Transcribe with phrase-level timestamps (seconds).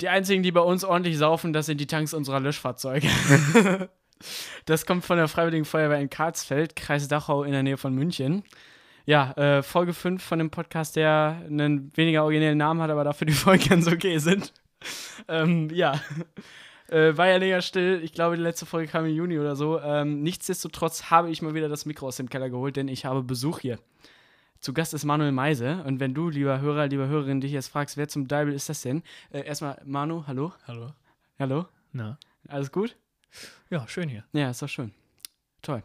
[0.00, 3.08] Die einzigen, die bei uns ordentlich saufen, das sind die Tanks unserer Löschfahrzeuge.
[4.66, 8.44] das kommt von der Freiwilligen Feuerwehr in Karlsfeld, Kreis Dachau in der Nähe von München.
[9.06, 13.26] Ja, äh, Folge 5 von dem Podcast, der einen weniger originellen Namen hat, aber dafür
[13.26, 14.52] die Folgen ganz okay sind.
[15.28, 16.00] ähm, ja.
[16.88, 18.00] Äh, war ja länger still.
[18.02, 19.80] Ich glaube, die letzte Folge kam im Juni oder so.
[19.80, 23.22] Ähm, nichtsdestotrotz habe ich mal wieder das Mikro aus dem Keller geholt, denn ich habe
[23.22, 23.78] Besuch hier.
[24.60, 25.82] Zu Gast ist Manuel Meise.
[25.84, 28.82] Und wenn du, lieber Hörer, lieber Hörerin, dich jetzt fragst, wer zum Deibel ist das
[28.82, 29.02] denn?
[29.30, 30.52] Äh, erstmal, Manu, hallo.
[30.66, 30.92] Hallo.
[31.38, 31.66] Hallo.
[31.92, 32.18] Na.
[32.48, 32.96] Alles gut?
[33.70, 34.24] Ja, schön hier.
[34.32, 34.92] Ja, ist doch schön.
[35.62, 35.82] Toll.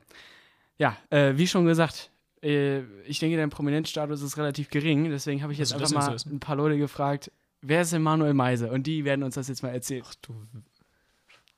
[0.77, 5.09] Ja, äh, wie schon gesagt, äh, ich denke, dein Prominenzstatus ist relativ gering.
[5.09, 8.33] Deswegen habe ich jetzt Also einfach mal ein paar Leute gefragt, wer ist denn Manuel
[8.33, 8.71] Meise?
[8.71, 10.03] Und die werden uns das jetzt mal erzählen.
[10.05, 10.47] Ach du.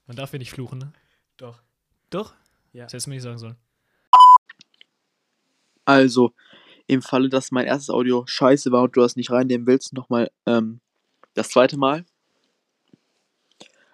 [0.08, 0.94] Man darf ja nicht fluchen, ne?
[1.38, 1.62] Doch.
[2.10, 2.34] Doch?
[2.74, 2.84] Ja.
[2.84, 3.56] Das hättest du mir nicht sagen sollen.
[5.86, 6.34] Also,
[6.88, 10.30] im Falle, dass mein erstes Audio scheiße war und du das nicht reinnehmen willst, nochmal
[10.46, 10.80] ähm,
[11.34, 12.06] das zweite Mal.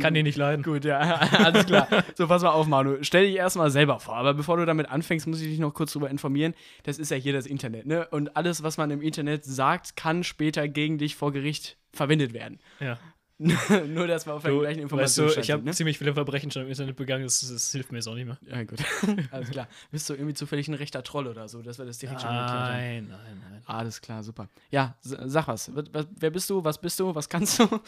[0.00, 0.62] kann den nicht leiden.
[0.62, 1.88] Gut, ja, alles klar.
[2.14, 2.98] So, pass mal auf, Manu.
[3.02, 4.16] Stell dich erstmal selber vor.
[4.16, 6.54] Aber bevor du damit anfängst, muss ich dich noch kurz darüber informieren.
[6.82, 8.08] Das ist ja hier das Internet, ne?
[8.08, 12.58] Und alles, was man im Internet sagt, kann später gegen dich vor Gericht verwendet werden.
[12.80, 12.98] Ja.
[13.88, 15.72] Nur, dass wir auf der gleichen weißt Information du, ich habe ne?
[15.72, 18.36] ziemlich viele Verbrechen schon im Internet begangen, das, das hilft mir jetzt auch nicht mehr.
[18.46, 18.80] Ja, gut.
[19.30, 19.66] alles klar.
[19.90, 22.50] Bist du irgendwie zufällig ein rechter Troll oder so, dass wir das direkt schon geklärt
[22.50, 22.68] haben?
[22.68, 23.62] Nein, nein, nein.
[23.64, 24.50] Alles klar, super.
[24.70, 25.70] Ja, sag was.
[25.74, 26.62] Wer bist du?
[26.62, 27.14] Was bist du?
[27.14, 27.64] Was kannst du?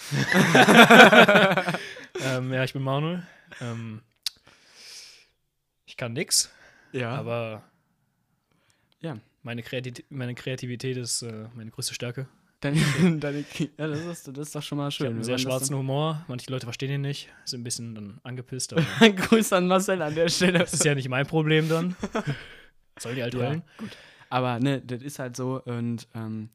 [2.25, 3.23] ähm, ja, ich bin Manuel.
[3.61, 4.01] Ähm,
[5.85, 6.51] ich kann nix,
[6.93, 7.11] Ja.
[7.15, 7.63] aber
[9.01, 9.19] Ja.
[9.43, 12.27] meine, Kreati meine Kreativität ist äh, meine größte Stärke.
[12.63, 12.79] Deine,
[13.19, 15.07] deine, ja, das ist, das ist doch schon mal Ich schön.
[15.09, 16.25] habe einen sehr schwarzen Humor.
[16.29, 20.29] Manche Leute verstehen ihn nicht, sind ein bisschen dann angepisst, Grüß an Marcel an der
[20.29, 20.61] Stelle.
[20.61, 21.95] das ist ja nicht mein Problem dann.
[22.99, 23.63] Sollen die halt Ja, heulen?
[24.31, 26.49] Aber ne, das ist halt so und ähm,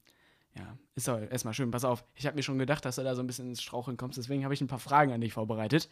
[0.55, 1.69] ja, ist doch erstmal schön.
[1.69, 3.97] Pass auf, ich habe mir schon gedacht, dass du da so ein bisschen ins Straucheln
[3.97, 5.89] kommst, deswegen habe ich ein paar Fragen an dich vorbereitet.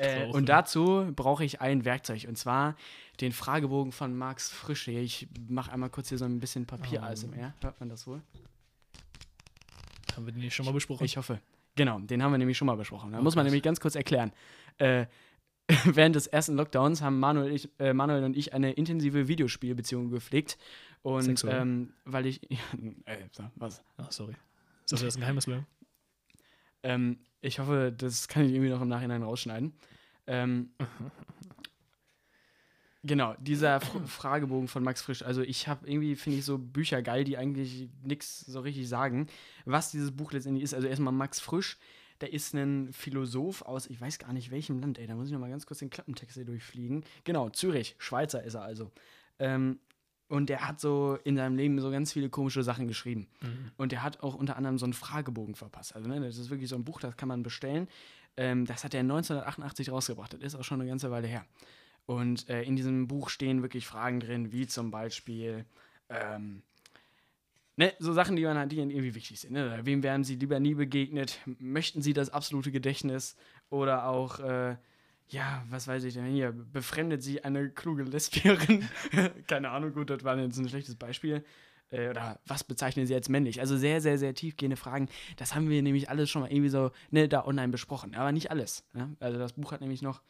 [0.00, 2.74] Äh, und dazu brauche ich ein Werkzeug und zwar
[3.20, 4.92] den Fragebogen von Max Frische.
[4.92, 7.06] Ich mache einmal kurz hier so ein bisschen Papier Oh.
[7.06, 7.52] ASMR.
[7.60, 8.22] Hört man das wohl?
[10.18, 11.04] Haben wir den nicht schon mal besprochen?
[11.04, 11.40] Ich hoffe.
[11.76, 13.12] Genau, den haben wir nämlich schon mal besprochen.
[13.12, 14.32] Da muss man nämlich ganz kurz erklären.
[14.78, 15.06] Äh,
[15.84, 20.58] während des ersten Lockdowns haben Manuel, ich, äh, Manuel und ich eine intensive Videospielbeziehung gepflegt.
[21.02, 22.50] Und ähm, weil ich.
[23.04, 23.84] äh, so, was?
[23.96, 24.34] Ach, sorry.
[24.86, 25.68] Soll das ein Geheimnis bleiben?
[26.82, 29.72] Ähm, ich hoffe, das kann ich irgendwie noch im Nachhinein rausschneiden.
[30.26, 30.70] Ähm,
[33.08, 35.22] genau, dieser Fragebogen von Max Frisch.
[35.22, 39.26] Also ich habe irgendwie, finde ich, so Bücher geil, die eigentlich nichts so richtig sagen,
[39.64, 40.74] was dieses Buch letztendlich ist.
[40.74, 41.78] Also erstmal Max Frisch,
[42.20, 45.32] der ist ein Philosoph aus, ich weiß gar nicht welchem Land, ey, da muss ich
[45.32, 47.04] noch mal ganz kurz den Klappentext hier durchfliegen.
[47.24, 48.90] Genau, Zürich, Schweizer ist er also.
[49.38, 49.80] Ähm,
[50.28, 53.28] und der hat so in seinem Leben so ganz viele komische Sachen geschrieben.
[53.78, 55.96] Und der hat auch unter anderem so einen Fragebogen verpasst.
[55.96, 57.88] Also, ne, das ist wirklich so ein Buch, das kann man bestellen.
[58.36, 60.34] Ähm, das hat er 1988 rausgebracht.
[60.34, 61.46] Das ist auch schon eine ganze Weile her.
[62.08, 65.66] Und äh, in diesem Buch stehen wirklich Fragen drin, wie zum Beispiel,
[66.08, 66.62] ähm,
[67.76, 69.52] ne, so Sachen, die, man, die irgendwie wichtig sind.
[69.52, 69.80] Ne?
[69.82, 71.38] Wem wären sie lieber nie begegnet?
[71.58, 73.36] Möchten sie das absolute Gedächtnis?
[73.68, 74.76] Oder auch, äh,
[75.28, 78.88] ja, was weiß ich denn hier, befremdet sie eine kluge Lesbierin?
[79.46, 81.44] Keine Ahnung, gut, das war jetzt ein schlechtes Beispiel.
[81.90, 83.60] Äh, oder was bezeichnen sie als männlich?
[83.60, 85.10] Also sehr, sehr, sehr tiefgehende Fragen.
[85.36, 88.14] Das haben wir nämlich alles schon mal irgendwie so, ne, da online besprochen.
[88.14, 88.86] Aber nicht alles.
[88.94, 89.14] Ne?
[89.20, 90.22] Also das Buch hat nämlich noch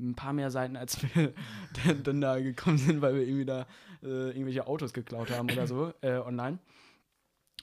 [0.00, 1.32] ein paar mehr Seiten, als wir
[1.84, 3.66] dann, dann da gekommen sind, weil wir irgendwie da
[4.02, 6.58] äh, irgendwelche Autos geklaut haben oder so äh, online.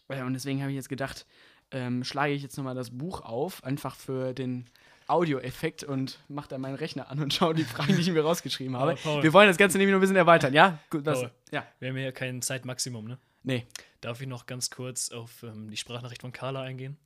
[0.08, 1.26] Äh, und deswegen habe ich jetzt gedacht,
[1.72, 4.70] ähm, schlage ich jetzt nochmal das Buch auf, einfach für den
[5.08, 8.78] Audioeffekt und mache dann meinen Rechner an und schaue die Fragen, die ich mir rausgeschrieben
[8.78, 8.96] habe.
[8.96, 9.24] Paul.
[9.24, 10.80] Wir wollen das Ganze nämlich noch ein bisschen erweitern, ja?
[10.90, 11.32] Gut, das, Paul.
[11.52, 11.66] ja.
[11.80, 13.18] Wir haben ja kein Zeitmaximum, ne?
[13.44, 13.66] Nee,
[14.02, 16.98] Darf ich noch ganz kurz auf ähm, die Sprachnachricht von Carla eingehen?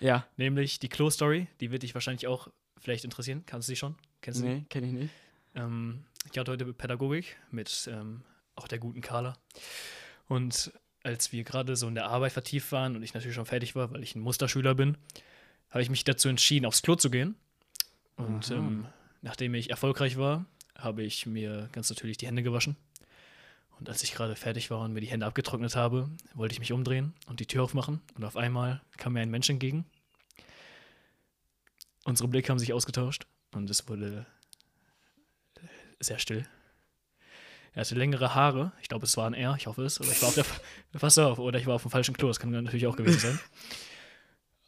[0.00, 0.26] Ja.
[0.36, 1.46] Nämlich die Klo-Story.
[1.60, 2.48] Die wird dich wahrscheinlich auch
[2.78, 3.44] vielleicht interessieren.
[3.46, 3.96] Kannst du die schon?
[4.20, 4.46] Kennst du?
[4.46, 5.14] Nee, kenne ich nicht.
[5.54, 8.22] Ähm, ich hatte heute Pädagogik mit ähm,
[8.54, 9.36] auch der guten Carla.
[10.28, 10.72] Und
[11.02, 13.90] als wir gerade so in der Arbeit vertieft waren und ich natürlich schon fertig war,
[13.92, 14.96] weil ich ein Musterschüler bin,
[15.70, 17.36] habe ich mich dazu entschieden, aufs Klo zu gehen.
[18.16, 18.86] Und ähm,
[19.22, 20.44] nachdem ich erfolgreich war,
[20.74, 22.76] habe ich mir ganz natürlich die Hände gewaschen.
[23.78, 26.72] Und als ich gerade fertig war und mir die Hände abgetrocknet habe, wollte ich mich
[26.72, 28.00] umdrehen und die Tür aufmachen.
[28.14, 29.86] Und auf einmal kam mir ein Mensch entgegen.
[32.04, 34.26] Unsere Blicke haben sich ausgetauscht und es wurde
[36.00, 36.46] sehr still.
[37.74, 38.72] Er hatte längere Haare.
[38.82, 39.54] Ich glaube, es waren er.
[39.56, 40.00] Ich hoffe es.
[40.00, 40.44] Oder ich war auf der.
[40.98, 42.28] Pass auf, oder ich war auf dem falschen Klo.
[42.28, 43.40] Das kann natürlich auch gewesen sein.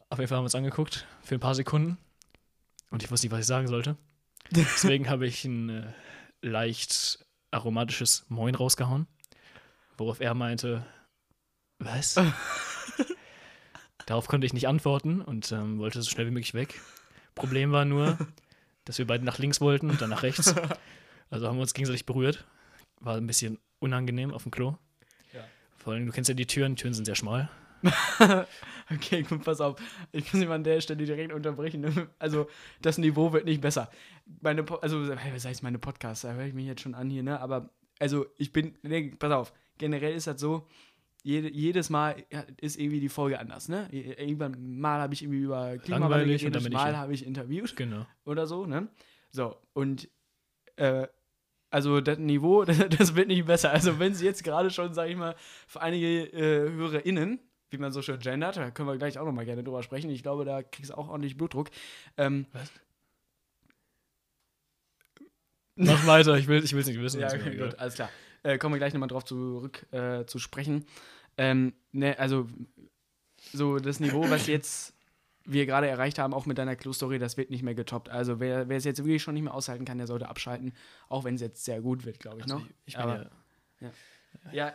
[0.09, 1.97] Auf jeden Fall haben wir uns angeguckt für ein paar Sekunden.
[2.89, 3.97] Und ich wusste nicht, was ich sagen sollte.
[4.51, 5.93] Deswegen habe ich ein äh,
[6.41, 9.07] leicht aromatisches Moin rausgehauen.
[9.97, 10.85] Worauf er meinte,
[11.79, 12.15] was?
[14.05, 16.79] Darauf konnte ich nicht antworten und ähm, wollte so schnell wie möglich weg.
[17.35, 18.17] Problem war nur,
[18.85, 20.53] dass wir beide nach links wollten und dann nach rechts.
[21.29, 22.45] Also haben wir uns gegenseitig berührt.
[22.99, 24.75] War ein bisschen unangenehm auf dem Klo.
[25.33, 25.45] Ja.
[25.77, 27.49] Vor allem, du kennst ja die Türen, Türen sind sehr schmal.
[28.93, 29.79] Okay, gut, pass auf.
[30.11, 32.09] Ich muss ihn an der Stelle direkt unterbrechen.
[32.19, 32.47] Also,
[32.81, 33.89] das Niveau wird nicht besser.
[34.41, 36.23] Meine, Po- also, was heißt meine Podcasts?
[36.23, 37.39] Da höre ich mich jetzt schon an hier, ne?
[37.39, 37.69] Aber,
[37.99, 39.53] also, ich bin, nee, pass auf.
[39.77, 40.67] Generell ist das so,
[41.23, 42.15] jede, jedes Mal
[42.59, 43.87] ist irgendwie die Folge anders, ne?
[43.91, 48.05] Irgendwann mal habe ich irgendwie über Klimawandel geredet, ich mal habe ich interviewt Genau.
[48.25, 48.89] oder so, ne?
[49.29, 50.09] So, und
[50.75, 51.07] äh,
[51.69, 53.71] also das Niveau, das, das wird nicht besser.
[53.71, 55.35] Also wenn sie jetzt gerade schon, sage ich mal,
[55.67, 57.39] für einige äh, HörerInnen,
[57.71, 60.09] wie man so schön gendert, da können wir gleich auch nochmal gerne drüber sprechen.
[60.11, 61.69] Ich glaube, da kriegst du auch ordentlich Blutdruck.
[62.17, 62.71] Ähm, Was?
[65.75, 67.21] Mach weiter, ich will es ich will's nicht wissen.
[67.21, 67.69] ja, egal.
[67.69, 68.09] gut, alles klar.
[68.43, 70.85] Äh, kommen wir gleich nochmal drauf zurück äh, zu sprechen.
[71.37, 72.47] Ähm, ne, also
[73.53, 74.93] so das Niveau, was jetzt
[75.45, 78.09] wir gerade erreicht haben, auch mit deiner Clue-Story, das wird nicht mehr getoppt.
[78.09, 80.73] Also wer, wer es jetzt wirklich schon nicht mehr aushalten kann, der sollte abschalten,
[81.09, 82.65] auch wenn es jetzt sehr gut wird, glaube ich Also noch.
[82.65, 83.29] ich, ich bin Aber- ja,
[83.87, 83.91] Ja,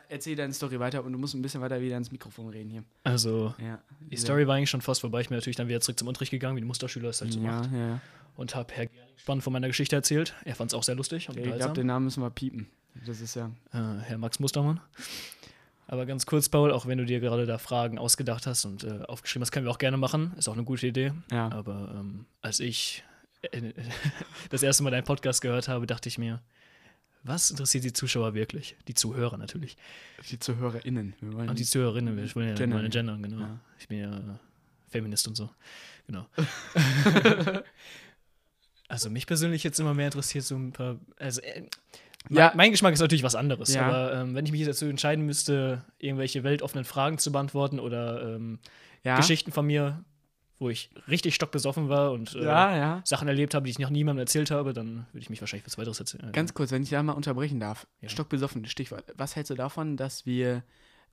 [0.08, 2.84] erzähl deine Story weiter und du musst ein bisschen weiter wieder ins Mikrofon reden hier.
[3.04, 3.78] also Ja.
[4.00, 5.20] die Story war eigentlich schon fast vorbei.
[5.20, 7.40] Ich bin natürlich dann wieder zurück zum Unterricht gegangen, wie ein Musterschüler es halt so
[7.40, 7.72] Ja, macht.
[7.72, 8.00] ja, ja.
[8.36, 10.34] Und habe Herr Gerling spannend von meiner Geschichte erzählt.
[10.44, 12.68] Er fand es auch sehr lustig und Ich glaube, den Namen müssen wir piepen.
[13.06, 13.50] Das ist ja.
[13.72, 14.80] äh, Herr Max Mustermann.
[15.88, 19.00] Aber ganz kurz, Paul, auch wenn du dir gerade da Fragen ausgedacht hast und äh,
[19.06, 20.32] aufgeschrieben hast, können wir auch gerne machen.
[20.36, 21.12] Ist auch eine gute Idee.
[21.30, 21.48] Ja.
[21.52, 23.04] Aber ähm, als ich
[23.42, 23.72] äh,
[24.50, 26.40] das erste Mal deinen Podcast gehört habe, dachte ich mir,
[27.22, 28.76] was interessiert die Zuschauer wirklich?
[28.88, 29.76] Die Zuhörer natürlich.
[30.30, 31.14] Die ZuhörerInnen.
[31.20, 32.78] Wir wollen Und die Zuhörerinnen, ich will ja Gendern.
[32.78, 33.40] meine gendern, genau.
[33.40, 33.60] Ja.
[33.78, 34.22] Ich bin ja äh,
[34.88, 35.50] Feminist und so.
[36.06, 36.26] Genau.
[38.88, 41.62] also mich persönlich jetzt immer mehr interessiert so ein paar, also äh,
[42.28, 42.48] Ja.
[42.48, 43.86] mein, mein Geschmack ist natürlich was anderes, Ja.
[43.86, 48.34] aber ähm, wenn ich mich jetzt dazu entscheiden müsste, irgendwelche weltoffenen Fragen zu beantworten oder
[48.36, 48.58] ähm,
[49.02, 49.16] ja.
[49.16, 50.04] Geschichten von mir,
[50.58, 53.02] wo ich richtig stockbesoffen war und äh, Ja, ja.
[53.04, 55.76] Sachen erlebt habe, die ich noch niemandem erzählt habe, dann würde ich mich wahrscheinlich was
[55.78, 56.32] weiteres erzählen.
[56.32, 57.86] Ganz kurz, wenn ich da mal unterbrechen darf.
[58.00, 58.08] Ja.
[58.08, 59.04] Stockbesoffen, Stichwort.
[59.16, 60.62] Was hältst du davon, dass wir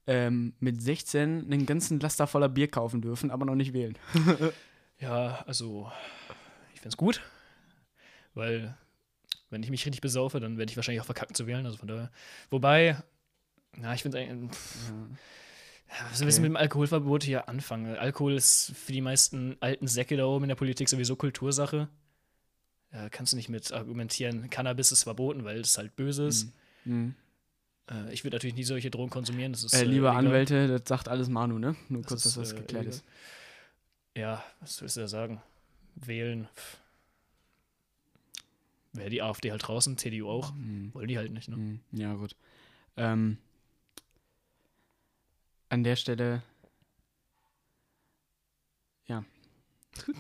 [0.08, 3.98] ähm, mit 16 einen ganzen Laster voller Bier kaufen dürfen, aber noch nicht wählen?
[5.00, 5.92] Ja, also
[6.74, 7.22] ich finde es gut,
[8.36, 8.78] weil
[9.50, 11.66] wenn ich mich richtig besaufe, dann werde ich wahrscheinlich auch verkacken zu wählen.
[11.66, 12.10] Also von daher.
[12.50, 12.98] Wobei,
[13.76, 14.52] na, ich finde eigentlich.
[14.52, 14.94] pff, ja,
[16.12, 17.96] Was willst du mit dem Alkoholverbot hier anfangen?
[17.96, 21.88] Alkohol ist für die meisten alten Säcke da oben in der Politik sowieso Kultursache.
[22.92, 26.52] Ja, kannst du nicht mit argumentieren, Cannabis ist verboten, weil es halt böse ist.
[26.86, 27.16] Mhm.
[27.90, 29.52] Äh, ich würde natürlich nie solche Drogen konsumieren.
[29.54, 30.18] Das ist, Äh, äh, liebe illegal.
[30.18, 31.76] Anwälte, das sagt alles Manu, ne?
[31.90, 33.04] Nur Das kurz, dass das äh, geklärt ist.
[34.16, 35.42] Ja, was willst du da sagen?
[35.96, 36.48] Wählen.
[38.94, 40.54] Wäre die AfD halt draußen, CDU auch.
[40.54, 40.94] Mhm.
[40.94, 41.58] Wollen die halt nicht, ne?
[41.58, 41.80] Mhm.
[41.92, 42.36] Ja, gut.
[42.96, 43.38] Ähm,
[45.74, 46.44] an der Stelle.
[49.08, 49.26] Ja.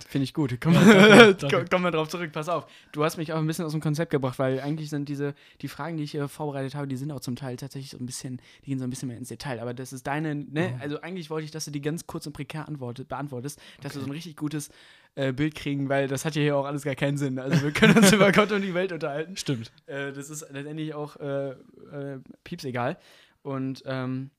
[0.08, 0.60] Finde ich gut.
[0.62, 2.32] Kommen Ja, danke, komm, wir drauf zurück.
[2.32, 2.66] Pass auf.
[2.92, 5.68] Du hast mich auch ein bisschen aus dem Konzept gebracht, weil eigentlich sind diese, die
[5.68, 8.42] Fragen, die ich hier vorbereitet habe, die sind auch zum Teil tatsächlich so ein bisschen,
[8.66, 9.60] die gehen so ein bisschen mehr ins Detail.
[9.60, 10.78] Aber das ist deine, ne?
[10.82, 14.02] Also eigentlich wollte ich, dass du die ganz kurz und prekär antwortet, beantwortest, dass wir
[14.02, 14.70] so ein richtig gutes
[15.14, 17.38] äh, Bild kriegen, weil das hat ja hier auch alles gar keinen Sinn.
[17.38, 19.38] Also wir können uns über Gott und die Welt unterhalten.
[19.38, 19.72] Stimmt.
[19.86, 22.98] Äh, das ist letztendlich auch äh, äh, pieps egal.
[23.44, 24.32] Und ähm,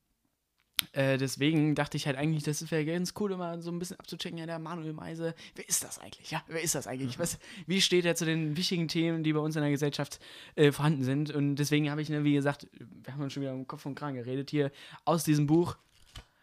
[0.91, 4.37] äh, deswegen dachte ich halt eigentlich, das wäre ganz cool, immer so ein bisschen abzuchecken,
[4.37, 6.31] ja, der Manuel Meise, wer ist das eigentlich?
[6.31, 7.17] Ja, wer ist das eigentlich?
[7.17, 10.19] Was, wie steht er zu den wichtigen Themen, die bei uns in der Gesellschaft
[10.55, 11.31] äh, vorhanden sind?
[11.31, 12.67] Und deswegen habe ich, ne, wie gesagt,
[13.03, 14.71] wir haben uns schon wieder um Kopf und Kragen geredet, hier
[15.05, 15.77] aus diesem Buch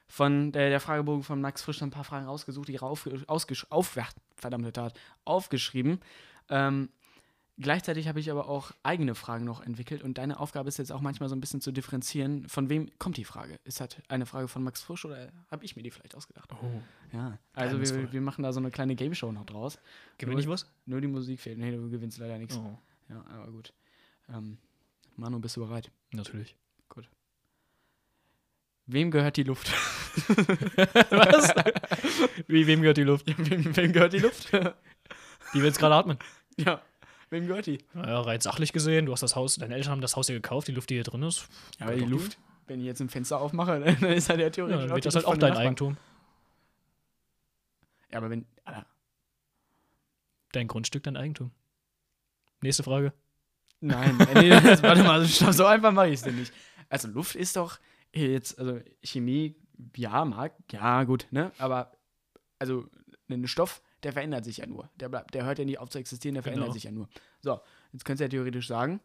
[0.08, 3.98] von der, der Fragebogen von Max Frisch ein paar Fragen rausgesucht, die ausgesch, auf,
[4.36, 6.00] verdammte Tat, aufgeschrieben.
[6.48, 6.88] Ähm,
[7.62, 11.00] gleichzeitig habe ich aber auch eigene Fragen noch entwickelt und deine Aufgabe ist jetzt auch
[11.00, 13.58] manchmal so ein bisschen zu differenzieren, von wem kommt die Frage?
[13.64, 16.50] Ist das eine Frage von Max Frisch oder habe ich mir die vielleicht ausgedacht?
[16.52, 16.82] Oh.
[17.12, 19.78] Ja, also wir, wir machen da so eine kleine Game Show noch draus.
[20.18, 20.66] Gewinne ich was?
[20.86, 21.58] Nur die Musik fehlt.
[21.58, 22.56] Nee, du gewinnst leider nichts.
[22.56, 22.78] Oh,
[23.08, 23.72] Ja, aber gut.
[24.28, 24.58] Ähm,
[25.16, 25.90] Manu, bist du bereit?
[26.12, 26.56] natürlich.
[28.86, 29.72] Wem gehört die Luft?
[31.10, 31.54] Was?
[32.48, 33.26] Wie, wem gehört die Luft?
[33.38, 34.52] wem, wem gehört die Luft?
[34.52, 36.18] Die will jetzt gerade atmen.
[36.58, 36.80] ja,
[37.32, 37.78] wem gehört die?
[37.94, 40.68] Naja, rein sachlich gesehen, du hast das Haus, deine Eltern haben das Haus hier gekauft,
[40.68, 41.48] die Luft, die hier drin ist.
[41.80, 44.50] Ja, aber die Luft, wenn ich jetzt ein Fenster aufmache, dann ist halt ja Ja,
[44.50, 45.66] theoretisch dann auch wird das halt auch dein Nachbarn.
[45.66, 45.96] Eigentum.
[48.10, 48.46] Ja, aber wenn.
[48.64, 48.86] Alter,
[50.52, 51.50] Dein Grundstück, dein Eigentum.
[52.60, 53.12] Nächste Frage.
[53.80, 56.52] Nein, äh, nee, das, warte mal, so einfach mache ich es denn nicht.
[56.88, 57.80] Also Luft ist doch
[58.12, 59.56] jetzt, also Chemie,
[59.96, 61.50] ja, mag, ja, gut, ne?
[61.58, 61.92] Aber
[62.58, 62.86] also
[63.28, 64.90] ein Stoff, der verändert sich ja nur.
[64.96, 66.72] Der, bleibt, der hört ja nicht auf zu existieren, der verändert Genau.
[66.74, 67.08] sich ja nur.
[67.40, 67.60] So,
[67.92, 69.00] jetzt könntest du ja theoretisch sagen,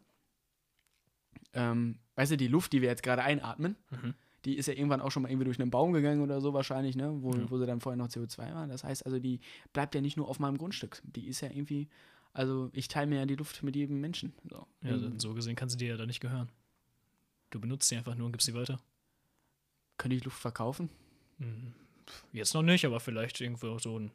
[1.54, 4.14] ähm, weißt du, die Luft, die wir jetzt gerade einatmen, Mhm.
[4.44, 6.96] die ist ja irgendwann auch schon mal irgendwie durch einen Baum gegangen oder so wahrscheinlich,
[6.96, 7.22] ne?
[7.22, 7.50] Wo, Ja.
[7.50, 8.66] wo sie dann vorher noch CO2 war.
[8.66, 9.40] Das heißt also, die
[9.72, 11.00] bleibt ja nicht nur auf meinem Grundstück.
[11.04, 11.88] Die ist ja irgendwie,
[12.32, 14.32] also ich teile mir ja die Luft mit jedem Menschen.
[14.48, 14.66] So.
[14.82, 16.48] Ja, dann so gesehen kann sie dir ja da nicht gehören.
[17.50, 18.80] Du benutzt sie einfach nur und gibst sie weiter.
[19.96, 20.90] Könnte ich Luft verkaufen?
[21.38, 21.72] Hm,
[22.32, 24.10] Jetzt noch nicht, aber vielleicht irgendwo so in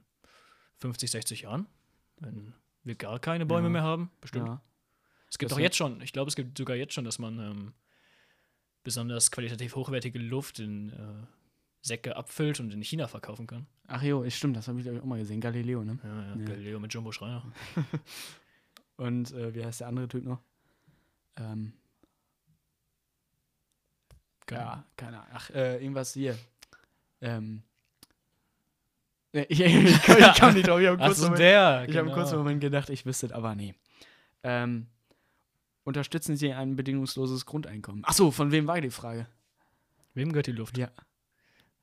[0.84, 1.66] 50, 60 Jahren.
[2.20, 3.72] Wenn wir gar keine Bäume Ja.
[3.72, 4.12] mehr haben.
[4.22, 4.48] Bestimmt.
[4.48, 4.62] Ja.
[5.30, 7.40] Es gibt Das auch jetzt schon, ich glaube, es gibt sogar jetzt schon, dass man
[7.40, 7.74] ähm,
[8.84, 11.26] besonders qualitativ hochwertige Luft in äh,
[11.82, 13.66] Säcke abfüllt und in China verkaufen kann.
[13.88, 15.40] Ach jo, ist stimmt, das habe ich auch mal gesehen.
[15.42, 15.98] Galileo, ne?
[16.04, 16.46] Ja, ja, Ja.
[16.46, 17.44] Galileo mit Jumbo Schreiner.
[18.98, 20.40] Und äh, wie heißt der andere Typ noch?
[21.38, 21.74] Ähm,
[24.52, 25.32] ja, keine Ahnung.
[25.34, 26.38] Ach, äh, irgendwas hier.
[27.22, 27.64] Ähm.
[29.34, 30.80] Nee, Ich, ich, komm, ich kam nicht drauf.
[30.80, 31.86] Ich habe kurz, so, Moment- der.
[31.88, 32.14] ich hab einen genau.
[32.14, 33.74] kurzen Moment gedacht, ich wüsste es, aber nee.
[34.44, 34.88] Ähm,
[35.84, 38.04] unterstützen Sie ein bedingungsloses Grundeinkommen?
[38.06, 39.28] Ach so, von wem war die Frage?
[40.14, 40.78] Wem gehört die Luft?
[40.78, 40.90] Ja.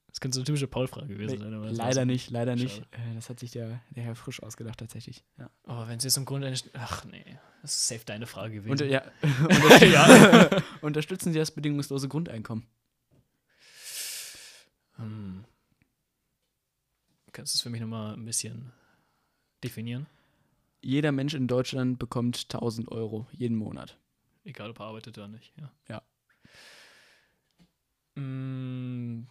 [0.09, 1.55] Das könnte so eine typische Paul-Frage gewesen sein.
[1.55, 2.77] aber leider nicht, leider nicht.
[2.77, 2.89] Schade.
[2.93, 5.25] Äh, das hat sich der, der Herr Frisch ausgedacht, tatsächlich.
[5.39, 5.51] Ja.
[5.65, 6.53] Oh, wenn es jetzt im Grunde.
[6.75, 7.25] Ach nee,
[7.63, 8.71] das ist safe deine Frage gewesen.
[8.73, 9.03] Und, ja,
[9.87, 10.49] ja.
[10.81, 12.67] Unterstützen Sie das bedingungslose Grundeinkommen?
[14.97, 15.40] Hm.
[17.33, 18.73] Kannst du es für mich nochmal ein bisschen
[19.63, 20.07] definieren?
[20.83, 23.99] Jeder Mensch in Deutschland bekommt 1000 Euro jeden Monat.
[24.45, 25.53] Egal, ob er arbeitet oder nicht.
[25.59, 25.71] Ja.
[25.89, 26.03] Ja.
[28.21, 29.27] Mm,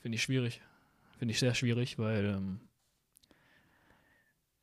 [0.00, 0.60] Finde ich schwierig.
[1.18, 2.60] Finde ich sehr schwierig, weil ähm,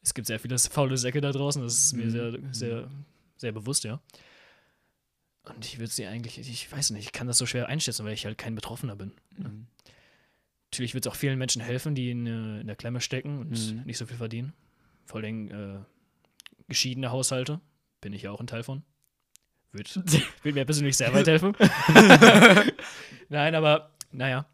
[0.02, 1.62] es gibt sehr viele faule Säcke da draußen.
[1.62, 2.10] Das ist mir Mhm.
[2.12, 2.92] sehr, sehr,
[3.36, 4.02] sehr bewusst, ja.
[5.44, 8.14] Und ich würde sie eigentlich, ich weiß nicht, ich kann das so schwer einschätzen, weil
[8.14, 9.12] ich halt kein Betroffener bin.
[9.38, 9.68] Mhm.
[10.72, 13.52] Natürlich wird es auch vielen Menschen helfen, die in, äh, in der Klemme stecken und
[13.52, 13.84] Mhm.
[13.86, 14.54] nicht so viel verdienen.
[15.06, 15.80] Vor allem äh,
[16.68, 17.62] geschiedene Haushalte.
[18.02, 18.84] Bin ich ja auch ein Teil von.
[19.72, 19.96] Wird,
[20.44, 21.56] wird mir persönlich sehr weit helfen.
[23.30, 24.46] Nein, aber naja.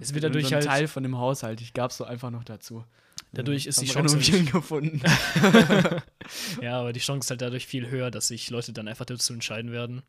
[0.00, 0.66] Es wird dadurch so ein halt.
[0.66, 1.60] Teil von dem Haushalt.
[1.60, 2.84] Ich gab es so einfach noch dazu.
[3.32, 5.02] Dadurch ist die Chance Renovierung gefunden.
[6.60, 9.32] ja, aber die Chance ist halt dadurch viel höher, dass sich Leute dann einfach dazu
[9.32, 10.02] entscheiden werden,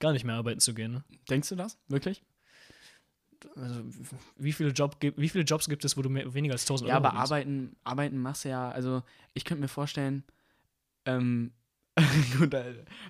[0.00, 0.92] gar nicht mehr arbeiten zu gehen.
[0.92, 1.04] Ne?
[1.30, 1.78] Denkst du das?
[1.88, 2.22] Wirklich?
[3.56, 3.82] Also,
[4.36, 6.94] wie viele, Job, wie viele Jobs gibt es, wo du mehr, weniger als 1000 Ja,
[6.94, 7.32] Euro aber verdienst?
[7.32, 9.02] arbeiten, arbeiten machst du ja, also
[9.34, 10.24] ich könnte mir vorstellen,
[11.04, 11.52] ähm,
[12.38, 12.64] gut, da,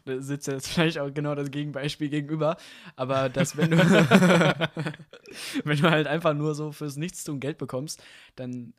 [0.05, 2.57] da sitzt jetzt vielleicht auch genau das Gegenbeispiel gegenüber,
[2.97, 3.79] aber dass wenn du,
[5.65, 8.03] wenn du halt einfach nur so fürs Nichtstun Geld bekommst,
[8.37, 8.75] dann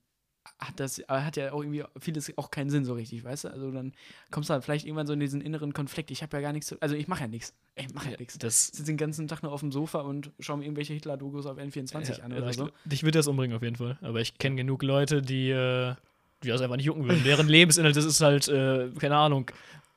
[0.67, 3.47] hat das hat ja auch irgendwie vieles auch keinen Sinn so richtig, weißt du?
[3.49, 3.93] Also dann
[4.31, 6.11] kommst du halt vielleicht irgendwann so in diesen inneren Konflikt.
[6.11, 7.53] Ich habe ja gar nichts zu, also ich mache ja nichts.
[7.75, 8.37] Ich mache ja nichts.
[8.37, 11.57] Das, sitze den ganzen Tag nur auf dem Sofa und schaue mir irgendwelche Hitler-Dokus auf
[11.57, 12.69] N24 ja, an also oder ich, so.
[12.85, 13.97] Dich wird das umbringen auf jeden Fall.
[14.01, 15.95] Aber ich kenne genug Leute, die, äh,
[16.43, 17.23] die das einfach nicht jucken würden.
[17.23, 19.49] Deren Lebensinhalt das ist halt, äh, keine Ahnung,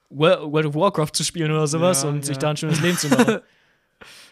[0.08, 2.40] Wo- World of Warcraft zu spielen oder sowas Ja, und sich ja.
[2.40, 3.40] da ein schönes Leben zu machen.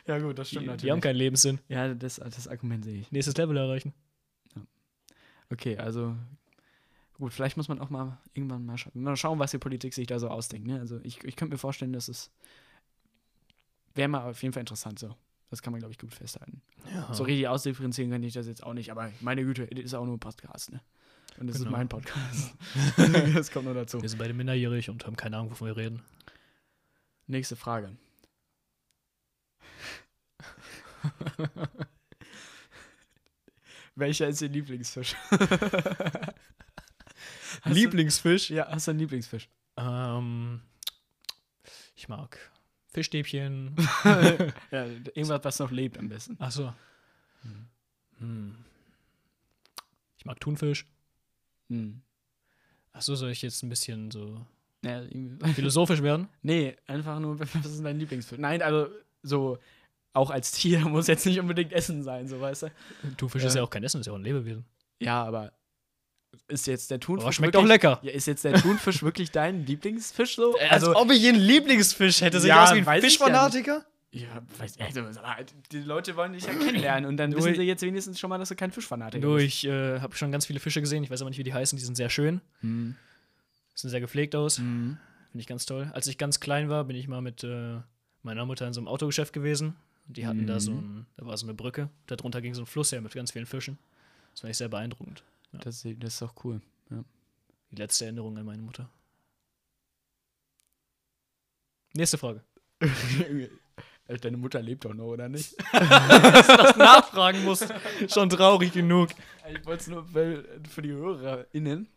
[0.06, 1.58] Ja gut, das die, die haben keinen Lebenssinn.
[1.68, 3.10] Ja, das, das Argument sehe ich.
[3.10, 3.94] Nächstes Level erreichen.
[5.50, 6.16] Okay, also
[7.14, 10.06] gut, vielleicht muss man auch mal irgendwann mal, scha mal schauen, was die Politik sich
[10.06, 10.66] da so ausdenkt.
[10.66, 10.80] Ne?
[10.80, 12.30] Also ich, ich könnte mir vorstellen, dass es
[13.94, 15.14] wäre mal auf jeden Fall interessant so.
[15.50, 16.62] Das kann man, glaube ich, gut festhalten.
[16.92, 17.12] Ja.
[17.14, 20.04] So richtig ausdifferenzieren könnte ich das jetzt auch nicht, aber meine Güte, es ist auch
[20.04, 20.80] nur ein Podcast, ne?
[21.38, 21.70] Und das Genau.
[21.70, 22.54] ist mein Podcast.
[23.34, 24.00] das kommt nur dazu.
[24.02, 26.02] Wir sind beide minderjährig und haben keine Ahnung, wovon wir reden.
[27.26, 27.96] Nächste Frage.
[33.96, 35.14] Welcher ist Ihr Lieblingsfisch?
[37.62, 38.50] Hast du- Lieblingsfisch?
[38.50, 39.48] Ja, hast du einen Lieblingsfisch?
[39.76, 40.60] Ähm,
[41.94, 42.38] ich mag
[42.92, 43.74] Fischstäbchen.
[44.04, 44.84] ja,
[45.14, 46.36] irgendwas, was noch lebt am besten.
[46.40, 46.72] Achso.
[48.18, 48.56] Hm.
[50.18, 50.86] Ich mag Thunfisch.
[51.68, 52.02] Hm.
[52.92, 54.44] Achso, soll ich jetzt ein bisschen so
[54.84, 55.02] Ja,
[55.54, 56.28] philosophisch werden?
[56.42, 58.38] nee, einfach nur, was ist dein Lieblingsfisch?
[58.38, 58.88] Nein, also
[59.22, 59.58] so
[60.14, 62.71] auch als Tier muss jetzt nicht unbedingt Essen sein, so weißt du.
[63.18, 64.64] Thunfisch Äh, ist ja auch kein Essen, ist ja auch ein Lebewesen.
[65.00, 65.52] Ja, aber
[66.49, 67.99] ist jetzt der Thunfisch Aber schmeckt wirklich, auch lecker.
[68.02, 70.56] Ja, ist jetzt der Thunfisch wirklich dein Lieblingsfisch so?
[70.71, 73.85] Also, ob ich einen Lieblingsfisch hätte, sehe ich Ja, aus wie ein ja Fischfanatiker?
[74.11, 75.37] Ja, weiß also, aber
[75.73, 78.38] die Leute wollen dich ja kennenlernen und dann Nur- wissen sie jetzt wenigstens schon mal,
[78.38, 79.47] dass du kein Fischfanatiker Nur bist.
[79.49, 81.76] ich äh, habe schon ganz viele Fische gesehen, ich weiß aber nicht, wie die heißen,
[81.76, 82.94] die sind sehr schön, Mhm.
[83.75, 84.99] sehen sehr gepflegt aus, Mhm.
[85.33, 85.90] finde ich ganz toll.
[85.94, 87.78] Als ich ganz klein war, bin ich mal mit äh,
[88.23, 89.75] meiner Mutter in so einem Autogeschäft gewesen.
[90.06, 92.66] Und die hatten da so ein, da war so eine Brücke, darunter ging so ein
[92.66, 93.78] Fluss her mit ganz vielen Fischen.
[94.32, 95.23] Das fand ich sehr beeindruckend.
[95.52, 96.61] Das, das ist doch cool.
[97.70, 98.88] Die letzte Erinnerung an meine Mutter.
[101.94, 102.44] Nächste Frage.
[104.20, 105.56] Deine Mutter lebt doch noch, oder nicht?
[105.73, 107.66] das nachfragen muss.
[108.08, 109.11] Schon traurig genug.
[109.50, 111.88] Ich wollte es nur für die HörerInnen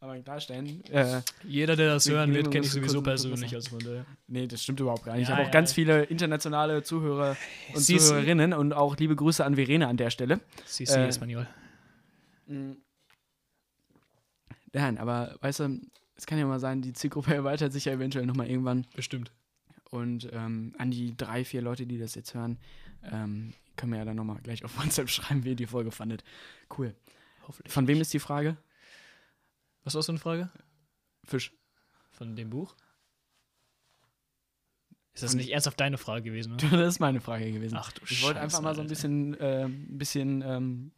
[0.00, 0.82] aber klarstellen.
[0.86, 3.54] Äh, Jeder, der das hören wird, kenne ich sowieso persönlich.
[3.54, 4.06] Also von daher.
[4.28, 5.22] nee, das stimmt überhaupt gar nicht.
[5.24, 5.74] ich Ja, habe auch ja, ganz ja.
[5.74, 7.36] viele internationale Zuhörer
[7.74, 10.40] und Sie- Zuhörerinnen und auch liebe Grüße an Verena an der Stelle.
[10.64, 11.46] Sí, sí, Äh, Espanol.
[14.72, 15.80] Nein, aber weißt du,
[16.16, 18.86] es kann ja mal sein, die Zielgruppe erweitert sich ja eventuell nochmal irgendwann.
[18.94, 19.32] Bestimmt.
[19.90, 22.58] Und ähm, an die drei, vier Leute, die das jetzt hören,
[23.10, 26.22] ähm, können wir ja dann nochmal gleich auf WhatsApp schreiben, wie ihr die Folge fandet.
[26.76, 26.94] Cool.
[27.48, 27.72] Hoffentlich.
[27.72, 28.56] Von wem ist die Frage?
[29.84, 30.50] Was war so eine Frage?
[31.24, 31.52] Fisch.
[32.10, 32.74] Von dem Buch?
[35.14, 36.54] Ist das nicht ernsthaft deine Frage gewesen?
[36.54, 36.68] Oder?
[36.78, 37.76] Das ist meine Frage gewesen.
[37.78, 40.92] Ach du ich wollte einfach mal so ein bisschen, äh, ein bisschen, ähm,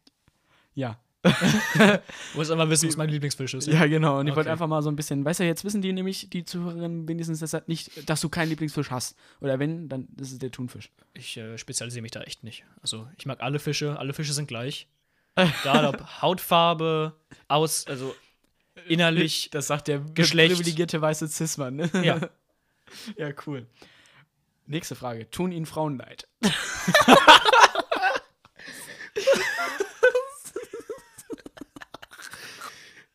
[0.73, 0.99] ja.
[1.23, 1.99] Du
[2.35, 3.67] musst aber wissen, was mein Lieblingsfisch ist.
[3.67, 4.19] Ja, genau.
[4.19, 4.51] Und ich wollte Okay.
[4.51, 7.67] einfach mal so ein bisschen, weißt du, jetzt wissen die nämlich, die Zuhörerinnen wenigstens deshalb
[7.69, 9.17] nicht, dass du keinen Lieblingsfisch hast.
[9.39, 10.91] Oder wenn, dann ist es der Thunfisch.
[11.13, 12.65] Ich äh, spezialisiere mich da echt nicht.
[12.81, 14.87] Also ich mag alle Fische, alle Fische sind gleich.
[15.35, 17.15] Egal ob Hautfarbe,
[17.47, 18.13] aus, also
[18.87, 19.49] innerlich.
[19.51, 20.55] Das sagt der Geschlecht.
[20.55, 21.75] privilegierte weiße Cis-Mann.
[21.75, 21.89] Ne?
[22.03, 22.19] Ja.
[23.17, 23.67] ja, cool.
[24.65, 25.29] Nächste Frage.
[25.29, 26.27] Tun ihnen Frauen leid?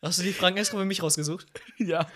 [0.01, 1.47] Hast du die Fragen extra für mich rausgesucht?
[1.77, 2.09] ja.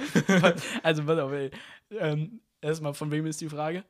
[0.83, 1.51] Also, pass auf, ey.
[1.91, 3.83] Ähm, erstmal, von wem ist die Frage?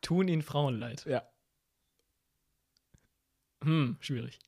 [0.00, 1.04] Tun ihnen Frauen leid.
[1.06, 1.28] Ja.
[3.64, 4.38] Hm, schwierig.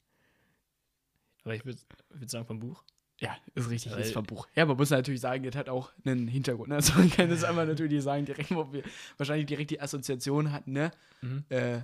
[1.42, 2.84] Aber ich würde würd sagen vom Buch.
[3.20, 4.46] Ja, ist richtig, ist vom Buch.
[4.54, 6.68] Ja, man muss natürlich sagen, das hat auch einen Hintergrund.
[6.68, 6.76] ne?
[6.76, 8.82] Also man kann das einmal natürlich sagen, direkt, wo wir
[9.16, 10.90] wahrscheinlich direkt die Assoziation hatten, ne?
[11.22, 11.44] Mhm.
[11.48, 11.80] Äh,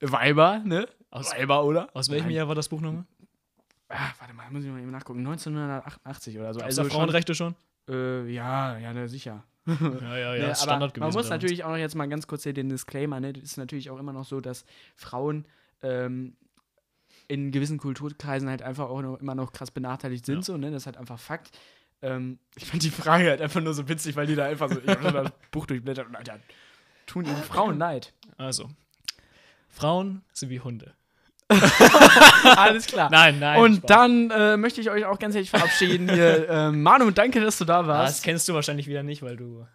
[0.00, 0.88] Weiber, ne?
[1.10, 1.88] Aus, Weiber, oder?
[1.94, 2.34] aus welchem Nein.
[2.36, 3.04] Jahr war das Buch nochmal?
[3.88, 5.20] Ah, warte mal, muss ich mal eben nachgucken.
[5.20, 6.60] 1988 oder so.
[6.60, 7.54] Also schon- Frauenrechte schon?
[7.88, 9.44] Äh, ja, ja, na, sicher.
[9.66, 11.08] Ja, ja, ja, Ne, Standard gewesen.
[11.08, 13.32] man muss natürlich auch noch jetzt mal ganz kurz hier den Disclaimer, ne?
[13.34, 14.64] Das ist natürlich auch immer noch so, dass
[14.96, 15.44] Frauen
[15.82, 16.36] ähm,
[17.30, 20.42] in gewissen Kulturkreisen halt einfach auch noch, immer noch krass benachteiligt sind, Ja.
[20.42, 20.70] so, ne?
[20.70, 21.56] Das ist halt einfach Fakt.
[22.02, 24.80] Ähm, ich fand die Frage halt einfach nur so witzig, weil die da einfach so,
[24.80, 26.40] ich hab so das Buch durchblättert und Alter,
[27.06, 28.12] tun ihnen Frauen leid.
[28.36, 28.68] Also,
[29.68, 30.94] Frauen sind wie Hunde.
[32.56, 33.10] Alles klar.
[33.10, 33.60] Nein, nein.
[33.60, 33.86] und Spaß.
[33.88, 36.48] dann äh, möchte ich euch auch ganz herzlich verabschieden hier.
[36.48, 38.24] ähm, Manu, danke, dass du da Ah, das warst.
[38.24, 39.66] kennst du wahrscheinlich wieder nicht, weil du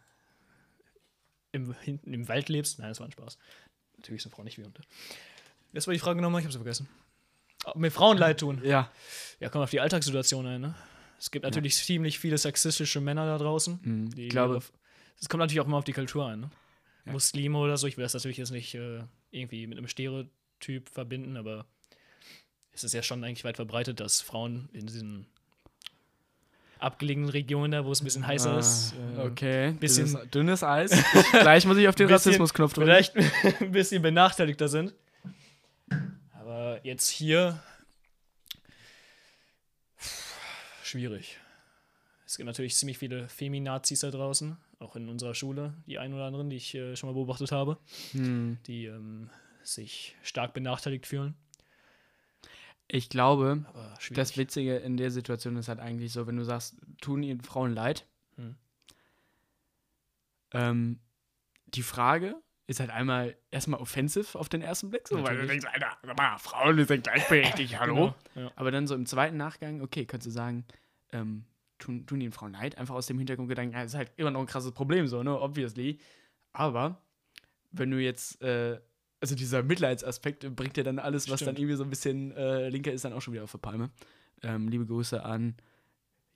[1.51, 2.79] im, hinten im Wald lebst.
[2.79, 3.37] Nein, das war ein Spaß.
[3.97, 4.81] Natürlich sind Frauen nicht wie Hunde.
[5.73, 6.87] Jetzt war die Frage nochmal, ich habe sie vergessen.
[7.75, 8.61] Mir Frauen leid tun?
[8.63, 8.91] ja.
[9.39, 10.75] Ja, kommt auf die Alltagssituation ein, ne?
[11.19, 13.79] Es gibt natürlich ziemlich viele sexistische Männer da draußen.
[13.83, 14.61] Hm, die ich glaube,
[15.19, 16.49] Es kommt natürlich auch immer auf die Kultur ein, ne?
[17.05, 17.11] Ja.
[17.11, 19.01] Muslime oder so, ich will das natürlich jetzt nicht äh,
[19.31, 21.65] irgendwie mit einem Stereotyp verbinden, aber
[22.71, 25.25] es ist ja schon eigentlich weit verbreitet, dass Frauen in diesen
[26.79, 29.71] abgelegenen Regionen da, wo es ein bisschen heißer Ah, ist, äh, okay.
[29.73, 30.91] bisschen- dünnes, dünnes Eis.
[30.91, 32.87] Ich, gleich muss ich auf den Rassismusknopf drücken.
[32.87, 33.15] vielleicht
[33.61, 34.93] ein bisschen benachteiligter sind.
[36.75, 37.63] Aber jetzt hier
[40.83, 41.39] schwierig.
[42.25, 46.25] Es gibt natürlich ziemlich viele Feminazis da draußen, auch in unserer Schule, die ein oder
[46.25, 47.77] anderen, die ich äh, schon mal beobachtet habe,
[48.11, 48.57] Hm.
[48.67, 49.29] die ähm,
[49.63, 51.35] sich stark benachteiligt fühlen.
[52.89, 53.65] Ich glaube,
[54.11, 57.73] das Witzige in der Situation ist halt eigentlich so, wenn du sagst, tun ihnen Frauen
[57.73, 58.05] leid.
[58.35, 58.55] Hm.
[60.51, 60.99] Ähm,
[61.67, 62.35] die Frage
[62.67, 66.37] ist halt einmal erstmal offensive auf den ersten Blick, so, weil du denkst, Alter, mal,
[66.39, 68.15] Frauen sind gleichberechtigt, hallo.
[68.33, 68.51] Genau, ja.
[68.55, 70.65] Aber dann so im zweiten Nachgang, okay, kannst du sagen,
[71.11, 71.45] ähm,
[71.77, 74.39] tun, tun ihnen Frauen leid, einfach aus dem Hintergrund gedanken, ja, ist halt immer noch
[74.39, 75.99] ein krasses Problem, so, ne, obviously.
[76.53, 77.01] Aber
[77.71, 78.79] wenn du jetzt, äh,
[79.21, 81.59] also dieser Mitleidsaspekt bringt dir dann alles, was dann Stimmt.
[81.59, 83.89] irgendwie so ein bisschen äh, linker ist, dann auch schon wieder auf der Palme.
[84.41, 85.55] Ähm, liebe Grüße an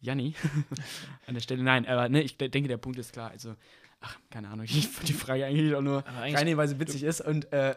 [0.02, 0.36] Janni
[1.28, 1.64] an der Stelle.
[1.64, 3.32] Nein, aber ne, ich de- denke, der Punkt ist klar.
[3.32, 3.56] Also,
[4.02, 7.22] ach, keine Ahnung, ich fand die Frage eigentlich auch nur reinnehmen, weil sie witzig ist
[7.22, 7.76] und äh,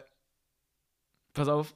[1.33, 1.75] pass auf,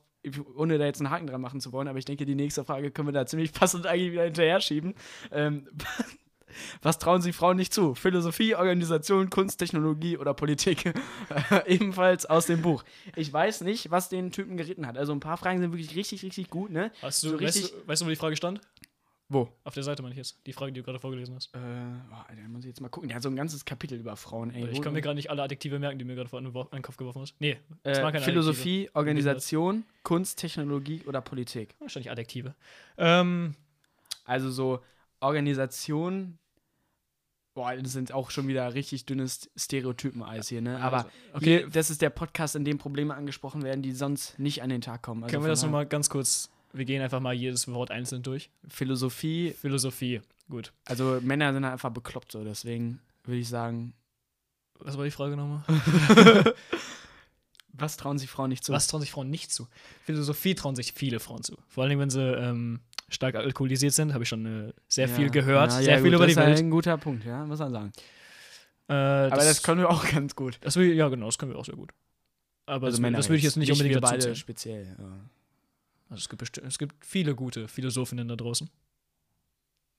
[0.55, 2.91] ohne da jetzt einen Haken dran machen zu wollen, aber ich denke, die nächste Frage
[2.91, 4.93] können wir da ziemlich passend eigentlich wieder hinterher schieben.
[5.31, 5.67] Ähm,
[6.81, 7.93] was trauen sich Frauen nicht zu?
[7.95, 10.93] Philosophie, Organisation, Kunst, Technologie oder Politik?
[11.65, 12.83] Ebenfalls aus dem Buch.
[13.15, 14.97] Ich weiß nicht, was den Typen geritten hat.
[14.97, 16.91] Also ein paar Fragen sind wirklich richtig, richtig gut, ne?
[17.01, 18.62] Hast du, So weißt, richtig- du, weißt du, wo die Frage stand?
[19.30, 19.50] Wo?
[19.66, 20.40] Auf der Seite meine ich jetzt.
[20.46, 21.54] Die Frage, die du gerade vorgelesen hast.
[21.54, 21.60] Äh,
[22.10, 23.10] boah, Alter, muss ich jetzt mal gucken.
[23.10, 24.70] Der hat so ein ganzes Kapitel über Frauen, ey.
[24.70, 26.96] ich kann mir gerade nicht alle Adjektive merken, die mir gerade vor in den Kopf
[26.96, 27.36] geworfen hast.
[27.40, 31.72] Nee, das äh, waren keine Philosophie, Organisation, Kunst, Technologie oder Politik.
[31.72, 31.82] Adjektive.
[31.82, 32.56] Wahrscheinlich Adjektive.
[32.98, 33.56] Ähm,
[34.24, 34.80] Also so
[35.20, 36.38] Organisation,
[37.54, 40.80] boah, das sind auch schon wieder richtig dünnes Stereotypen-Eis hier, ne?
[40.80, 41.46] Aber Also, okay.
[41.60, 44.82] hier, das ist der Podcast, in dem Probleme angesprochen werden, die sonst nicht an den
[44.82, 45.24] Tag kommen.
[45.24, 48.50] Also können wir das nochmal ganz kurz, wir gehen einfach mal jedes Wort einzeln durch.
[48.68, 50.72] Philosophie, Philosophie, gut.
[50.86, 53.94] also Männer sind halt einfach bekloppt so, deswegen würde ich sagen,
[54.80, 55.63] Was war die Frage nochmal?
[57.74, 58.74] was trauen sich Frauen nicht zu?
[58.74, 59.68] Was trauen sich Frauen nicht zu?
[60.04, 61.58] Philosophie trauen sich viele Frauen zu.
[61.68, 65.30] Vor allem, wenn sie ähm, stark alkoholisiert sind, habe ich schon äh, sehr Ja, viel
[65.30, 66.60] gehört, ja, sehr ja, viel gut, über das die ist halt Welt.
[66.60, 67.92] ein guter Punkt, ja, muss man sagen.
[68.90, 70.58] Äh, Aber das können wir auch ganz gut.
[70.62, 71.92] das ja, genau, das können wir auch sehr gut.
[72.66, 74.96] Aber das, das würde ich jetzt nicht unbedingt wir beide speziell.
[74.98, 75.30] Ja.
[76.10, 78.70] Also es, gibt es gibt viele gute Philosophinnen da draußen.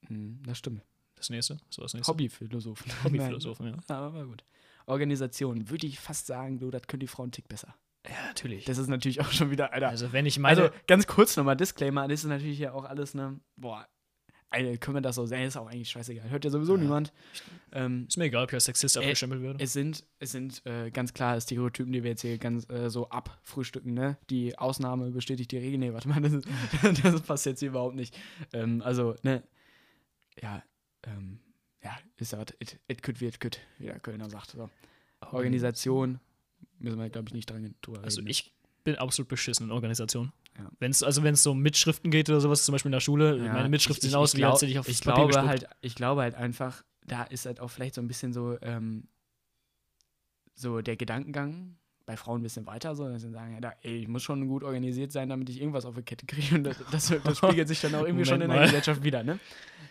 [0.06, 0.82] Hm, das stimmt.
[1.16, 2.10] Das nächste, so das nächste.
[2.12, 2.92] Hobbyphilosophen.
[3.04, 3.76] Hobbyphilosophen, ja.
[3.88, 4.44] Aber war gut.
[4.86, 7.74] Organisation, würde ich fast sagen, du, das können die Frauen einen Tick besser.
[8.08, 8.64] Ja, natürlich.
[8.64, 9.88] Das ist natürlich auch schon wieder, Alter.
[9.88, 13.14] also wenn ich meine, Also ganz kurz nochmal Disclaimer, das ist natürlich hier auch alles,
[13.14, 13.86] ne, boah,
[14.50, 16.30] Alter, können wir das so sehen, ist auch eigentlich scheißegal.
[16.30, 16.82] Hört ja sowieso Ja.
[16.82, 17.12] niemand.
[17.72, 19.62] Ähm, ist mir egal, ob ich als Sexist Äh, abgestempelt werde.
[19.62, 23.10] es sind, es sind äh, ganz klar Stereotypen, die wir jetzt hier ganz äh, so
[23.10, 24.16] abfrühstücken, ne?
[24.30, 25.78] Die Ausnahme bestätigt die Regel.
[25.78, 26.48] Nee, warte mal, das, ist,
[27.04, 28.18] das passt jetzt hier überhaupt nicht.
[28.54, 29.42] Ähm, also, ne,
[30.42, 30.62] ja,
[31.04, 31.40] ähm,
[31.84, 34.52] ja, ist ja, it, it could, it could, wie der Kölner sagt.
[34.52, 34.70] So.
[35.30, 36.20] Organisation,
[36.78, 38.24] müssen wir, glaube ich, nicht dran drüber Also reden.
[38.26, 38.30] ne?
[38.30, 38.52] ich
[38.96, 40.32] absolut beschissen in Organisation.
[40.56, 40.68] Ja.
[40.78, 43.36] Wenn's, also wenn es so um Mitschriften geht oder sowas, zum Beispiel in der Schule,
[43.36, 45.48] Ja, meine Mitschriften sehen aus, wie als hätte ich auf ich Papier glaube gespuckt.
[45.48, 49.08] halt, ich glaube halt einfach, da ist halt auch vielleicht so ein bisschen so, ähm,
[50.54, 53.98] so der Gedankengang bei Frauen ein bisschen weiter, so, dass sie sagen, ja, da, ey,
[53.98, 56.54] ich muss schon gut organisiert sein, damit ich irgendwas auf die Kette kriege.
[56.56, 58.64] Und das, das, das spiegelt sich dann auch irgendwie schon in der mal.
[58.64, 59.38] Gesellschaft wieder, ne?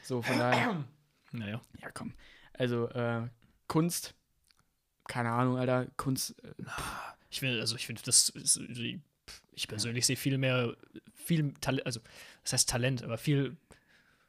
[0.01, 0.83] So, von daher,
[1.31, 1.61] Naja.
[1.81, 2.13] ja, komm.
[2.53, 3.27] Also, äh,
[3.67, 4.15] Kunst,
[5.07, 6.53] keine Ahnung, Alter, Kunst, äh,
[7.29, 8.57] Ich will, also ich finde, das ist,
[9.53, 10.75] ich persönlich sehe viel mehr,
[11.13, 11.99] viel Talent, also
[12.43, 13.57] das heißt Talent, aber viel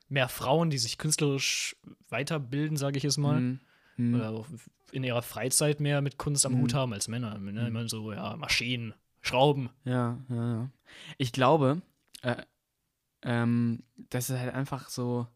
[0.08, 1.76] mehr Frauen, die sich künstlerisch
[2.08, 3.60] weiterbilden, sage ich jetzt mal, hm,
[3.96, 4.14] hm.
[4.14, 4.46] oder auch
[4.90, 6.58] in ihrer Freizeit mehr mit Kunst am Mhm.
[6.60, 7.38] Hut haben als Männer.
[7.38, 7.52] Ne?
[7.52, 7.66] Mhm.
[7.66, 9.70] Immer so, ja, Maschinen, Schrauben.
[9.84, 10.70] Ja, ja, ja.
[11.18, 11.82] Ich glaube,
[12.22, 12.42] äh,
[13.22, 15.26] ähm, das ist halt einfach so.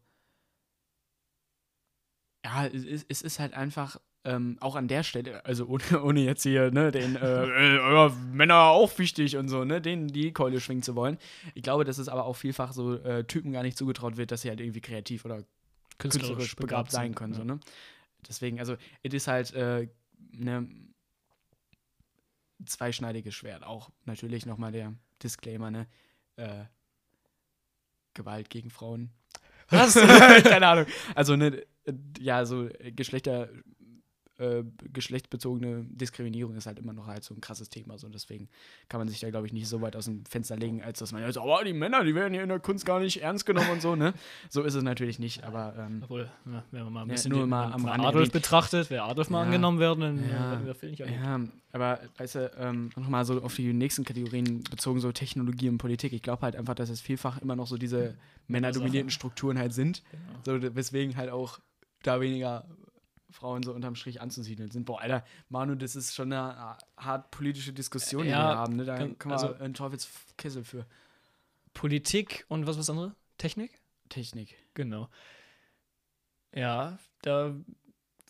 [2.43, 6.43] Ja, es es ist halt einfach ähm, auch an der Stelle, also ohne, ohne jetzt
[6.43, 10.83] hier, ne, den äh, äh, Männer auch wichtig und so, ne, denen die Keule schwingen
[10.83, 11.17] zu wollen.
[11.53, 14.41] Ich glaube, dass es aber auch vielfach so äh, Typen gar nicht zugetraut wird, dass
[14.41, 15.43] sie halt irgendwie kreativ oder
[15.97, 17.33] künstlerisch begabt sein können.
[17.33, 17.39] ja.
[17.39, 17.59] So, ne?
[18.27, 19.89] Deswegen, also, es ist halt äh,
[20.31, 20.67] ne
[22.65, 23.63] zweischneidiges Schwert.
[23.63, 25.87] Auch natürlich nochmal der Disclaimer, ne?
[26.35, 26.65] Äh,
[28.13, 29.11] Gewalt gegen Frauen.
[29.69, 29.93] Was?
[30.43, 30.85] Keine Ahnung.
[31.15, 31.65] Also, ne,
[32.19, 33.49] ja, so äh, Geschlechter.
[34.39, 37.99] Äh, geschlechtsbezogene Diskriminierung ist halt immer noch halt so ein krasses Thema.
[37.99, 38.49] So deswegen
[38.89, 41.11] kann man sich da, glaube ich, nicht so weit aus dem Fenster legen, als dass
[41.11, 43.69] man jetzt, aber die Männer, die werden hier in der Kunst gar nicht ernst genommen
[43.69, 44.13] und so, ne?
[44.49, 47.31] So ist es natürlich nicht, aber ähm, Obwohl, ja, wenn man mal ein Ja, bisschen
[47.31, 48.31] nur den- mal am Adolf erwähnt.
[48.33, 49.45] betrachtet, wäre Adolf mal Ja.
[49.45, 50.51] angenommen werden, dann Ja.
[50.53, 51.19] hätten wir völlig erlebt.
[51.23, 51.39] Ja,
[51.71, 56.11] aber weißt du, ähm, nochmal so auf die nächsten Kategorien bezogen, so Technologie und Politik.
[56.11, 58.17] Ich glaube halt einfach, dass es vielfach immer noch so diese
[58.47, 60.01] männerdominierten Strukturen halt sind.
[60.43, 60.59] Genau.
[60.61, 61.59] So, weswegen halt auch
[62.01, 62.65] da weniger
[63.33, 64.85] Frauen so unterm Strich anzusiedeln sind.
[64.85, 68.75] Boah, Alter, Manu, das ist schon eine äh, hart politische Diskussion, die wir Ja, haben.
[68.77, 68.85] Ne?
[68.85, 70.85] Da kann- können wir also- einen Teufelskessel für.
[71.73, 73.15] Politik und was was andere?
[73.37, 73.81] Technik?
[74.09, 74.55] Technik.
[74.75, 75.09] Genau.
[76.55, 77.55] Ja, da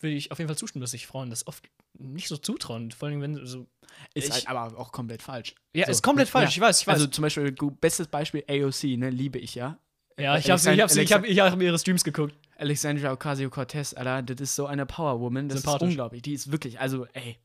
[0.00, 2.90] will ich auf jeden Fall zustimmen, dass sich Frauen das oft nicht so zutrauen.
[2.90, 3.66] Vor allem, wenn so.
[4.14, 5.54] Ist Ich- halt aber auch komplett falsch.
[5.74, 6.32] Ja, So, ist komplett ja.
[6.32, 6.94] falsch, ich weiß, ich weiß.
[6.94, 9.78] Also zum Beispiel, bestes Beispiel AOC, ne, liebe ich ja.
[10.18, 12.34] Ja, ich habe ich hab, ich hab, ich hab ihre Streams geguckt.
[12.56, 16.22] Alexandra Ocasio-Cortez, Alter, das ist so eine Powerwoman, das ist unglaublich.
[16.22, 17.36] Die ist wirklich, also, ey,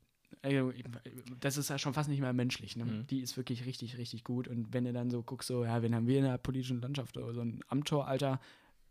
[1.39, 2.85] das ist ja schon fast nicht mehr menschlich, ne?
[2.85, 3.07] Mhm.
[3.07, 4.47] Die ist wirklich richtig, richtig gut.
[4.47, 7.17] Und wenn du dann so guckst, so, ja, wen haben wir in der politischen Landschaft?
[7.17, 8.39] Oder so ein Amtor, Alter,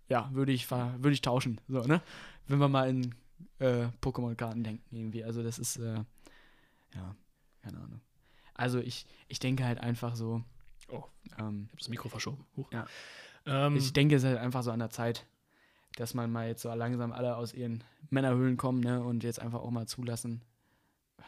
[0.08, 2.02] ja, würde ich, würde ich tauschen, so, ne?
[2.48, 3.14] Wenn wir mal in
[3.60, 5.22] äh, Pokémon-Karten denken, irgendwie.
[5.24, 5.94] Also, das ist, äh,
[6.94, 7.16] ja,
[7.62, 8.00] keine Ahnung.
[8.54, 10.42] Also, ich, ich denke halt einfach so,
[10.90, 11.04] Oh.
[11.38, 12.44] ähm, Ich habe das Mikro verschoben.
[12.56, 12.72] Huch.
[12.72, 12.86] Ja.
[13.48, 15.26] Ähm, ich denke, es ist halt einfach so an der Zeit,
[15.96, 19.60] dass man mal jetzt so langsam alle aus ihren Männerhöhlen kommen, ne, und jetzt einfach
[19.60, 20.42] auch mal zulassen,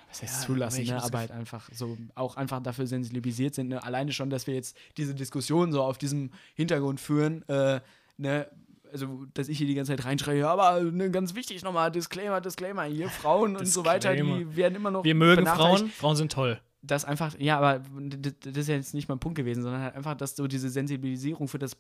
[0.09, 1.03] was heißt Ja, zulassen, aber ne?
[1.03, 3.69] aber halt einfach so, auch einfach dafür sensibilisiert sind.
[3.69, 3.83] Ne?
[3.83, 7.81] Alleine schon, dass wir jetzt diese Diskussion so auf diesem Hintergrund führen, äh,
[8.17, 8.49] ne?
[8.93, 12.83] Also, dass ich hier die ganze Zeit reinschreie, aber ne, ganz wichtig nochmal, Disclaimer, Disclaimer,
[12.83, 15.47] hier Frauen und so weiter, die werden immer noch Wir mögen.
[15.47, 16.61] Frauen, Frauen sind toll.
[16.83, 20.17] Das einfach, ja, aber das ist ja jetzt nicht mein Punkt gewesen, sondern halt einfach,
[20.17, 21.77] dass so diese Sensibilisierung für das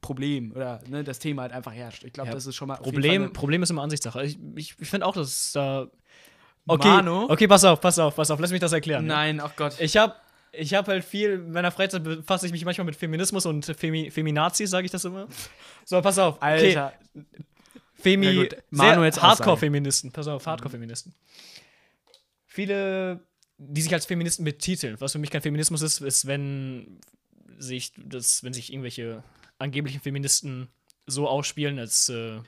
[0.00, 2.04] Problem oder ne, das Thema halt einfach herrscht.
[2.04, 4.24] Ich glaube, Ja, das ist schon mal Problem, Problem ist immer Ansichtssache.
[4.24, 5.88] Ich, ich, ich finde auch, dass da.
[6.66, 7.26] Okay, Manu?
[7.30, 9.04] okay, pass auf, pass auf, pass auf, lass mich das erklären.
[9.04, 9.12] ne?
[9.12, 9.80] Nein, ach Gott.
[9.80, 10.14] Ich habe
[10.52, 14.10] ich hab halt viel, in meiner Freizeit befasse ich mich manchmal mit Feminismus und Femi,
[14.10, 15.28] Feminazis, sage ich das immer.
[15.84, 16.36] So, pass auf.
[16.36, 16.76] Okay.
[16.76, 16.92] Alter,
[17.94, 19.22] Femi, jetzt Aussage.
[19.22, 20.12] Hardcore-Feministen.
[20.12, 21.14] Pass auf, Hardcore-Feministen.
[22.46, 23.20] Viele,
[23.58, 24.96] die sich als Feministen betiteln.
[25.00, 27.00] Was für mich kein Feminismus ist, ist, wenn
[27.58, 29.22] sich das, wenn sich irgendwelche
[29.60, 30.68] angeblichen Feministen
[31.06, 32.40] so ausspielen, als äh,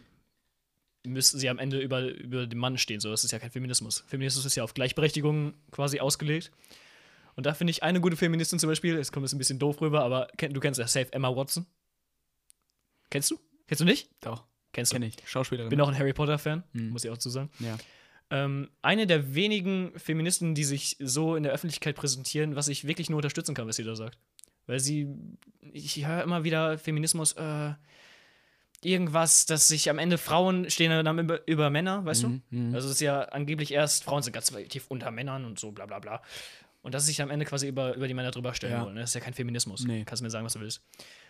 [1.05, 3.01] müssten sie am Ende über, über den Mann stehen.
[3.01, 4.05] So, das ist ja kein Feminismus.
[4.07, 6.51] Feminismus ist ja auf Gleichberechtigung quasi ausgelegt.
[7.35, 9.81] Und da finde ich eine gute Feministin zum Beispiel, jetzt kommt es ein bisschen doof
[9.81, 11.67] rüber, aber kenn, du kennst ja safe Emma Watson.
[13.11, 13.39] Kennst du?
[13.67, 14.11] Kennst du nicht?
[14.21, 14.97] Doch, Kennst du?
[14.97, 15.17] kenne ich.
[15.27, 15.71] Schauspielerin.
[15.71, 16.91] Bin auch ein Harry Potter-Fan, Mhm.
[16.91, 17.51] muss ich auch zu sagen.
[17.59, 17.77] Ja.
[18.31, 23.11] Ähm, eine der wenigen Feministen, die sich so in der Öffentlichkeit präsentieren, was ich wirklich
[23.11, 24.19] nur unterstützen kann, was sie da sagt.
[24.73, 25.07] Weil sie,
[25.75, 27.73] ich höre immer wieder Feminismus, äh,
[28.83, 32.57] irgendwas, dass sich am Ende Frauen stehen dann über, über Männer, weißt Mhm, du?
[32.57, 32.75] mhm.
[32.75, 35.85] Also es ist ja angeblich erst, Frauen sind ganz tief unter Männern und so, bla
[35.85, 36.23] bla bla.
[36.81, 38.85] Und dass sie sich am Ende quasi über, über die Männer drüber stellen Ja.
[38.85, 38.95] wollen.
[38.95, 39.03] ne?
[39.03, 39.85] Das ist ja kein Feminismus.
[39.85, 40.05] Nee.
[40.05, 40.81] Kannst du mir sagen, was du willst.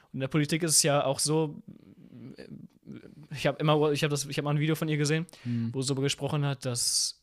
[0.04, 1.60] Und in der Politik ist es ja auch so,
[3.34, 5.70] ich habe immer, ich habe das, ich habe mal ein Video von ihr gesehen, Mhm.
[5.74, 7.22] wo sie darüber gesprochen hat, dass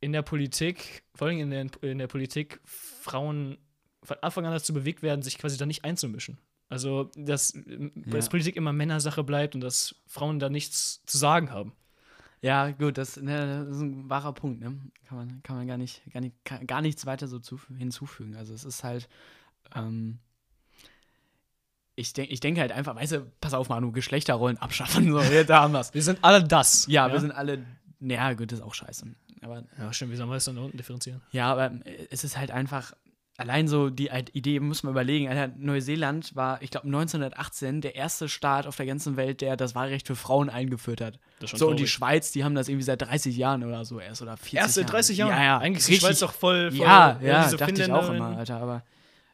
[0.00, 3.58] in der Politik, vor allem in der, in der Politik, Frauen
[4.02, 6.38] von Anfang an dazu bewegt werden, sich quasi da nicht einzumischen.
[6.68, 7.52] Also, dass,
[7.96, 11.72] dass Politik immer Männersache bleibt und dass Frauen da nichts zu sagen haben.
[12.42, 14.78] Ja, gut, das, ne, das ist ein wahrer Punkt, ne?
[15.04, 16.34] Kann man, kann man gar nicht, gar nicht,
[16.66, 18.36] gar nichts weiter so zu, hinzufügen.
[18.36, 19.08] Also es ist halt,
[19.74, 20.20] ähm,
[21.96, 25.44] ich, denk, ich denke halt einfach, weißt du, pass auf, Manu, Geschlechterrollen abschaffen, so, ja,
[25.44, 25.92] da haben wir's.
[25.92, 26.86] Wir sind alle das.
[26.86, 27.66] Ja, wir sind alle,
[27.98, 29.06] naja, gut, das ist auch scheiße.
[29.42, 31.20] Aber Ja, stimmt, wie sollen wir das dann da unten differenzieren?
[31.32, 32.94] Ja, aber äh, es ist halt einfach,
[33.40, 38.28] allein so die Idee, muss man überlegen, Alter, Neuseeland war, ich glaube, 1918 der erste
[38.28, 41.18] Staat auf der ganzen Welt, der das Wahlrecht für Frauen eingeführt hat.
[41.40, 41.90] Das So, und die traurig.
[41.92, 44.92] Schweiz, die haben das irgendwie seit 30 Jahren oder so erst oder 40 Erst seit
[44.92, 45.30] 30 Jahren?
[45.30, 45.58] Ja, ja.
[45.58, 45.96] Eigentlich ist die.
[45.96, 46.70] Schweiz doch voll.
[46.70, 48.84] voll Ja, ja, dachte ich Finnländer- auch immer, Alter, aber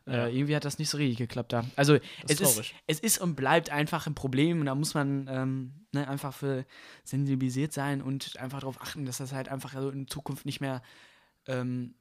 [0.07, 0.27] Ja.
[0.27, 1.65] äh, irgendwie hat das nicht so richtig geklappt da.
[1.75, 1.95] Also,
[2.29, 2.75] es ist traurig.
[2.87, 6.65] es ist und bleibt einfach ein Problem und da muss man ähm, ne, einfach für
[7.03, 10.81] sensibilisiert sein und einfach darauf achten, dass das halt einfach so in Zukunft nicht mehr
[11.49, 11.95] ähm,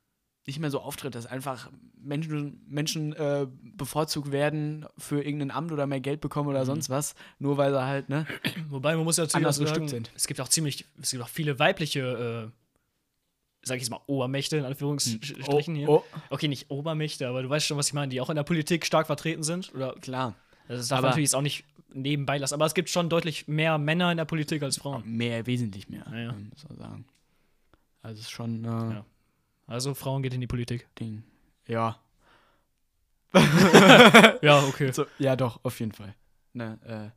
[0.47, 1.69] nicht mehr so auftritt, dass einfach
[2.01, 6.65] Menschen, Menschen äh, bevorzugt werden für irgendein Amt oder mehr Geld bekommen oder Mhm.
[6.67, 8.27] sonst was, nur weil sie halt, ne?
[8.69, 10.11] Wobei man muss ja natürlich Anders auch sagen, sind.
[10.15, 12.51] es gibt auch ziemlich, es gibt auch viele weibliche, äh,
[13.63, 15.89] sag ich jetzt mal, Obermächte in Anführungsstrichen hier.
[15.89, 18.43] oh, Okay, nicht Obermächte, aber du weißt schon, was ich meine, die auch in der
[18.43, 19.73] Politik stark vertreten sind.
[19.73, 20.35] Oder klar.
[20.67, 22.53] das darf Aber- natürlich jetzt auch nicht nebenbei lassen.
[22.53, 25.01] Aber es gibt schon deutlich mehr Männer in der Politik als Frauen.
[25.09, 26.33] Mehr, wesentlich mehr, Ja, ja.
[26.33, 27.05] muss man sagen.
[28.03, 29.05] Also es ist schon äh, Ja.
[29.67, 30.87] Also Frauen geht in die Politik.
[30.99, 31.23] Ding.
[31.67, 31.99] Ja.
[34.41, 34.91] Ja, okay.
[34.91, 36.15] So, ja, doch, auf jeden Fall.
[36.53, 37.09] Ne, äh,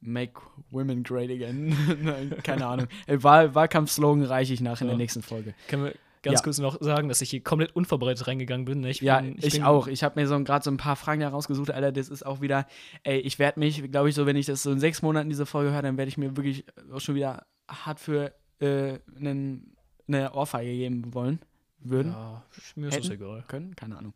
[0.00, 1.76] make women great again.
[2.02, 2.86] Nein, Keine Ahnung.
[3.06, 4.92] Äh, Wahl, Wahlkampfslogan reiche ich nach in Ja.
[4.92, 5.54] der nächsten Folge.
[5.68, 6.44] Können wir ganz Ja.
[6.44, 8.80] kurz noch sagen, dass ich hier komplett unvorbereitet reingegangen bin.
[8.80, 8.90] ne?
[8.90, 9.88] Ich Ja, bin, ich, bin, auch.
[9.88, 11.90] Ich habe mir so gerade so ein paar Fragen herausgesucht, Alter.
[11.90, 12.66] Das ist auch wieder,
[13.02, 15.46] ey, ich werde mich, glaube ich, so, wenn ich das so in sechs Monaten diese
[15.46, 19.74] Folge höre, dann werde ich mir wirklich auch schon wieder hart für äh, einen,
[20.06, 21.40] eine Ohrfeige geben wollen.
[21.84, 22.12] Würden.
[22.12, 22.44] Ja,
[22.76, 23.14] mir ist das Hätten?
[23.14, 23.44] egal.
[23.48, 23.74] Können?
[23.76, 24.14] Keine Ahnung.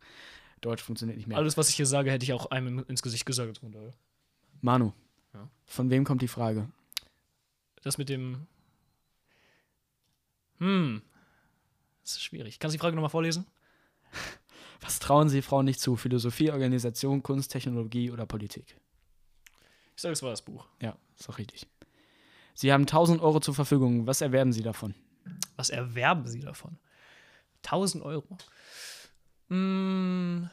[0.61, 1.37] Deutsch funktioniert nicht mehr.
[1.37, 3.61] Alles, was ich hier sage, hätte ich auch einem ins Gesicht gesagt.
[4.61, 4.91] Manu,
[5.33, 5.49] Ja.
[5.65, 6.69] von wem kommt die Frage?
[7.83, 8.47] Das mit dem.
[10.59, 11.01] Hm.
[12.03, 12.59] Das ist schwierig.
[12.59, 13.45] Kannst du die Frage nochmal vorlesen?
[14.81, 15.95] Was trauen Sie Frauen nicht zu?
[15.95, 18.77] Philosophie, Organisation, Kunst, Technologie oder Politik?
[19.95, 20.67] Ich sage, es war das Buch.
[20.81, 21.67] Ja, ist doch richtig.
[22.53, 24.07] Sie haben 1000 Euro zur Verfügung.
[24.07, 24.95] Was erwerben Sie davon?
[25.55, 26.77] Was erwerben sie davon?
[27.65, 28.37] 1000 Euro.
[29.49, 30.49] Hm.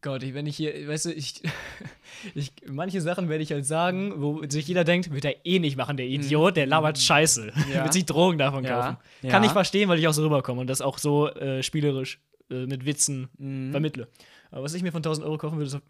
[0.00, 1.42] Gott, ich, wenn ich hier, weißt du, ich,
[2.34, 5.76] ich, manche Sachen werde ich halt sagen, wo sich jeder denkt, wird er eh nicht
[5.76, 7.52] machen, der Idiot, der labert Scheiße.
[7.72, 7.82] Ja.
[7.84, 8.80] wird sich Drogen davon Ja.
[8.80, 8.96] kaufen.
[9.22, 9.30] Ja.
[9.30, 12.66] Kann ich verstehen, weil ich auch so rüberkomme und das auch so äh, spielerisch äh,
[12.66, 13.72] mit Witzen Mhm.
[13.72, 14.08] vermittle.
[14.52, 15.82] Aber was ich mir von 1000 Euro kaufen würde,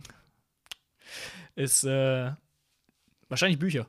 [1.54, 2.32] ist äh,
[3.28, 3.86] wahrscheinlich Bücher.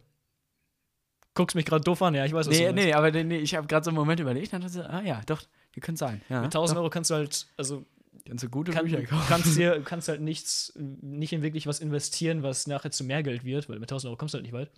[1.33, 2.85] Guckst mich gerade doof an, ja, ich weiß, was Nee, du meinst.
[2.85, 5.41] nee, aber nee, ich habe gerade so einen Moment überlegt und dachte, ah ja, doch,
[5.79, 6.21] die können sein.
[6.29, 6.81] Ja, Mit 1000 doch.
[6.81, 7.85] Euro kannst du halt, also
[8.27, 9.25] Kannst du gute kann, Bücher kaufen.
[9.27, 13.43] kannst dir kannst halt nichts, nicht in wirklich was investieren, was nachher zu mehr Geld
[13.43, 14.69] wird, weil mit 1000 Euro kommst du halt nicht weit.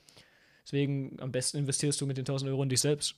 [0.63, 3.15] Deswegen am besten investierst du mit den 1000 Euro in dich selbst.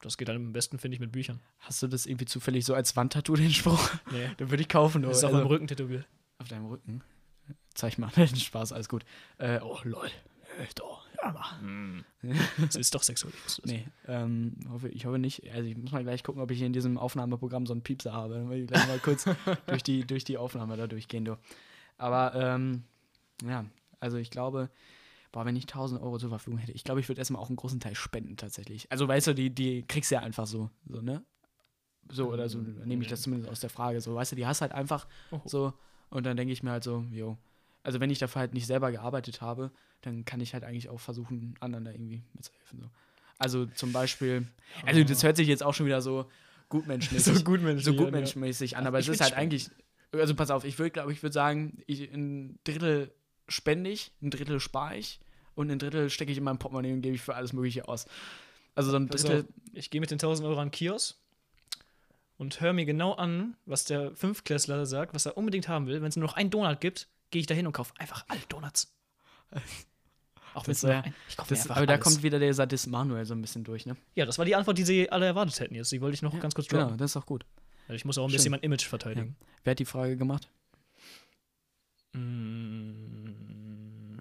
[0.00, 1.40] Das geht dann am besten, finde ich, mit Büchern.
[1.58, 3.90] Hast du das irgendwie zufällig so als Wandtattoo, den Spruch?
[4.10, 4.28] Nee.
[4.38, 5.02] Den würde ich kaufen.
[5.02, 6.06] Das ist am Also- Rücken tätowiert.
[6.38, 7.02] Auf deinem Rücken.
[7.74, 9.04] Zeig mal, Spaß, alles gut.
[9.38, 10.06] Äh, oh, lol.
[10.58, 12.04] Äh, doch, ja, mal.
[12.58, 13.32] Das ist doch sexuell.
[13.64, 15.50] Nee, ähm, hoffe, ich hoffe nicht.
[15.52, 18.34] Also ich muss mal gleich gucken, ob ich in diesem Aufnahmeprogramm so einen Piepser habe.
[18.34, 19.24] Dann will ich gleich mal kurz
[19.66, 21.38] durch, die, durch die Aufnahme da durchgehen, du.
[21.98, 22.84] Aber, ähm,
[23.46, 23.64] ja,
[24.00, 24.70] also ich glaube,
[25.32, 27.56] boah, wenn ich 1000 Euro zur Verfügung hätte, ich glaube, ich würde erstmal auch einen
[27.56, 28.90] großen Teil spenden tatsächlich.
[28.90, 31.22] Also weißt du, die, die kriegst du ja einfach so, so, ne?
[32.08, 34.00] So oder so, nehme ich das zumindest aus der Frage.
[34.00, 35.40] So, weißt du, die hast halt einfach Oh.
[35.44, 35.72] so
[36.08, 37.36] und dann denke ich mir halt so, jo.
[37.86, 39.70] Also wenn ich dafür halt nicht selber gearbeitet habe,
[40.02, 42.80] dann kann ich halt eigentlich auch versuchen, anderen da irgendwie mitzuhelfen.
[42.80, 42.90] So.
[43.38, 44.44] Also zum Beispiel,
[44.84, 46.28] also das hört sich jetzt auch schon wieder so
[46.68, 48.02] gutmenschmäßig, So gutmenschlich so an, ja.
[48.02, 49.54] gutmenschmäßig an, aber Ich es ist halt spenden.
[49.54, 49.70] eigentlich,
[50.10, 53.12] also pass auf, ich würde glaube, ich würde sagen, ich, ein Drittel
[53.46, 55.20] spende ich, ein Drittel spare ich
[55.54, 58.06] und ein Drittel stecke ich in mein Portemonnaie und gebe ich für alles Mögliche aus.
[58.74, 61.16] Also so ein Drittel, auf, ich gehe mit den 1000 Euro an den Kiosk
[62.36, 66.02] und höre mir genau an, was der Fünftklässler sagt, was er unbedingt haben will.
[66.02, 68.40] Wenn es nur noch einen Donut gibt, gehe ich da hin und kaufe einfach alle
[68.48, 68.92] Donuts.
[70.54, 72.04] Auch wär- ein, ich kaufe mir das, einfach aber da alles.
[72.04, 73.96] kommt wieder der Sadist Manuel so ein bisschen durch, ne?
[74.14, 75.92] Ja, das war die Antwort, die sie alle erwartet hätten jetzt.
[75.92, 76.98] Die wollte ich noch ganz kurz Genau, droppen.
[76.98, 77.44] das ist auch gut.
[77.88, 79.36] Ich muss auch ein bisschen mein Image verteidigen.
[79.64, 80.48] Wer hat die Frage gemacht?
[82.86, 84.18] Mm,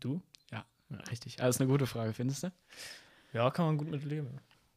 [0.00, 0.20] Du?
[1.08, 1.34] Richtig.
[1.38, 2.52] Also, das ist eine gute Frage, findest du?
[3.32, 4.26] Ja, kann man gut mit leben.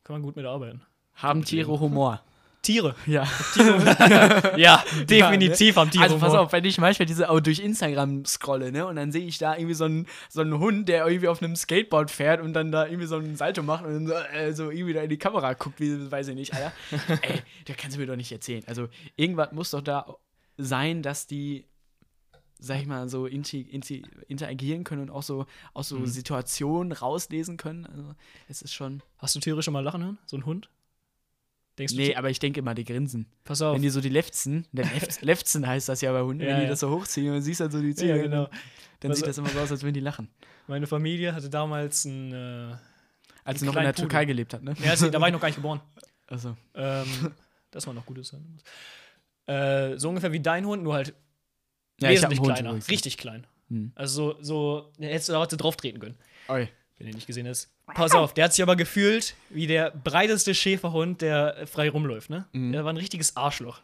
[0.04, 0.82] Kann man gut mit arbeiten.
[1.16, 2.22] Haben Tiere Humor?
[2.64, 2.96] Tiere.
[3.06, 3.28] Ja.
[4.58, 8.72] Ja, definitiv haben Tiere Also pass auf, wenn ich manchmal diese auch durch Instagram scrolle,
[8.72, 11.44] ne, und dann sehe ich da irgendwie so einen, so einen Hund, der irgendwie auf
[11.44, 14.54] einem Skateboard fährt und dann da irgendwie so einen Salto macht und dann so, äh,
[14.54, 16.72] so irgendwie da in die Kamera guckt, wie, weiß ich nicht, Alter.
[17.22, 18.64] Ey, da kannst du mir doch nicht erzählen.
[18.66, 20.16] Also irgendwas muss doch da
[20.58, 21.66] sein, dass die,
[22.60, 27.86] sag ich mal, so interagieren können und auch so aus so Situationen rauslesen können.
[27.86, 28.16] Also
[28.48, 29.04] es ist schon.
[29.18, 30.18] Hast du Tiere schon mal lachen hören?
[30.26, 30.70] So ein Hund?
[31.78, 33.26] Denkst du, Nee, aber ich denke immer, die grinsen.
[33.44, 33.74] pass auf.
[33.76, 36.58] Wenn die so die Lefzen, der Lefz, Lefzen heißt das ja bei Hunden, Ja, wenn
[36.58, 36.70] die ja.
[36.70, 38.50] das so hochziehen und siehst dann so die Zähne, ja, genau.
[39.00, 40.30] dann Also- sieht das immer so aus, als würden die lachen.
[40.68, 42.32] Meine Familie hatte damals ein.
[42.32, 42.76] Äh,
[43.44, 44.28] Als sie noch in der kleinen Türkei Pudel.
[44.28, 44.76] gelebt hat, ne?
[44.84, 45.82] ja, also, da war ich noch gar nicht geboren.
[46.28, 47.06] Also, Ähm,
[47.72, 48.34] das war noch gutes.
[49.46, 51.14] Äh, so ungefähr wie dein Hund, nur halt
[52.00, 52.70] ja, wesentlich Hund kleiner.
[52.70, 52.90] übrigens.
[52.90, 53.46] Richtig klein.
[53.70, 53.92] Hm.
[53.96, 56.16] Also so, so da hättest du da heute drauf treten können,
[56.48, 56.70] Oi.
[57.04, 57.70] Wenn du nicht gesehen hast.
[57.88, 62.46] Pass auf, der hat sich aber gefühlt wie der breiteste Schäferhund, der frei rumläuft, ne?
[62.54, 62.72] Mhm.
[62.72, 63.82] Der war ein richtiges Arschloch.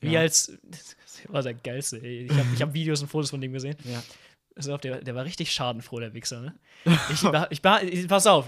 [0.00, 0.20] Wie Ja.
[0.20, 0.52] als.
[0.62, 0.96] Das
[1.28, 2.26] war der geilste, ey.
[2.26, 3.76] Ich habe hab Videos und Fotos von dem gesehen.
[3.84, 4.02] Ja.
[4.54, 6.54] Pass auf, der, der war richtig schadenfroh, der Wichser, ne?
[7.12, 8.46] Ich, war- ich, war- ich, pass auf.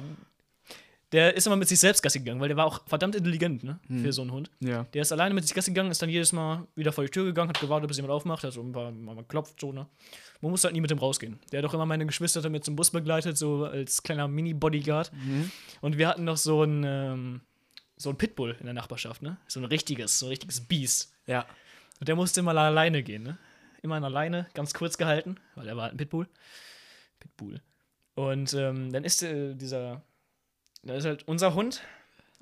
[1.12, 3.78] Der ist immer mit sich selbst Gassi gegangen, weil der war auch verdammt intelligent, ne?
[3.86, 4.02] Mhm.
[4.02, 4.50] Für so einen Hund.
[4.58, 4.84] Ja.
[4.92, 7.24] Der ist alleine mit sich Gassi gegangen, ist dann jedes Mal wieder vor die Tür
[7.24, 9.86] gegangen, hat gewartet, bis jemand aufmacht, hat so ein paar Mal geklopft, so, ne?
[10.40, 11.38] Man muss halt nie mit dem rausgehen.
[11.52, 15.12] Der hat doch immer meine Geschwister damit zum Bus begleitet, so als kleiner Mini-Bodyguard.
[15.12, 15.50] Mhm.
[15.80, 17.40] Und wir hatten noch so ein, ähm,
[17.96, 19.38] so ein Pitbull in der Nachbarschaft, ne?
[19.46, 21.14] So ein richtiges, so ein richtiges Biest.
[21.26, 21.46] Ja.
[22.00, 23.38] Und der musste immer alleine gehen, ne?
[23.82, 26.26] Immer alleine, ganz kurz gehalten, weil er war halt ein Pitbull.
[27.20, 27.60] Pitbull.
[28.14, 30.02] Und ähm, dann ist äh, dieser,
[30.86, 31.82] da ist halt unser Hund,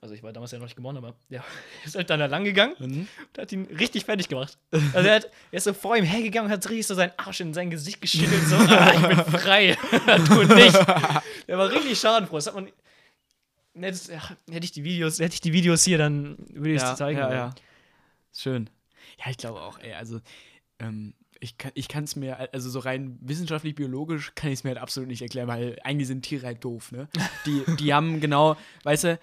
[0.00, 1.42] also ich war damals ja noch nicht geboren, aber der
[1.84, 3.08] ist halt dann da lang gegangen Mhm.
[3.28, 4.58] und hat ihn richtig fertig gemacht.
[4.92, 7.40] Also er, hat, er ist so vor ihm hergegangen und hat richtig so seinen Arsch
[7.40, 9.76] in sein Gesicht geschüttelt, so, ah, ich bin frei,
[10.28, 10.74] du nicht.
[11.48, 12.36] Der war richtig schadenfroh.
[12.36, 12.68] Das hat man,
[13.74, 16.82] hätte, ach, hätte ich die Videos, hätte ich die Videos hier, dann würde ich es
[16.82, 17.18] Ja, zeigen.
[17.18, 17.54] ja, aber- ja.
[18.36, 18.68] Schön.
[19.24, 20.20] Ja, ich glaube auch, ey, also,
[20.80, 24.70] ähm, ich kann ich es mir, also so rein wissenschaftlich, biologisch kann ich es mir
[24.70, 27.08] halt absolut nicht erklären, weil eigentlich sind Tiere halt doof, ne?
[27.46, 29.20] Die, die haben genau, weißt du,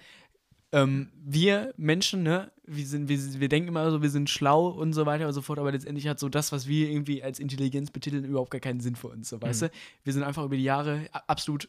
[0.72, 4.94] ähm, wir Menschen, ne, wir, sind, wir, wir denken immer so, wir sind schlau und
[4.94, 7.90] so weiter und so fort, aber letztendlich hat so das, was wir irgendwie als Intelligenz
[7.90, 9.66] betiteln, überhaupt gar keinen Sinn für uns, so, weißt Mhm.
[9.66, 9.72] du?
[10.04, 11.68] Wir sind einfach über die Jahre absolut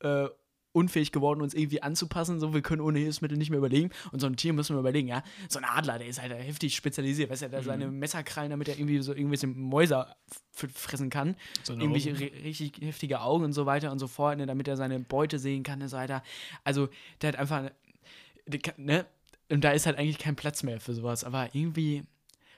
[0.00, 0.26] äh,
[0.72, 3.90] unfähig geworden, uns irgendwie anzupassen, so, wir können ohne Hilfsmittel nicht mehr überlegen.
[4.12, 6.76] Und so ein Tier müssen wir überlegen, ja, so ein Adler, der ist halt heftig
[6.76, 10.06] spezialisiert, weißt du, der hat da seine Messerkrallen, damit er irgendwie so irgendwelche Mäuse
[10.52, 11.36] fressen kann.
[11.62, 15.00] So irgendwelche richtig heftige Augen und so weiter und so fort, ne, damit er seine
[15.00, 16.22] Beute sehen kann und so weiter.
[16.64, 16.88] Also,
[17.20, 17.70] der hat einfach,
[18.46, 19.06] der ne,
[19.48, 22.04] und da ist halt eigentlich kein Platz mehr für sowas, aber irgendwie,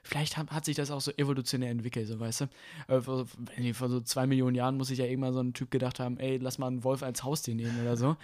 [0.02, 2.44] vielleicht hat, hat sich das auch so evolutionär entwickelt, so weißt du.
[2.88, 3.26] Äh, vor,
[3.74, 6.38] vor so zwei Millionen Jahren muss sich ja irgendwann so ein Typ gedacht haben, ey,
[6.38, 8.16] lass mal einen Wolf als Haustier nehmen oder so.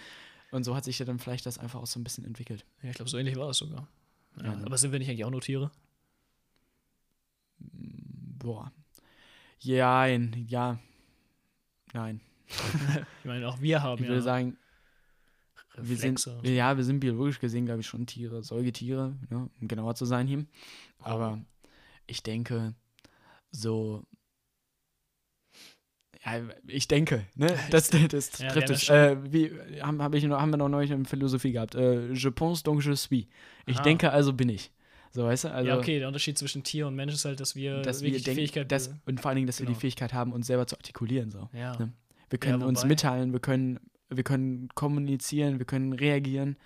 [0.51, 2.65] Und so hat sich ja dann vielleicht das einfach auch so ein bisschen entwickelt.
[2.81, 3.87] Ja, ich glaube, so ähnlich war es sogar.
[4.37, 4.65] Ja, Ja?
[4.65, 5.71] Aber sind wir nicht eigentlich auch nur Tiere?
[7.59, 8.71] Boah.
[9.59, 10.79] Ja, ja.
[11.93, 12.21] Nein.
[13.19, 14.57] Ich meine, auch wir haben Ich ja würde sagen,
[15.77, 19.95] wir sind, ja, wir sind biologisch gesehen, glaube ich, schon Tiere, Säugetiere, ne, um genauer
[19.95, 20.45] zu sein hier.
[20.99, 21.39] Aber
[22.09, 22.73] ich denke,
[23.51, 24.03] so,
[26.25, 27.57] Ja, ich denke, ne?
[27.71, 28.89] Das, das Ja, trifft wir es.
[28.89, 31.75] haben Äh, wie haben, hab ich noch, haben wir noch neulich in Philosophie gehabt?
[31.75, 33.27] Äh, je pense donc je suis.
[33.65, 33.83] Ich Aha.
[33.83, 34.71] denke, also bin ich.
[35.11, 35.51] So, weißt du?
[35.51, 38.11] Also, ja, okay, der Unterschied zwischen Tier und Mensch ist halt, dass wir dass wir
[38.11, 39.75] die Fähigkeit dass, und vor allen Dingen, dass wir Genau.
[39.75, 41.31] die Fähigkeit haben, uns selber zu artikulieren.
[41.31, 41.49] So.
[41.53, 41.75] Ja.
[41.77, 41.93] ne?
[42.29, 43.79] Wir können Ja, uns mitteilen, wir können,
[44.09, 46.57] wir können kommunizieren, wir können reagieren,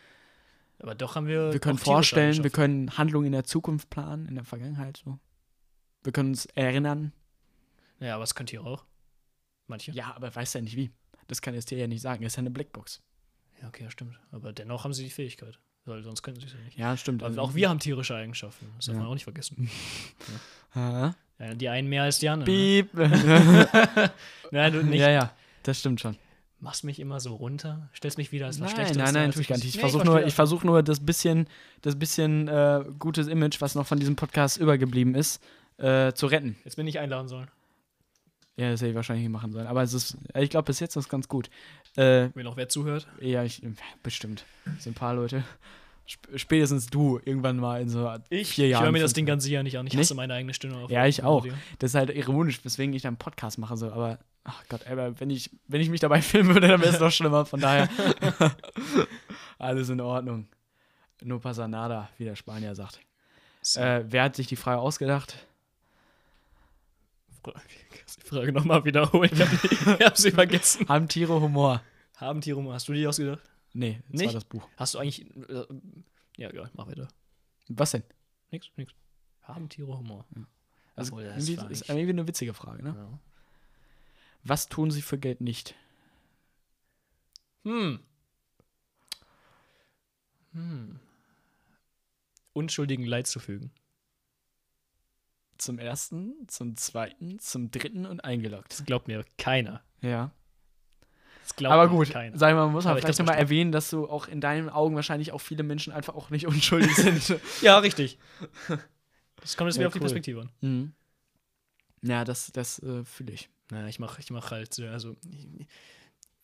[0.79, 1.53] Aber doch haben wir.
[1.53, 4.97] wir können vorstellen, wir können Handlungen in der Zukunft planen, in der Vergangenheit.
[5.05, 5.19] So.
[6.03, 7.11] Wir können uns erinnern.
[7.99, 8.83] Ja, aber das könnt ihr auch.
[9.67, 9.91] Manche?
[9.91, 10.91] Ja, aber weiß ja nicht wie.
[11.27, 12.23] Das kann es dir ja nicht sagen.
[12.23, 13.01] Das ist ja eine Blackbox.
[13.61, 14.19] Ja, okay, ja, stimmt.
[14.31, 15.57] Aber dennoch haben sie die Fähigkeit.
[15.85, 16.77] Weil sonst können sie es ja nicht.
[16.77, 17.23] Ja, stimmt.
[17.23, 18.67] Aber auch wir haben tierische Eigenschaften.
[18.77, 18.99] Das darf Ja.
[19.01, 19.69] man auch nicht vergessen.
[20.75, 21.15] Ha?
[21.37, 22.51] Ja, die einen mehr als die anderen.
[22.51, 22.91] Piep.
[22.95, 23.69] Ne?
[24.51, 24.99] Nein, du nicht.
[25.01, 25.31] Ja, ja,
[25.61, 26.17] das stimmt schon.
[26.59, 29.41] Machst mich immer so runter, stellst mich wieder als was Nein, Schlechteres nein, nein, tue
[29.43, 29.65] ich gar nicht.
[29.67, 31.47] Ich Nee, versuche nur, ich versuch nur das bisschen,
[31.83, 35.43] das bisschen äh, gutes Image, was noch von diesem Podcast übergeblieben ist,
[35.77, 36.55] äh, zu retten.
[36.63, 37.49] Jetzt bin ich einladen sollen.
[38.55, 39.65] Ja, das hätte ich wahrscheinlich nicht machen sollen.
[39.67, 41.49] Aber es ist, ich glaube, bis jetzt ist es ganz gut.
[41.95, 43.07] Äh, Wenn noch wer zuhört.
[43.19, 43.61] ja, ich,
[44.03, 44.45] bestimmt.
[44.79, 45.43] So ein paar Leute.
[46.05, 48.83] Sp spätestens du irgendwann mal in so Ich, vier ich Jahren.
[48.83, 49.87] höre mir das Ding ganz sicher nicht an.
[49.87, 50.01] Ich Nicht?
[50.01, 51.41] hasse meine eigene Stimme auf Ja, ich auch.
[51.41, 51.53] Audio.
[51.79, 53.77] Das ist halt ironisch, weswegen ich dann einen Podcast mache.
[53.77, 53.89] So.
[53.91, 56.99] Aber, ach Gott, aber wenn ich, wenn ich mich dabei filmen würde, dann wäre es
[56.99, 57.45] noch schlimmer.
[57.45, 57.89] Von daher,
[59.57, 60.47] alles in Ordnung.
[61.23, 62.99] No pasa nada, wie der Spanier sagt.
[63.61, 65.37] So, Äh, wer hat sich die Frage ausgedacht?
[67.51, 69.29] Kannst die Frage nochmal wiederholen.
[69.33, 70.87] Ich habe hab sie vergessen.
[70.87, 71.81] Haben Tiere Humor?
[72.15, 72.73] Haben Tiere Humor?
[72.73, 73.41] Hast du die ausgedacht?
[73.73, 74.27] Nee, das Nicht?
[74.27, 74.67] war das Buch.
[74.77, 75.25] Hast du eigentlich.
[75.49, 75.65] Äh,
[76.37, 77.07] ja, egal, mach weiter.
[77.67, 78.03] Was denn?
[78.51, 78.93] Nix, nix.
[79.41, 80.25] Haben Tiere Humor?
[80.95, 82.95] Also, Obwohl, das irgendwie, ist irgendwie eine witzige Frage, ne?
[82.95, 83.19] Ja.
[84.43, 85.75] Was tun sie für Geld nicht?
[87.63, 87.99] Hm.
[90.51, 90.99] Hm.
[92.53, 93.71] Unschuldigen Leid zufügen.
[95.63, 98.71] Zum ersten, zum zweiten, zum dritten und eingeloggt.
[98.73, 99.81] Das glaubt mir keiner.
[100.01, 100.31] Ja.
[101.43, 102.37] Das glaubt Aber gut, keiner.
[102.37, 104.69] sag mal, man muss Aber man ich vielleicht nochmal erwähnen, dass du auch in deinen
[104.69, 107.39] Augen wahrscheinlich auch viele Menschen einfach auch nicht unschuldig sind.
[107.61, 108.17] Ja, richtig.
[109.41, 109.99] Das kommt jetzt Ja, wieder auf die.
[109.99, 110.49] Perspektive an.
[110.61, 110.93] mhm.
[112.01, 113.49] Ja, das, das äh, fühle ich.
[113.71, 115.15] Naja, ich mache ich mach halt, so, also,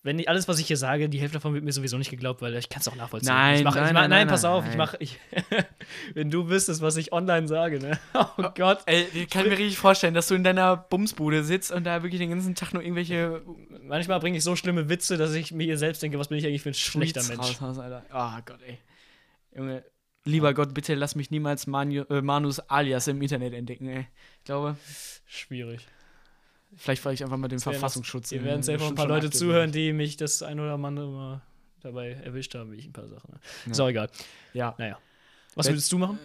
[0.01, 2.41] wenn ich, alles, was ich hier sage, die Hälfte davon wird mir sowieso nicht geglaubt,
[2.41, 3.33] weil ich kann es auch nachvollziehen.
[3.33, 4.71] Nein, ich mach, nein, mach, nein, nein, pass auf, nein.
[4.71, 4.97] ich mache,
[6.13, 7.99] wenn du wüsstest, was ich online sage, ne?
[8.13, 8.79] Oh Gott.
[8.85, 12.19] Ey, ich kann mir richtig vorstellen, dass du in deiner Bumsbude sitzt und da wirklich
[12.19, 13.41] den ganzen Tag nur irgendwelche
[13.83, 16.61] Manchmal bringe ich so schlimme Witze, dass ich mir selbst denke, was bin ich eigentlich
[16.61, 17.39] für ein schlechter Mensch.
[17.39, 18.05] raushaust, Alter.
[18.13, 18.77] Oh Gott, ey.
[19.55, 19.83] Junge,
[20.25, 24.07] lieber Gott, bitte lass mich niemals Manu, äh, Manus Alias im Internet entdecken, ey.
[24.37, 24.77] Ich glaube,
[25.25, 25.87] Schwierig.
[26.75, 28.29] Vielleicht fahre ich einfach mal den Verfassungsschutz.
[28.29, 31.07] Hier in- werden safe auch ein paar Leute zuhören, die mich das ein oder andere
[31.09, 31.41] mal
[31.81, 33.31] dabei erwischt haben, wie ich ein paar Sachen.
[33.33, 33.39] Ne?
[33.65, 33.71] Ja.
[33.71, 34.09] Ist auch egal.
[34.53, 34.75] Ja.
[34.77, 34.99] Naja.
[35.55, 36.19] Was Wenn- würdest du machen?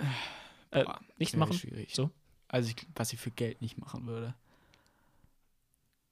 [0.70, 1.52] Äh, Boah, nicht machen?
[1.54, 1.94] Schwierig.
[1.94, 2.10] So?
[2.48, 4.34] Also, ich, was ich für Geld nicht machen würde.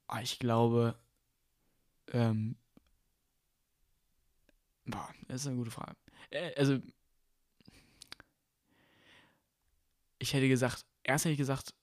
[0.08, 0.94] Ah, Ich glaube,
[2.12, 2.56] ähm,
[4.86, 5.94] boah, das ist eine gute Frage.
[6.30, 6.78] Äh, also,
[10.18, 11.74] ich hätte gesagt, erst hätte ich gesagt,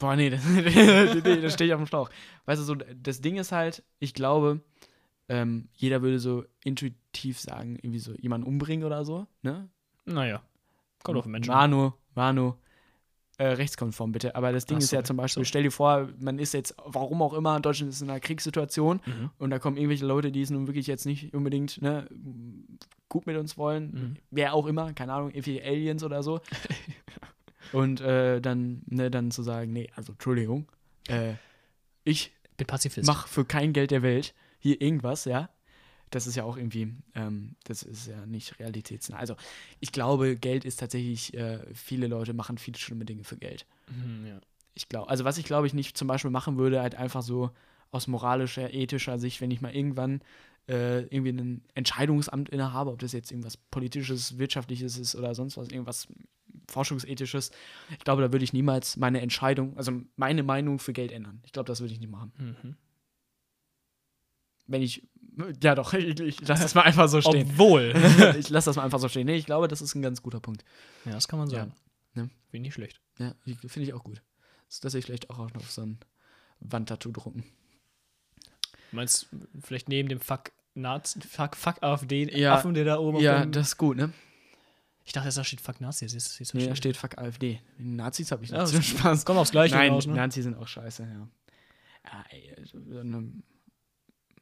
[0.00, 2.10] boah, nee, das, nee, da stehe ich auf dem Schlauch.
[2.46, 4.60] Weißt du, so, das Ding ist halt, ich glaube,
[5.28, 9.68] ähm, jeder würde so intuitiv sagen, irgendwie so jemanden umbringen oder so, ne?
[10.04, 10.42] Naja.
[11.04, 11.52] Kommt auf den Menschen.
[11.52, 12.54] Manu, Manu,
[13.38, 14.34] äh, rechtskonform bitte.
[14.34, 15.48] Aber das Ding Ach ist so, ja zum Beispiel, so.
[15.48, 19.30] stell dir vor, man ist jetzt, warum auch immer, Deutschland ist in einer Kriegssituation Mhm.
[19.38, 22.06] und da kommen irgendwelche Leute, die es nun wirklich jetzt nicht unbedingt ne,
[23.08, 23.92] gut mit uns wollen.
[23.92, 24.16] Mhm.
[24.30, 26.40] Wer auch immer, keine Ahnung, irgendwelche Aliens oder so.
[27.72, 30.66] und äh, dann, ne, dann zu sagen, nee, also Entschuldigung,
[31.08, 31.34] äh,
[32.04, 33.06] ich Bin Pazifist.
[33.06, 35.50] mach für kein Geld der Welt hier irgendwas, ja.
[36.10, 39.16] Das ist ja auch irgendwie, ähm, das ist ja nicht realitätsnah.
[39.16, 39.36] Also
[39.78, 43.64] ich glaube, Geld ist tatsächlich, äh, viele Leute machen viele schlimme Dinge für Geld.
[43.88, 44.40] Mhm, ja.
[44.74, 47.50] Ich glaube, also was ich glaube ich nicht zum Beispiel machen würde, halt einfach so
[47.92, 50.20] aus moralischer, ethischer Sicht, wenn ich mal irgendwann
[50.70, 55.68] äh, irgendwie ein Entscheidungsamt innehabe, ob das jetzt irgendwas politisches, wirtschaftliches ist oder sonst was,
[55.68, 56.06] irgendwas
[56.68, 57.50] forschungsethisches.
[57.90, 61.40] Ich glaube, da würde ich niemals meine Entscheidung, also meine Meinung für Geld ändern.
[61.44, 62.76] Ich glaube, das würde ich nicht machen Mhm.
[64.66, 65.02] wenn ich.
[65.62, 67.48] Ja, doch, ich, ich lasse das mal einfach so stehen.
[67.52, 67.94] Obwohl.
[68.38, 69.26] ich lasse das mal einfach so stehen.
[69.26, 70.64] Nee, ich glaube, das ist ein ganz guter Punkt.
[71.06, 71.72] ja, das kann man sagen.
[72.14, 72.22] Ja.
[72.24, 72.30] Ne?
[72.50, 73.00] Finde ich schlecht.
[73.18, 74.22] Ja, finde ich auch gut.
[74.68, 75.98] Das lasse ich vielleicht auch noch auf so ein
[76.58, 77.44] Wandtattoo drucken.
[78.90, 79.28] Du meinst,
[79.60, 82.54] vielleicht neben dem Fuck Nazi, Fuck, Fuck AfD, Ja.
[82.54, 84.12] Affen, der da oben Ja, das ist gut, ne?
[85.04, 86.08] Ich dachte, da steht Fuck Nazi.
[86.08, 87.60] Siehst, siehst, Nee, da steht Fuck AfD.
[87.78, 88.74] Nazis habe ich Ja, nicht.
[88.76, 89.24] das Spaß.
[89.24, 90.14] Kommt aufs Gleiche Nein, hinaus, ne?
[90.14, 91.28] Nazis sind auch scheiße, ja.
[92.12, 93.32] Ja, ey, so eine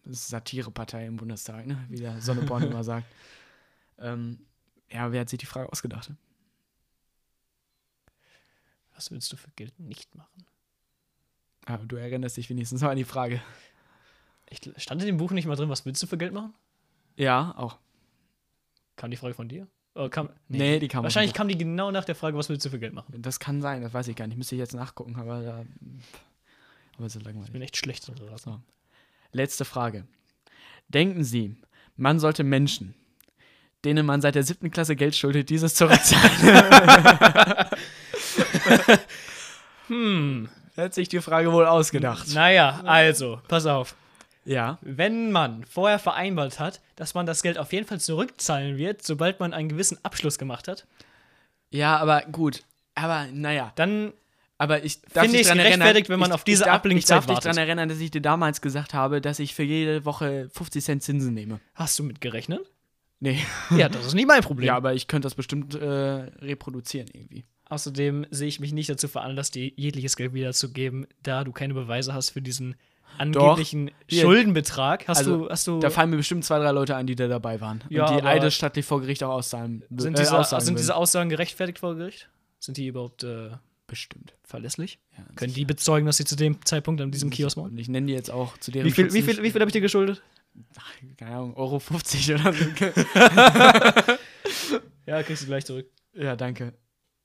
[0.04, 1.84] Satirepartei im Bundestag, ne?
[1.88, 3.06] Wie der Sonneborn immer sagt.
[3.98, 4.38] Ähm,
[4.90, 6.12] ja, wer hat sich die Frage ausgedacht?
[8.94, 10.44] Was willst du für Geld nicht machen?
[11.66, 13.40] Aber du erinnerst dich wenigstens noch an die Frage.
[14.51, 16.55] Ich, stand in dem Buch nicht mal drin, was willst du für Geld machen?
[17.16, 17.78] Ja, auch.
[18.96, 19.66] Kam die Frage von dir?
[19.94, 22.70] Oder kam, Nee, die kam Wahrscheinlich kam die genau nach der Frage, was willst du
[22.70, 23.20] für Geld machen?
[23.20, 24.36] Das kann sein, das weiß ich gar nicht.
[24.36, 25.64] Müsste ich jetzt nachgucken, aber da.
[26.96, 27.62] Aber so Ich bin langweilig.
[27.62, 28.09] echt schlecht.
[28.09, 28.38] Raten.
[28.38, 28.61] So.
[29.32, 30.07] Letzte Frage.
[30.88, 31.57] Denken Sie,
[31.96, 32.94] man sollte Menschen,
[33.84, 37.68] denen man seit der siebten Klasse Geld schuldet, dieses zurückzahlen?
[39.88, 40.49] Hm.
[40.76, 42.28] Hat sich die Frage wohl ausgedacht.
[42.34, 43.96] Naja, also, pass auf.
[44.45, 44.78] Ja.
[44.80, 49.41] Wenn man vorher vereinbart hat, dass man das Geld auf jeden Fall zurückzahlen wird, sobald
[49.41, 50.86] man einen gewissen Abschluss gemacht hat,
[51.70, 52.62] Ja, aber gut.
[52.95, 53.72] Aber naja.
[53.76, 54.12] dann
[54.57, 57.34] Aber ich Finde erinnern, gerechtfertigt, wenn man ich, auf diese ich darf, Ich darf dich
[57.36, 57.45] wartet.
[57.45, 61.03] daran erinnern, dass ich dir damals gesagt habe, dass ich für jede Woche 50 Cent
[61.03, 61.61] Zinsen nehme.
[61.74, 62.61] hast du mitgerechnet.
[63.20, 63.39] Nee.
[63.76, 64.68] Ja, das ist nicht mein Problem.
[64.68, 67.45] Ja, aber ich könnte das bestimmt äh, reproduzieren irgendwie.
[67.68, 72.14] Außerdem sehe ich mich nicht dazu veranlasst, dir jegliches Geld wiederzugeben, da du keine Beweise
[72.14, 72.76] hast für diesen
[73.16, 74.22] angeblichen Hier.
[74.22, 75.09] Schuldenbetrag.
[75.09, 77.26] Hast Also, du, hast du, Da fallen mir bestimmt zwei, drei Leute an, die da
[77.28, 77.82] dabei waren.
[77.88, 79.82] Ja, und die eidesstattlich vor Gericht auch auszahlen.
[79.96, 82.28] sind, äh, diese, aussagen sind diese Aussagen gerechtfertigt vor Gericht?
[82.61, 83.50] Sind die überhaupt äh,
[83.86, 84.34] bestimmt.
[84.44, 84.98] verlässlich?
[85.16, 87.76] Ja, Können die bezeugen, dass sie zu dem Zeitpunkt an diesem Kiosk waren?
[87.78, 89.68] Ich nenne die jetzt auch zu deren Wie viel, Schutz wie viel, wie viel habe
[89.68, 90.22] ich dir geschuldet?
[90.76, 92.64] Ach, keine Ahnung, Euro 50 oder so.
[95.06, 95.86] Ja, kriegst du gleich zurück.
[96.12, 96.74] ja, danke.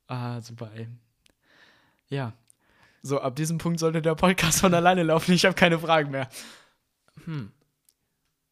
[0.07, 0.87] Ah, super, ey.
[2.07, 2.33] Ja.
[3.03, 5.33] So, ab diesem Punkt sollte der Podcast von alleine laufen.
[5.33, 6.29] Ich habe keine Fragen mehr.
[7.25, 7.51] Hm.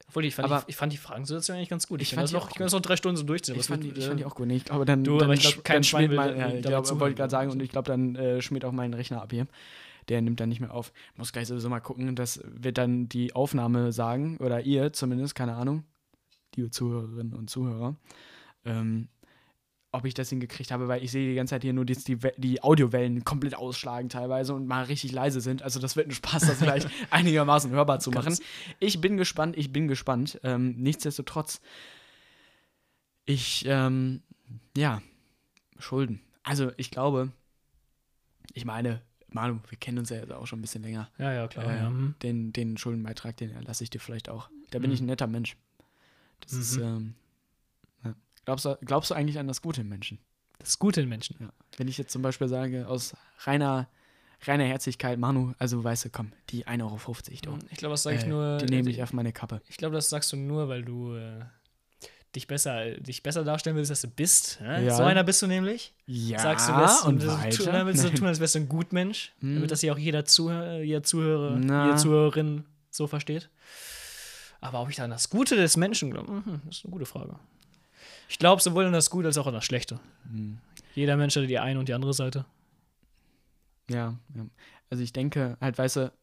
[0.09, 2.01] Obwohl, ich fand, Aber- die, ich fand die Fragensituation eigentlich ganz gut.
[2.01, 3.55] Ich, Ich kann fand das noch, ich kann das noch drei Stunden so durchziehen.
[3.57, 4.51] Ich fand, die, ich fand die auch gut.
[4.51, 7.15] Ich glaube, dann, Du, dann, aber ich glaub, kein schmiert mein, ja, ich glaub, wollte
[7.15, 9.47] gerade sagen, und ich glaube, dann äh, schmiert auch mein Rechner ab hier.
[10.09, 10.91] Der nimmt dann nicht mehr auf.
[11.15, 12.13] Muss gleich sowieso mal gucken.
[12.17, 15.85] Das wird dann die Aufnahme sagen, oder ihr zumindest, keine Ahnung,
[16.55, 17.95] die Zuhörerinnen und Zuhörer,
[18.65, 19.07] ähm,
[19.93, 22.33] ob ich das hingekriegt habe, weil ich sehe die ganze Zeit hier nur, die, We-
[22.37, 25.63] die Audiowellen komplett ausschlagen teilweise und mal richtig leise sind.
[25.63, 28.37] Also das wird ein Spaß, das vielleicht einigermaßen hörbar zu machen.
[28.79, 30.39] Ich bin gespannt, ich bin gespannt.
[30.43, 31.59] Ähm, nichtsdestotrotz,
[33.25, 34.21] ich, ähm,
[34.75, 35.01] ja,
[35.77, 36.21] Schulden.
[36.43, 37.31] Also ich glaube,
[38.53, 41.09] ich meine, Manu, wir kennen uns ja jetzt auch schon ein bisschen länger.
[41.17, 41.65] Ja, ja, klar.
[41.65, 41.87] Äh, ja.
[41.87, 42.15] hm.
[42.21, 44.49] den, den Schuldenbeitrag, den erlasse ich dir vielleicht auch.
[44.71, 44.93] Da bin Mhm.
[44.95, 45.55] ich ein netter Mensch.
[46.41, 46.83] Das ist, Mhm.
[46.83, 47.30] ähm, ja.
[48.45, 50.19] Glaubst, du, glaubst du eigentlich an das Gute im Menschen?
[50.59, 51.37] Das Gute in Menschen.
[51.39, 51.49] Ja.
[51.77, 53.87] Wenn ich jetzt zum Beispiel sage, aus reiner,
[54.43, 56.97] reiner Herzlichkeit, Manu, also weißt du, komm, die 1,50 Euro,
[57.59, 57.65] du.
[57.71, 58.57] Ich glaube, das sage ich äh, nur.
[58.57, 59.61] Die nehme ich auf meine Kappe.
[59.67, 61.39] Ich glaube, das sagst du nur, weil du äh,
[62.35, 64.59] dich, besser, dich besser darstellen willst, als du bist.
[64.61, 64.85] Ne?
[64.85, 64.95] Ja.
[64.95, 65.93] So einer bist du nämlich.
[66.05, 67.71] Ja, Sagst du wärst, und willst du tu- weiter.
[67.77, 69.55] dann willst du tun, als wärst du ein Gutmensch, Hm.
[69.55, 71.85] damit das hier auch jeder, Zuhörer, jeder Zuhörer, Na.
[71.87, 73.49] jede Zuhörerin so versteht.
[74.59, 77.05] Aber ob ich da an das Gute des Menschen glaube, mhm, das ist eine gute
[77.07, 77.35] Frage.
[78.31, 79.99] Ich glaube sowohl an das Gute als auch an das Schlechte.
[80.31, 80.57] Hm.
[80.95, 82.45] Jeder Mensch hat die eine und die andere Seite.
[83.89, 84.45] Ja, ja.
[84.89, 86.13] Also ich denke, halt, weißt du,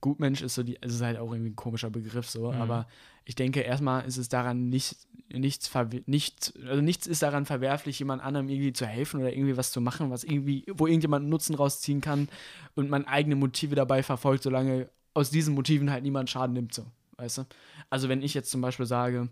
[0.00, 2.62] Gutmensch ist so die, es ist halt auch irgendwie ein komischer Begriff so, Mhm.
[2.62, 2.86] aber
[3.26, 4.96] ich denke, erstmal ist es daran nicht,
[5.28, 5.70] nichts,
[6.06, 9.82] nichts, also nichts ist daran verwerflich, jemand anderem irgendwie zu helfen oder irgendwie was zu
[9.82, 12.30] machen, was irgendwie, wo irgendjemand einen Nutzen rausziehen kann
[12.74, 16.86] und man eigene Motive dabei verfolgt, solange aus diesen Motiven halt niemand Schaden nimmt, so,
[17.18, 17.46] weißt du?
[17.90, 19.28] Also wenn ich jetzt zum Beispiel sage,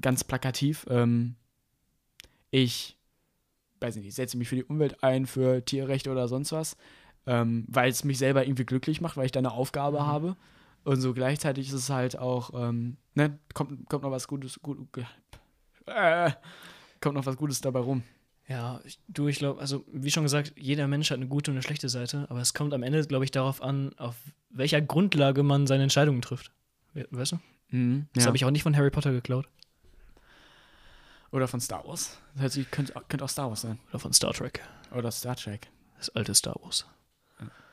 [0.00, 1.36] ganz plakativ, ähm,
[2.50, 2.96] ich,
[3.80, 6.76] weiß nicht, ich setze mich für die Umwelt ein, für Tierrechte oder sonst was,
[7.26, 10.06] ähm, weil es mich selber irgendwie glücklich macht, weil ich da eine Aufgabe Mhm.
[10.06, 10.36] habe.
[10.84, 14.78] Und so gleichzeitig ist es halt auch, ähm, ne, kommt, kommt noch was Gutes, gut,
[15.86, 16.30] äh,
[17.00, 18.02] kommt noch was Gutes dabei rum.
[18.48, 21.62] Ja, du, ich glaube, also wie schon gesagt, jeder Mensch hat eine gute und eine
[21.62, 24.14] schlechte Seite, aber es kommt am Ende, glaube ich, darauf an, auf
[24.50, 26.52] welcher Grundlage man seine Entscheidungen trifft.
[26.94, 27.38] We- Weißt du?
[27.70, 28.28] Mhm, Das ja.
[28.28, 29.48] habe ich auch nicht von Harry Potter geklaut.
[31.36, 32.16] Oder von Star Wars.
[32.32, 33.78] Das heißt, ich könnte, könnte auch Star Wars sein.
[33.90, 34.62] Oder von Star Trek.
[34.90, 35.68] Oder Star Trek.
[35.98, 36.86] Das alte Star Wars.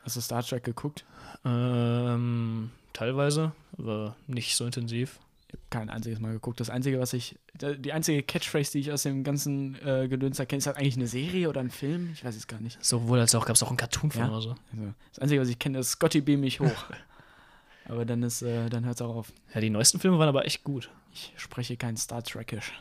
[0.03, 1.05] Hast du Star Trek geguckt?
[1.45, 5.17] Ähm, teilweise, aber nicht so intensiv.
[5.47, 6.59] Ich habe kein einziges Mal geguckt.
[6.59, 10.57] Das einzige, was ich, die einzige Catchphrase, die ich aus dem ganzen äh, Gedöns erkenne,
[10.57, 12.09] ist halt eigentlich eine Serie oder ein Film.
[12.11, 12.83] Ich weiß es gar nicht.
[12.83, 14.27] Sowohl als auch gab es auch einen Cartoon von Ja?
[14.27, 14.49] oder so.
[14.73, 16.83] Also, das Einzige, was ich kenne, ist Scotty beam mich hoch.
[17.87, 19.31] aber dann ist, äh, dann hört es auch auf.
[19.53, 20.89] Ja, die neuesten Filme waren aber echt gut.
[21.13, 22.73] Ich spreche kein Star Trekisch.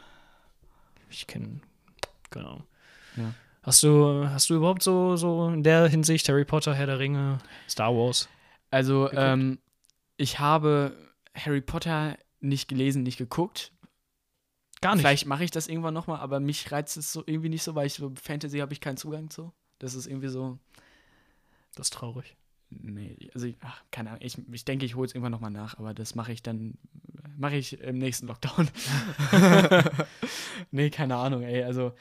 [1.13, 1.61] Ich kenne,
[2.35, 2.65] Ahnung.
[3.17, 3.35] Ja.
[3.63, 7.39] Hast du, hast du überhaupt so, so in der Hinsicht Harry Potter, Herr der Ringe,
[7.69, 8.29] Star Wars?
[8.71, 9.59] Also, ähm,
[10.17, 10.97] ich habe
[11.37, 13.73] Harry Potter nicht gelesen, nicht geguckt.
[14.81, 15.03] Gar nicht.
[15.03, 17.87] Vielleicht mache ich das irgendwann nochmal, aber mich reizt es so irgendwie nicht so, weil
[17.87, 19.53] ich so Fantasy habe ich keinen Zugang zu.
[19.79, 20.59] Das ist irgendwie so.
[21.77, 22.37] Das ist traurig.
[22.83, 24.23] Nee, also ich, ach, keine Ahnung.
[24.23, 26.75] Ich, ich denke, ich hole es irgendwann nochmal nach, aber das mache ich dann,
[27.37, 28.69] mache ich im nächsten Lockdown.
[30.71, 31.63] nee, keine Ahnung, ey.
[31.65, 31.93] Also,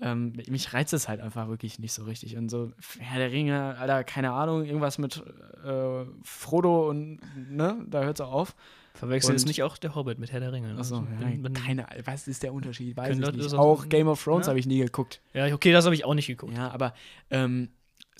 [0.00, 2.36] ähm, mich reizt es halt einfach wirklich nicht so richtig.
[2.36, 5.22] Und so, Herr der Ringe, Alter, keine Ahnung, irgendwas mit
[5.64, 7.18] äh, Frodo und,
[7.50, 8.54] ne, da hört es auch auf.
[8.94, 10.72] Verwechseln ist nicht auch der Hobbit mit Herr der Ringe.
[10.74, 10.78] ne?
[10.80, 12.96] Achso, Also, ja, keine Ahnung, was ist der Unterschied?
[12.96, 13.54] Weiß ich nicht.
[13.54, 14.50] auch- Game of Thrones Ja.
[14.50, 15.20] habe ich nie geguckt.
[15.34, 16.52] Ja, okay, das habe ich auch nicht geguckt.
[16.56, 16.94] Ja, aber
[17.30, 17.68] ähm,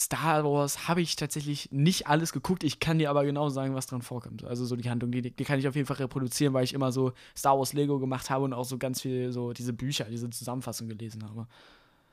[0.00, 2.62] Star Wars habe ich tatsächlich nicht alles geguckt.
[2.62, 4.44] Ich kann dir aber genau sagen, was dran vorkommt.
[4.44, 6.92] Also so die Handlung, die, die kann ich auf jeden Fall reproduzieren, weil ich immer
[6.92, 10.30] so Star Wars Lego gemacht habe und auch so ganz viel so diese Bücher, diese
[10.30, 11.48] Zusammenfassung gelesen habe.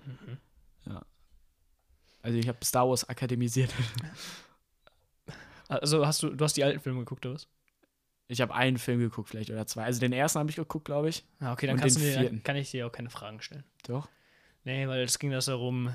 [0.06, 0.38] Mhm.
[0.88, 1.02] Ja.
[2.24, 3.74] Also ich habe Star Wars akademisiert.
[5.68, 7.48] Also hast du, du hast die alten Filme geguckt, oder was?
[8.28, 9.84] Ich habe einen Film geguckt, vielleicht oder zwei.
[9.84, 11.24] Also den ersten habe ich geguckt, glaube ich.
[11.42, 13.64] Ja, okay, dann kannst du mir, kann ich dir auch keine Fragen stellen.
[13.88, 14.08] Doch.
[14.64, 15.90] Nee, weil es ging das darum,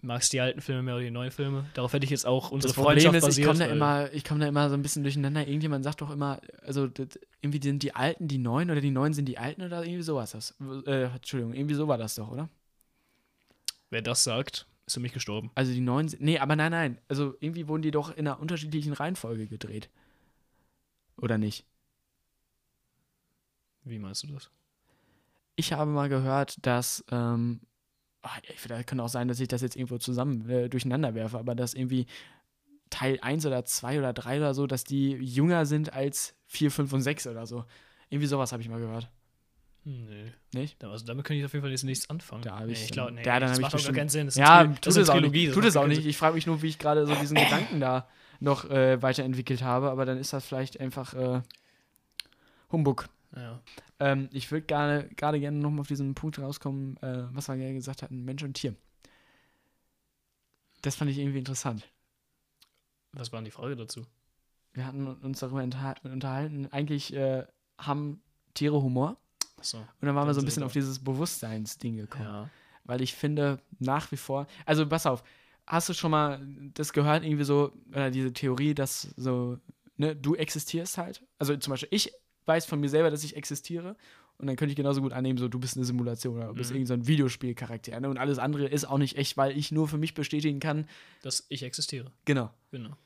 [0.00, 1.66] magst du die alten Filme mehr oder die neuen Filme?
[1.74, 3.46] Darauf hätte ich jetzt auch unsere Das Problem Freundschaft ist, ich basiert.
[3.46, 5.46] komme da immer, ich komme da immer so ein bisschen durcheinander.
[5.46, 9.12] Irgendjemand sagt doch immer, also das, irgendwie sind die Alten die Neuen oder die Neuen
[9.14, 10.32] sind die Alten oder irgendwie sowas.
[10.32, 10.54] Das,
[10.86, 12.48] äh, Entschuldigung, irgendwie so war das doch, oder?
[13.90, 15.50] Wer das sagt, ist für mich gestorben.
[15.54, 16.98] Also die Neuen sind, nee, aber nein, nein.
[17.08, 19.90] Also irgendwie wurden die doch in einer unterschiedlichen Reihenfolge gedreht.
[21.16, 21.64] Oder nicht?
[23.84, 24.50] Wie meinst du das?
[25.56, 27.60] Ich habe mal gehört, dass, ähm,
[28.22, 31.54] ah, vielleicht kann auch sein, dass ich das jetzt irgendwo zusammen äh, durcheinander werfe, aber
[31.54, 32.06] dass irgendwie
[32.90, 36.92] Teil 1 oder 2 oder 3 oder so, dass die jünger sind als 4, 5
[36.92, 37.64] und 6 oder so.
[38.10, 39.08] Irgendwie sowas habe ich mal gehört.
[39.84, 40.32] Hm, Nee.
[40.54, 40.84] Nicht?
[40.84, 42.42] Also damit könnte ich auf jeden Fall jetzt nichts anfangen.
[42.42, 44.26] Da nee, ich, ich glaube, nee, ja, dann das ich macht auch gar keinen Sinn.
[44.26, 45.52] Das ja, tut das es auch nicht.
[45.54, 46.04] Tut es auch nicht.
[46.04, 48.08] Ich frage mich nur, wie ich gerade so diesen Gedanken da
[48.38, 51.40] noch äh, weiterentwickelt habe, aber dann ist das vielleicht einfach äh,
[52.70, 53.08] Humbug.
[53.34, 53.60] Ja.
[53.98, 57.74] Ähm, ich würde gerade gerade gerne nochmal auf diesen Punkt rauskommen, äh, was wir gerne
[57.74, 58.74] gesagt hatten, Mensch und Tier.
[60.82, 61.88] Das fand ich irgendwie interessant.
[63.12, 64.04] Was war denn die Frage dazu?
[64.72, 67.46] Wir hatten uns darüber unterhalten, eigentlich äh,
[67.78, 68.22] haben
[68.54, 69.16] Tiere Humor
[69.58, 69.78] Achso.
[69.78, 72.24] und dann waren wir Dann so ein bisschen wir- auf dieses Bewusstseinsding gekommen.
[72.24, 72.50] Ja.
[72.84, 75.22] weil ich finde nach wie vor, also pass auf,
[75.66, 76.40] hast du schon mal
[76.74, 79.58] das gehört, irgendwie so, oder diese Theorie, dass so,
[79.96, 81.22] ne, du existierst halt?
[81.38, 82.12] Also zum Beispiel, ich
[82.46, 83.96] weiß von mir selber, dass ich existiere
[84.38, 86.70] und dann könnte ich genauso gut annehmen, so, du bist eine Simulation oder du bist
[86.70, 86.76] Mhm.
[86.78, 89.88] irgendein so ein Videospielcharakter, ne, und alles andere ist auch nicht echt, weil ich nur
[89.88, 90.88] für mich bestätigen kann,
[91.22, 92.10] Dass ich existiere.
[92.24, 92.50] genau.
[92.70, 92.96] Genau.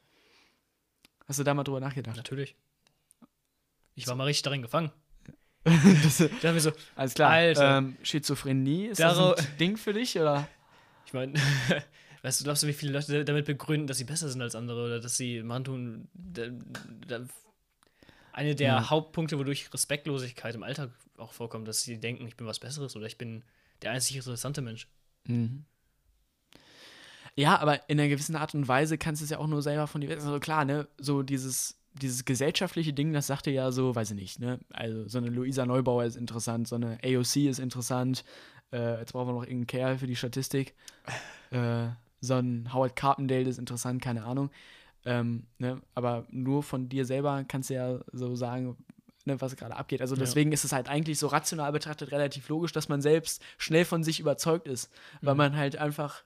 [1.26, 2.16] Hast du da mal drüber nachgedacht?
[2.16, 2.54] Natürlich.
[3.94, 4.90] Ich war mal richtig darin gefangen.
[5.64, 7.30] das, Ich dachte mir so, alles klar.
[7.32, 7.78] Alter.
[7.78, 10.46] Ähm, Schizophrenie, ist das ein Ding für dich, oder?
[11.06, 11.32] ich meine,
[12.22, 14.84] weißt du, glaubst du, wie viele Leute damit begründen, dass sie besser sind als andere
[14.86, 16.08] oder dass sie man tun.
[16.14, 16.48] Da,
[17.08, 17.20] da,
[18.36, 18.90] eine der Ja.
[18.90, 23.06] Hauptpunkte, wodurch Respektlosigkeit im Alltag auch vorkommt, dass sie denken, ich bin was Besseres oder
[23.06, 23.42] ich bin
[23.82, 24.88] der einzig interessante Mensch.
[25.24, 25.64] Mhm.
[27.34, 29.86] Ja, aber in einer gewissen Art und Weise kannst du es ja auch nur selber
[29.86, 30.26] von dir wissen.
[30.26, 34.38] Also klar, ne, so dieses, dieses gesellschaftliche Ding, das sagte ja so, weiß ich nicht,
[34.38, 38.24] ne, also so eine Luisa Neubauer ist interessant, so eine AOC ist interessant,
[38.72, 40.74] äh, jetzt brauchen wir noch irgendeinen Kerl für die Statistik,
[41.50, 41.88] äh,
[42.20, 44.50] so ein Howard Carpendale ist interessant, keine Ahnung,
[45.06, 48.76] ähm, ne, aber nur von dir selber kannst du ja so sagen,
[49.24, 50.00] ne, was gerade abgeht.
[50.02, 50.20] Also Ja.
[50.20, 54.04] deswegen ist es halt eigentlich so rational betrachtet relativ logisch, dass man selbst schnell von
[54.04, 54.90] sich überzeugt ist,
[55.22, 55.38] weil Mhm.
[55.38, 56.22] man halt einfach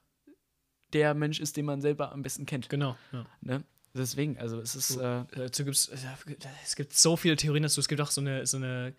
[0.93, 2.69] der Mensch ist, den man selber am besten kennt.
[2.69, 2.97] Genau.
[3.13, 3.25] Ja.
[3.41, 3.63] Ne?
[3.95, 5.01] Deswegen, also es ist, So.
[5.01, 5.89] äh, Dazu gibt's,
[6.65, 7.81] es gibt so viele Theorien dazu.
[7.81, 8.95] Es gibt auch so eine, so eine,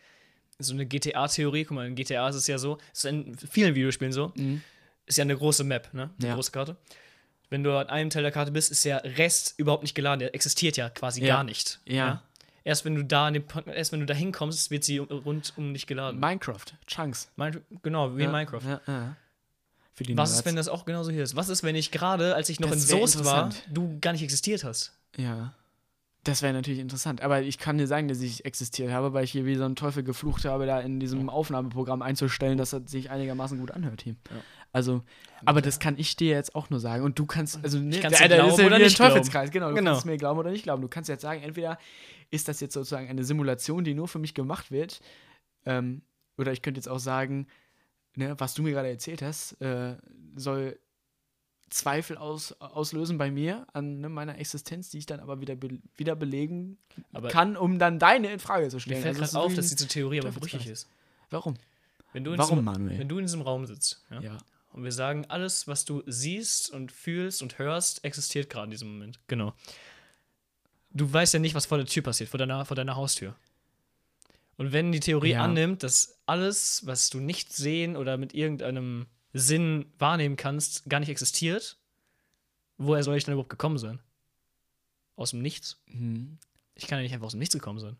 [0.59, 1.65] so eine GTA-Theorie.
[1.65, 4.59] Guck mal, in GTA ist es ja so, es ist in vielen Videospielen so, mh,
[5.05, 6.09] ist ja eine große Map, ne?
[6.19, 6.35] Eine Ja.
[6.35, 6.77] große Karte.
[7.51, 10.19] Wenn du an einem Teil der Karte bist, ist der Rest überhaupt nicht geladen.
[10.21, 11.35] Der existiert ja quasi Ja.
[11.35, 11.79] gar nicht.
[11.85, 12.23] Ja.
[12.63, 15.73] Erst wenn du da an Punkt- erst wenn du da hinkommst, wird sie rund um
[15.73, 16.19] dich geladen.
[16.19, 17.29] Minecraft, Chunks.
[17.35, 18.61] Min genau, wie in ja, Minecraft.
[18.65, 19.15] Ja, ja.
[19.93, 21.35] Für die Was ist, wenn das auch genauso hier ist?
[21.35, 24.23] Was ist, wenn ich gerade, als ich noch Das in Soest war, du gar nicht
[24.23, 24.93] existiert hast?
[25.17, 25.53] Ja.
[26.23, 27.21] Das wäre natürlich interessant.
[27.21, 29.75] Aber ich kann dir sagen, dass ich existiert habe, weil ich hier wie so ein
[29.75, 34.15] Teufel geflucht habe, da in diesem Aufnahmeprogramm einzustellen, dass das sich einigermaßen gut anhört hier.
[34.29, 34.37] Ja.
[34.73, 35.03] Also,
[35.45, 37.03] aber das kann ich dir jetzt auch nur sagen.
[37.03, 39.11] Und du kannst, also ne, kann's der- dir der glauben ist ja oder nicht glauben.
[39.11, 39.69] Teufelskreis, genau.
[39.69, 39.91] Du Genau.
[39.91, 40.81] kannst es mir glauben oder nicht glauben.
[40.81, 41.77] Du kannst jetzt sagen, entweder
[42.29, 45.01] ist das jetzt sozusagen eine Simulation, die nur für mich gemacht wird,
[45.65, 46.01] ähm,
[46.37, 47.47] oder ich könnte jetzt auch sagen,
[48.15, 49.97] ne, was du mir gerade erzählt hast, äh,
[50.35, 50.79] soll
[51.69, 55.79] Zweifel aus, auslösen bei mir an ne, meiner Existenz, die ich dann aber wieder, be
[55.95, 56.77] wieder belegen
[57.13, 59.01] Aber kann, um dann deine in Frage zu mir stellen.
[59.01, 60.89] fällt Also auf, dass diese Theorie aber brüchig ist.
[61.29, 61.53] Warum?
[62.11, 62.99] Wenn du in Warum, diesem, Manuel?
[62.99, 64.37] Wenn du in diesem Raum sitzt ja, Ja.
[64.73, 68.91] Und wir sagen, alles, was du siehst und fühlst und hörst, existiert gerade in diesem
[68.91, 69.19] Moment.
[69.27, 69.53] Genau.
[70.91, 73.35] Du weißt ja nicht, was vor der Tür passiert, vor deiner, vor deiner Haustür.
[74.57, 75.43] Und wenn die Theorie Ja.
[75.43, 81.09] annimmt, dass alles, was du nicht sehen oder mit irgendeinem Sinn wahrnehmen kannst, gar nicht
[81.09, 81.77] existiert,
[82.77, 83.99] woher soll ich dann überhaupt gekommen sein?
[85.15, 85.81] Aus dem Nichts?
[85.87, 86.37] Mhm.
[86.75, 87.97] Ich kann ja nicht einfach aus dem Nichts gekommen sein.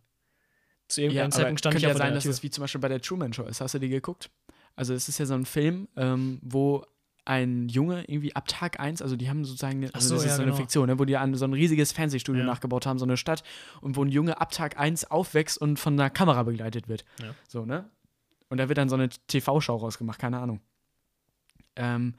[0.88, 2.82] Zu Ja, irgendeinem aber Zeitpunkt stand ich ja ja sein, dass es wie zum Beispiel
[2.82, 3.62] bei der Truman Show ist.
[3.62, 4.30] Hast du die geguckt?
[4.76, 6.86] Also es ist ja so ein Film, ähm, wo
[7.24, 10.36] ein Junge irgendwie ab Tag 1, also die haben sozusagen, also so, das ja, ist
[10.38, 10.58] so eine genau.
[10.62, 12.48] Fiktion, ne, wo die an so ein riesiges Fernsehstudio Ja.
[12.48, 13.44] nachgebaut haben, so eine Stadt,
[13.82, 17.06] und wo ein Junge ab Tag 1 aufwächst und von einer Kamera begleitet wird.
[17.22, 17.36] Ja.
[17.48, 17.90] So, ne?
[18.50, 20.62] Und da wird dann so eine TV-Schau rausgemacht, keine Ahnung.
[21.76, 22.16] Ähm,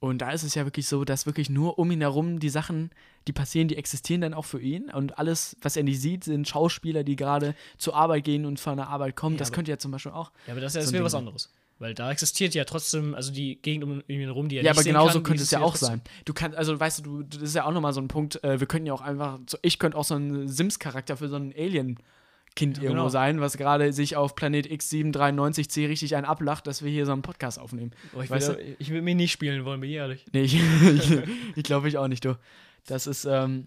[0.00, 2.90] und da ist es ja wirklich so, dass wirklich nur um ihn herum die Sachen,
[3.26, 4.90] die passieren, die existieren dann auch für ihn.
[4.90, 8.76] Und alles, was er nicht sieht, sind Schauspieler, die gerade zur Arbeit gehen und von
[8.76, 9.36] der Arbeit kommen.
[9.36, 10.30] Ja, das aber- könnte ja zum Beispiel auch.
[10.46, 11.50] Ja, aber das ist ja So was anderes.
[11.80, 14.78] Weil da existiert ja trotzdem, also die Gegend um ihn herum, die er Ja, nicht
[14.78, 16.00] aber genauso könnte es ja auch sein.
[16.24, 18.60] Du kannst, also weißt du, du, das ist ja auch nochmal so ein Punkt, äh,
[18.60, 21.52] wir könnten ja auch einfach, so, ich könnte auch so ein Sims-Charakter für so ein
[21.56, 23.08] Alien-Kind Ja, irgendwo genau.
[23.08, 27.22] sein, was gerade sich auf Planet X793C richtig einen ablacht, dass wir hier so einen
[27.22, 27.90] Podcast aufnehmen.
[28.16, 30.24] Oh, ich, weißt will, ich will mich nicht spielen wollen, bin ich ehrlich.
[30.32, 30.54] Nee, ich,
[31.56, 32.38] ich, glaube ich auch nicht, du.
[32.86, 33.66] Das ist ähm,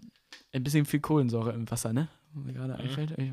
[0.52, 2.08] ein bisschen viel Kohlensäure im Wasser, ne?
[2.34, 2.80] Mir gerade Mhm.
[2.80, 3.14] einfällt.
[3.18, 3.30] Ich,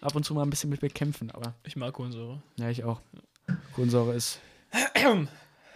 [0.00, 2.40] ab und zu mal ein bisschen mit bekämpfen, aber Ich mag Kohlensäure.
[2.58, 3.00] ja, ich auch.
[3.74, 4.40] Kohlensäure ist.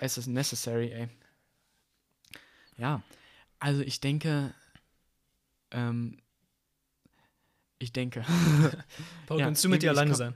[0.01, 1.09] es ist necessary, ey.
[2.77, 3.03] Ja,
[3.59, 4.55] also ich denke.
[5.71, 6.19] Ähm,
[7.79, 8.25] ich denke.
[9.27, 10.35] Paul, Ja, kannst du mit dir alleine sein?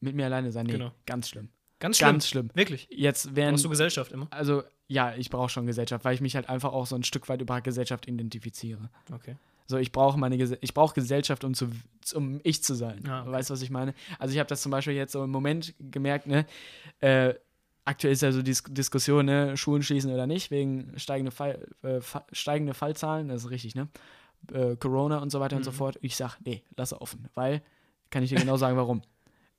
[0.00, 0.92] mit mir alleine sein, nee, Genau.
[1.06, 1.48] ganz schlimm.
[1.78, 2.08] Ganz schlimm.
[2.08, 2.50] Ganz schlimm.
[2.54, 2.88] Wirklich.
[2.90, 3.54] Jetzt wären.
[3.54, 4.26] Brauchst du Gesellschaft immer?
[4.30, 7.28] Also, ja, ich brauche schon Gesellschaft, weil ich mich halt einfach auch so ein Stück
[7.28, 8.90] weit über Gesellschaft identifiziere.
[9.12, 9.36] Okay.
[9.66, 11.70] So, ich brauche meine Gese ich brauche Gesellschaft, um zu
[12.14, 13.06] um ich zu sein.
[13.08, 13.32] Ah, okay.
[13.32, 13.94] Weißt du, was ich meine?
[14.18, 16.46] Also ich habe das zum Beispiel jetzt so im Moment gemerkt, ne?
[17.00, 17.34] Äh,
[17.84, 21.66] aktuell ist ja so die Dis Diskussion, ne, Schulen schließen oder nicht, wegen steigende, Fall,
[21.82, 23.88] äh, fa steigende Fallzahlen, das ist richtig, ne?
[24.52, 25.74] Äh, Corona und so weiter und so Mhm.
[25.76, 25.98] fort.
[26.02, 27.62] Ich sag, nee, lass offen, weil,
[28.10, 29.02] kann ich dir genau sagen, warum.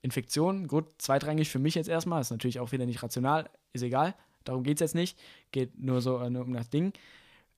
[0.02, 4.14] Infektion, gut, zweitrangig für mich jetzt erstmal, ist natürlich auch wieder nicht rational, ist egal,
[4.44, 5.18] darum geht es jetzt nicht,
[5.50, 6.92] geht nur so äh, nur um das Ding.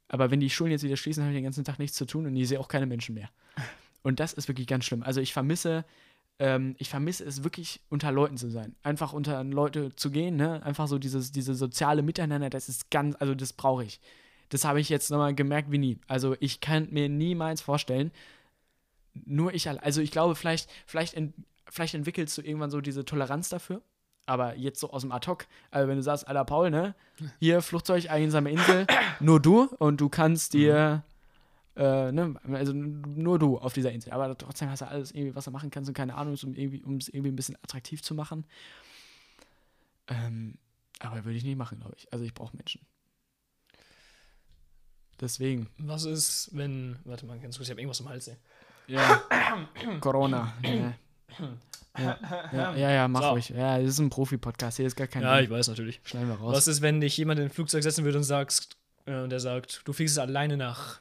[0.09, 2.27] Aber wenn die Schulen jetzt wieder schließen, habe ich den ganzen Tag nichts zu tun
[2.27, 3.31] und ich sehe auch keine Menschen mehr.
[4.03, 5.03] Und das ist wirklich ganz schlimm.
[5.03, 5.85] Also ich vermisse,
[6.39, 8.77] ähm, ich vermisse es wirklich, unter Leuten zu sein.
[8.85, 10.63] Einfach unter Leute zu gehen, ne?
[10.63, 14.01] Einfach so dieses, diese soziale Miteinander, das ist ganz, also das brauche ich.
[14.51, 15.99] Das habe ich jetzt nochmal gemerkt wie nie.
[16.07, 18.13] Also ich kann mir niemals vorstellen,
[19.25, 19.83] nur ich allein.
[19.83, 21.35] Also ich glaube, vielleicht, vielleicht, ent,
[21.69, 23.83] vielleicht entwickelst du irgendwann so diese Toleranz dafür.
[24.27, 26.95] Aber jetzt so aus dem Ad-Hoc, also wenn du sagst, Alter Paul, ne,
[27.39, 28.87] hier Flugzeug, einsame Insel,
[29.21, 31.05] nur du und du kannst dir,
[31.77, 34.13] äh, ne, also nur du auf dieser Insel.
[34.13, 36.83] Aber trotzdem hast du alles irgendwie, was du machen kannst und keine Ahnung, um irgendwie,
[36.83, 38.45] um es irgendwie ein bisschen attraktiv zu machen.
[40.09, 40.59] Ähm,
[40.99, 42.13] aber würde ich nicht machen, glaube ich.
[42.13, 42.81] Also ich brauche Menschen.
[45.21, 45.69] Deswegen.
[45.79, 46.99] Was ist, wenn.
[47.05, 48.29] Warte mal, ganz kurz, ich habe irgendwas im Hals.
[48.29, 48.37] Ey.
[48.89, 49.23] Ja.
[50.01, 50.53] Corona.
[50.63, 50.95] Ja.
[51.99, 52.19] Ja,
[52.53, 53.29] ja, ja, ja, mach So.
[53.31, 53.49] ruhig.
[53.51, 54.77] Ja, das ist ein Profi-Podcast.
[54.77, 55.57] Hier ist gar kein Ja, ich Ding.
[55.57, 56.01] weiß natürlich.
[56.05, 56.55] Schneiden wir raus.
[56.55, 58.77] Was ist, wenn dich jemand in ein Flugzeug setzen würde und sagst,
[59.07, 61.01] äh, und der sagt, du fliegst alleine nach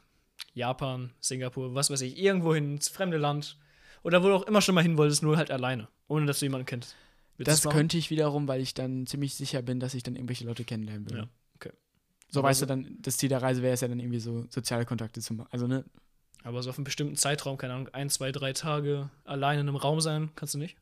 [0.54, 3.58] Japan, Singapur, was weiß ich, irgendwo hin, ins fremde Land
[4.04, 6.46] oder wo du auch immer schon mal hin wolltest, nur halt alleine, ohne dass du
[6.46, 6.96] jemanden kennst.
[7.38, 10.46] Willst das könnte ich wiederum, weil ich dann ziemlich sicher bin, dass ich dann irgendwelche
[10.46, 11.18] Leute kennenlernen würde.
[11.24, 11.72] Ja, okay.
[12.30, 14.46] So Aber weißt du dann, das Ziel der Reise wäre es ja dann irgendwie so
[14.50, 15.50] soziale Kontakte zu machen.
[15.52, 15.84] Also, ne,
[16.46, 19.76] Aber so auf einen bestimmten Zeitraum, keine Ahnung, ein, zwei, drei Tage alleine in einem
[19.76, 20.78] Raum sein, kannst du nicht?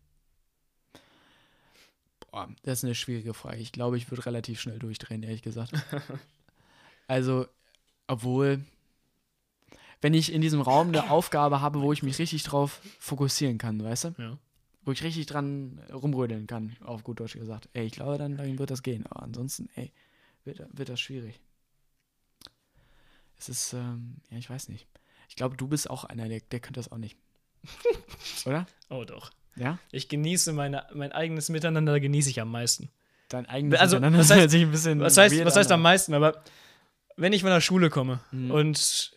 [2.34, 3.58] boah, das ist eine schwierige Frage.
[3.58, 5.72] Ich glaube, ich würde relativ schnell durchdrehen, ehrlich gesagt.
[7.08, 7.46] also,
[8.08, 8.66] obwohl,
[10.02, 13.82] wenn ich in diesem Raum eine Aufgabe habe, wo ich mich richtig drauf fokussieren kann,
[13.82, 14.16] weißt du?
[14.18, 14.38] Ja.
[14.84, 17.70] Wo ich richtig dran rumrödeln kann, auf gut Deutsch gesagt.
[17.74, 19.06] Ey, ich glaube, dann, dann wird das gehen.
[19.06, 19.94] Aber ansonsten, ey,
[20.44, 21.40] wird, wird das schwierig.
[23.38, 24.88] Es ist, ähm, ja, ich weiß nicht.
[25.34, 27.18] Ich glaube, du bist auch einer, der, der könnte das auch nicht.
[28.46, 28.68] Oder?
[28.92, 29.32] Oh doch.
[29.56, 29.80] Ja?
[29.92, 32.92] Ich genieße meine, mein eigenes Miteinander, genieße ich am meisten.
[33.30, 36.14] Dein eigenes Also, Miteinander was heißt- ein bisschen Was heißt, was heißt am meisten?
[36.14, 36.44] Aber
[37.16, 38.52] wenn ich von der Schule komme Mhm.
[38.52, 39.12] und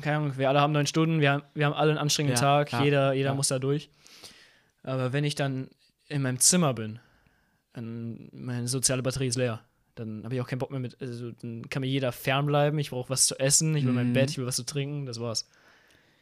[0.00, 2.64] keine Ahnung, wir alle haben neun Stunden, wir, haben- wir haben alle einen anstrengenden Ja,
[2.64, 3.90] Tag, ja, jeder, jeder muss da durch.
[4.84, 5.68] Aber wenn ich dann
[6.08, 6.98] in meinem Zimmer bin,
[7.74, 9.62] dann meine soziale Batterie ist leer.
[9.94, 12.90] Dann habe ich auch keinen Bock mehr mit, also dann kann mir jeder fernbleiben, ich
[12.90, 14.12] brauche was zu essen, ich will mein Mhm.
[14.14, 15.48] Bett, ich will was zu trinken, das war's.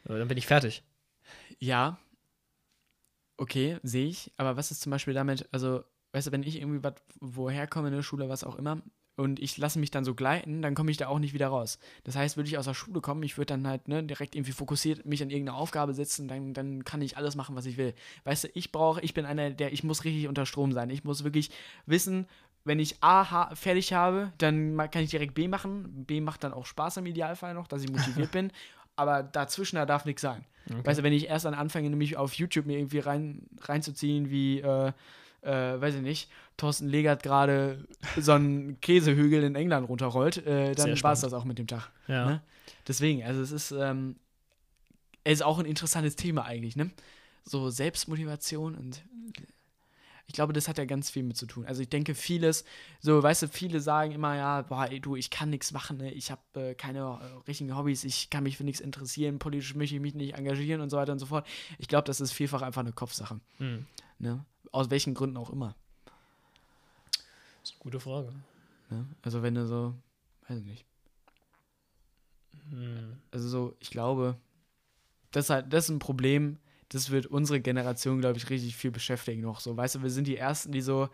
[0.05, 0.83] Aber dann bin ich fertig.
[1.59, 1.99] Ja.
[3.37, 4.33] Okay, sehe ich.
[4.37, 7.89] Aber was ist zum Beispiel damit, also, weißt du, wenn ich irgendwie was, woher komme,
[7.89, 8.83] in der Schule, was auch immer,
[9.17, 11.81] und ich lasse mich dann so gleiten, dann komme ich da auch nicht wieder raus.
[12.05, 14.53] Das heißt, würde ich aus der Schule kommen, ich würde dann halt ne, direkt irgendwie
[14.53, 17.95] fokussiert mich an irgendeine Aufgabe setzen, dann, dann kann ich alles machen, was ich will.
[18.23, 20.89] Weißt du, ich brauche, ich bin einer, der, ich muss richtig unter Strom sein.
[20.91, 21.51] Ich muss wirklich
[21.85, 22.27] wissen,
[22.69, 26.05] wenn ich A ha fertig habe, dann kann ich direkt B machen.
[26.07, 28.53] B macht dann auch Spaß im Idealfall noch, dass ich motiviert bin.
[28.95, 30.45] Aber dazwischen, da darf nichts sein.
[30.85, 34.61] Weißt du, wenn ich erst dann anfange, nämlich auf YouTube mir irgendwie rein, reinzuziehen, wie,
[34.61, 34.93] äh,
[35.41, 37.87] äh, weiß ich nicht, Thorsten Legert gerade
[38.19, 41.91] so einen Käsehügel in England runterrollt, äh, dann war es das auch mit dem Tag.
[42.07, 42.27] Ja.
[42.27, 42.43] Ne?
[42.87, 44.17] Deswegen, also es ist, ähm,
[45.25, 46.91] es ist auch ein interessantes Thema eigentlich, ne?
[47.45, 49.03] So Selbstmotivation und
[50.29, 51.65] Ich glaube, das hat ja ganz viel mit zu tun.
[51.65, 52.67] Also ich denke, vieles,
[53.01, 56.13] so, weißt du, viele sagen immer, ja, boah, ey, du, ich kann nichts machen, ne?
[56.13, 59.95] ich habe äh, keine äh, richtigen Hobbys, ich kann mich für nichts interessieren, politisch möchte
[59.95, 61.47] ich mich nicht engagieren und so weiter und so fort.
[61.79, 63.41] Ich glaube, das ist vielfach einfach eine Kopfsache.
[63.57, 63.87] Hm.
[64.19, 64.45] Ne?
[64.71, 65.75] Aus welchen Gründen auch immer.
[67.63, 68.31] Das ist eine gute Frage.
[68.91, 69.07] Ne?
[69.23, 69.95] Also wenn du so,
[70.47, 70.85] weiß ich nicht.
[72.69, 73.17] Hm.
[73.31, 74.37] Also so, ich glaube,
[75.31, 76.59] das ist halt, das ist ein Problem,
[76.91, 79.61] das wird unsere Generation, glaube ich, richtig viel beschäftigen noch.
[79.61, 81.09] So, weißt du, wir sind die Ersten, die so,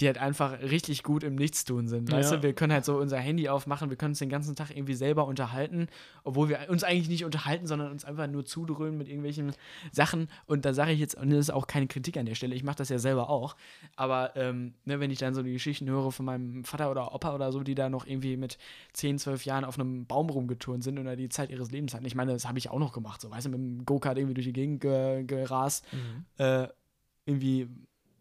[0.00, 2.10] die halt einfach richtig gut im Nichtstun sind.
[2.10, 2.36] Weißt Ja.
[2.38, 4.94] du, wir können halt so unser Handy aufmachen, wir können uns den ganzen Tag irgendwie
[4.94, 5.88] selber unterhalten,
[6.24, 9.52] obwohl wir uns eigentlich nicht unterhalten, sondern uns einfach nur zudröhnen mit irgendwelchen
[9.92, 10.28] Sachen.
[10.46, 12.64] Und da sage ich jetzt, und das ist auch keine Kritik an der Stelle, ich
[12.64, 13.56] mache das ja selber auch.
[13.96, 17.34] Aber ähm, ne, wenn ich dann so die Geschichten höre von meinem Vater oder Opa
[17.34, 18.58] oder so, die da noch irgendwie mit
[18.94, 22.06] 10, 12 Jahren auf einem Baum rumgeturnt sind und da die Zeit ihres Lebens hatten.
[22.06, 24.34] Ich meine, das habe ich auch noch gemacht, so weißt du, mit dem Go-Kart irgendwie
[24.34, 26.24] durch die Gegend ge gerast, Mhm.
[26.38, 26.68] äh,
[27.26, 27.68] irgendwie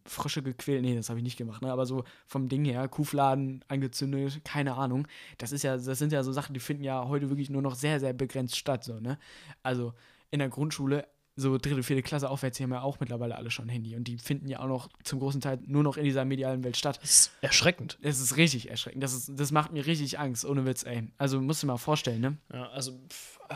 [0.10, 0.82] Frösche gequält.
[0.82, 1.72] Nee, das habe ich nicht gemacht, ne?
[1.72, 5.08] Aber so vom Ding her, Kuhfladen angezündet, keine Ahnung.
[5.38, 7.76] Das ist ja, das sind ja so Sachen, die finden ja heute wirklich nur noch
[7.76, 9.18] sehr, sehr begrenzt statt, so, ne?
[9.64, 9.94] Also
[10.32, 13.70] in der Grundschule, so dritte, vierte Klasse aufwärts, die haben ja auch mittlerweile alle schon
[13.70, 16.64] Handy und die finden ja auch noch zum großen Teil nur noch in dieser medialen
[16.64, 17.00] Welt statt.
[17.02, 17.98] Das ist erschreckend.
[18.02, 19.04] Das ist richtig erschreckend.
[19.04, 21.08] Das, ist, das macht mir richtig Angst, ohne Witz, ey.
[21.18, 22.38] Also musst du dir mal vorstellen, ne?
[22.52, 23.56] Ja, also, pff, ah,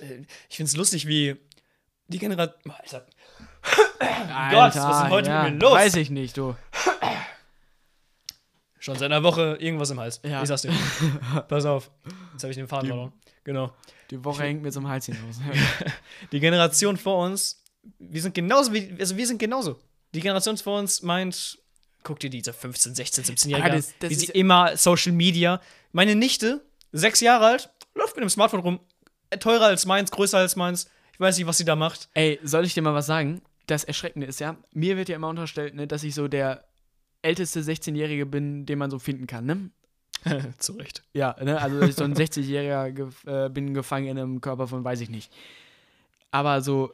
[0.00, 1.36] äh, ich finde es lustig, wie
[2.08, 2.72] die Generation.
[2.72, 3.06] Alter.
[4.50, 5.72] Gott, was ist denn heute mit mir los?
[5.74, 6.54] Weiß ich nicht, du.
[8.78, 10.20] Schon seit einer Woche irgendwas im Hals.
[10.24, 10.42] Ja.
[10.42, 10.72] Ich sag's dir.
[11.48, 11.90] Pass auf.
[12.32, 13.12] Jetzt habe ich den Faden verloren.
[13.44, 13.72] Genau.
[14.10, 15.40] Die Woche hängt mir zum Hals hinaus.
[16.32, 17.62] Die Generation vor uns,
[17.98, 19.78] wir sind genauso wie, also wir sind genauso.
[20.14, 21.58] Die Generation vor uns meint,
[22.02, 25.60] guck dir diese 15, 16, 17-Jährige Ah, an, wie ist sie ja- immer Social Media.
[25.92, 28.80] Meine Nichte, sechs Jahre alt, läuft mit dem Smartphone rum,
[29.30, 30.88] äh, teurer als meins, größer als meins.
[31.14, 32.08] Ich weiß nicht, was sie da macht.
[32.14, 33.40] Ey, soll ich dir mal was sagen?
[33.66, 36.64] Das Erschreckende ist ja, mir wird ja immer unterstellt, ne, dass ich so der
[37.22, 39.70] älteste 16-Jährige bin, den man so finden kann, ne?
[40.58, 41.02] Zu Recht.
[41.12, 41.60] Ja, ne?
[41.60, 45.00] Also dass ich so ein 60-Jähriger gef äh, bin gefangen in einem Körper von, weiß
[45.00, 45.32] ich nicht.
[46.30, 46.92] Aber so,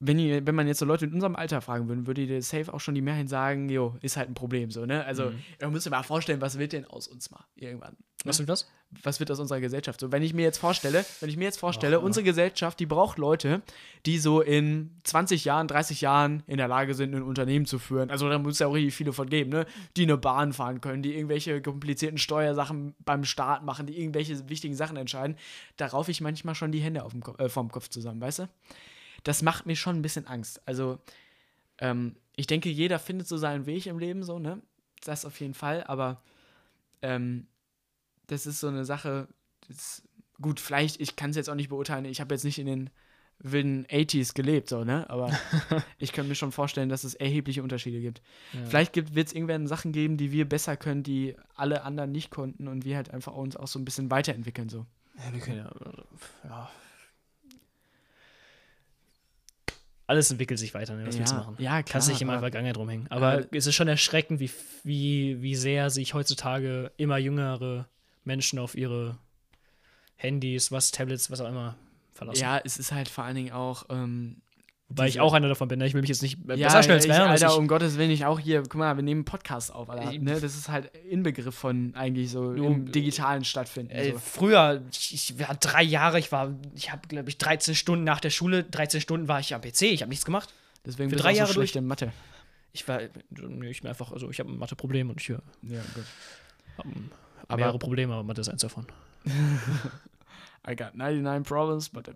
[0.00, 2.72] wenn, ihr, wenn man jetzt so Leute in unserem Alter fragen würde, würde dir safe
[2.72, 5.04] auch schon die Mehrheit sagen, jo, ist halt ein Problem so, ne?
[5.04, 5.42] Also, Mhm.
[5.58, 7.96] da müsst ihr mal vorstellen, was wird denn aus uns mal irgendwann?
[8.24, 8.42] Was ne?
[8.42, 8.66] wird das?
[9.02, 10.12] was wird aus unserer Gesellschaft so?
[10.12, 13.18] Wenn ich mir jetzt vorstelle, wenn ich mir jetzt vorstelle, Ach, unsere Gesellschaft, die braucht
[13.18, 13.62] Leute,
[14.06, 18.10] die so in 20 Jahren, 30 Jahren in der Lage sind, ein Unternehmen zu führen.
[18.10, 19.66] Also da muss es ja auch richtig viele von geben, ne?
[19.96, 24.74] Die eine Bahn fahren können, die irgendwelche komplizierten Steuersachen beim Staat machen, die irgendwelche wichtigen
[24.74, 25.36] Sachen entscheiden.
[25.76, 28.40] Da raufe ich manchmal schon die Hände auf dem Ko äh, vom Kopf zusammen, weißt
[28.40, 28.48] du?
[29.24, 30.60] Das macht mir schon ein bisschen Angst.
[30.66, 30.98] Also,
[31.78, 34.62] ähm, ich denke, jeder findet so seinen Weg im Leben, so, ne?
[35.04, 36.22] Das auf jeden Fall, aber
[37.02, 37.46] ähm,
[38.26, 39.28] das ist so eine Sache,
[39.68, 40.02] das,
[40.40, 42.90] gut, vielleicht, ich kann es jetzt auch nicht beurteilen, ich habe jetzt nicht in den
[43.38, 45.08] wilden 80s gelebt, so, ne?
[45.10, 45.30] Aber
[45.98, 48.22] ich könnte mir schon vorstellen, dass es erhebliche Unterschiede gibt.
[48.66, 52.68] Vielleicht wird es irgendwann Sachen geben, die wir besser können, die alle anderen nicht konnten
[52.68, 54.86] und wir halt einfach uns auch so ein bisschen weiterentwickeln, so.
[55.18, 55.70] Ja, wir können ja,
[56.44, 56.70] ja.
[60.06, 61.06] Alles entwickelt sich weiter, ne?
[61.06, 61.56] Was willst du ja, machen?
[61.58, 61.84] ja, klar.
[61.84, 63.10] Kannst nicht immer Vergangenheit rumhängen.
[63.10, 63.46] Aber Ja.
[63.52, 64.50] es ist schon erschreckend, wie,
[64.82, 67.88] wie, wie sehr sich heutzutage immer jüngere
[68.24, 69.16] Menschen auf ihre
[70.16, 71.76] Handys, was, Tablets, was auch immer
[72.12, 72.40] verlassen.
[72.40, 74.42] Ja, es ist halt vor allen Dingen auch, ähm,
[74.96, 75.80] Wobei ich auch einer davon bin.
[75.80, 75.86] Ne?
[75.86, 77.12] Ich will mich jetzt nicht äh, ja, besser stellen als ich.
[77.12, 80.12] Alter, ich, um Gottes Willen, ich auch hier, guck mal, wir nehmen Podcasts auf, Alter,
[80.12, 80.32] Ich- ne?
[80.40, 83.90] Das ist halt Inbegriff von eigentlich so Du- im digitalen Stattfinden.
[83.90, 84.18] Ey, so.
[84.18, 88.30] früher, ich, war drei Jahre, ich war, ich habe, glaube ich, 13 Stunden nach der
[88.30, 90.54] Schule, 13 Stunden war ich am PC, ich habe nichts gemacht.
[90.86, 92.12] Deswegen für drei Jahre so schlecht in Mathe.
[92.72, 95.80] Ich war, nö, ich bin einfach, also ich habe ein Mathe-Problem und ich äh, Ja,
[95.94, 96.04] gut.
[96.78, 96.88] habe
[97.48, 98.86] Aber- mehrere Probleme, aber Mathe ist eins davon.
[100.66, 102.10] I got 99 problems, but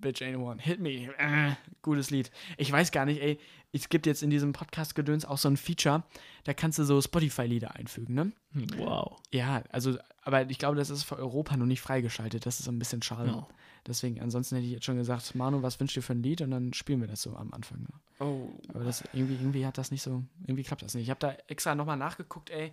[0.00, 0.60] bitch ain't one.
[0.60, 1.10] Hit me.
[1.18, 2.30] Äh, gutes Lied.
[2.56, 3.38] Ich weiß gar nicht, ey,
[3.72, 6.04] es gibt jetzt in diesem Podcast-Gedöns auch so ein Feature,
[6.44, 8.32] da kannst du so Spotify-Lieder einfügen, ne?
[8.76, 9.16] Wow.
[9.32, 12.46] Ja, also, aber ich glaube, das ist für Europa noch nicht freigeschaltet.
[12.46, 13.30] Das ist ein bisschen schade.
[13.30, 13.48] Ja.
[13.86, 16.40] Deswegen, ansonsten hätte ich jetzt schon gesagt, Manu, was wünschst du dir für ein Lied?
[16.40, 17.82] Und dann spielen wir das so am Anfang.
[17.82, 18.24] Ne?
[18.24, 18.48] Oh.
[18.68, 21.04] Aber das irgendwie, irgendwie hat das nicht so, irgendwie klappt das nicht.
[21.04, 22.72] Ich habe da extra nochmal nachgeguckt, ey.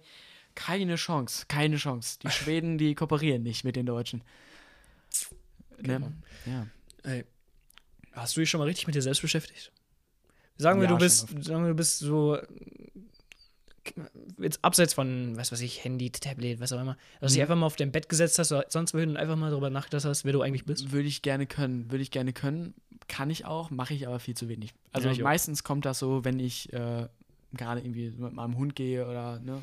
[0.53, 2.19] Keine Chance, keine Chance.
[2.19, 4.23] Die Schweden, die kooperieren nicht mit den Deutschen.
[5.81, 5.99] Ne?
[5.99, 6.23] Mann.
[6.45, 6.67] Ja.
[7.03, 7.25] Ey,
[8.13, 9.71] hast du dich schon mal richtig mit dir selbst beschäftigt?
[10.57, 12.47] Sagen wir, Ja, du bist, sagen wir, du bist so äh,
[14.39, 17.41] jetzt abseits von, was weiß ich, Handy, Tablet, was auch immer, dass du dich Mhm.
[17.43, 20.05] einfach mal auf dein Bett gesetzt hast oder sonst wohin und einfach mal darüber nachgedacht
[20.05, 20.91] hast, wer du eigentlich bist?
[20.91, 22.75] Würde ich gerne können, würde ich gerne können.
[23.07, 24.73] Kann ich auch, mache ich aber viel zu wenig.
[24.91, 25.25] Also Ja, ich auch.
[25.25, 27.07] meistens kommt das so, wenn ich äh,
[27.53, 29.61] gerade irgendwie mit meinem Hund gehe oder ne,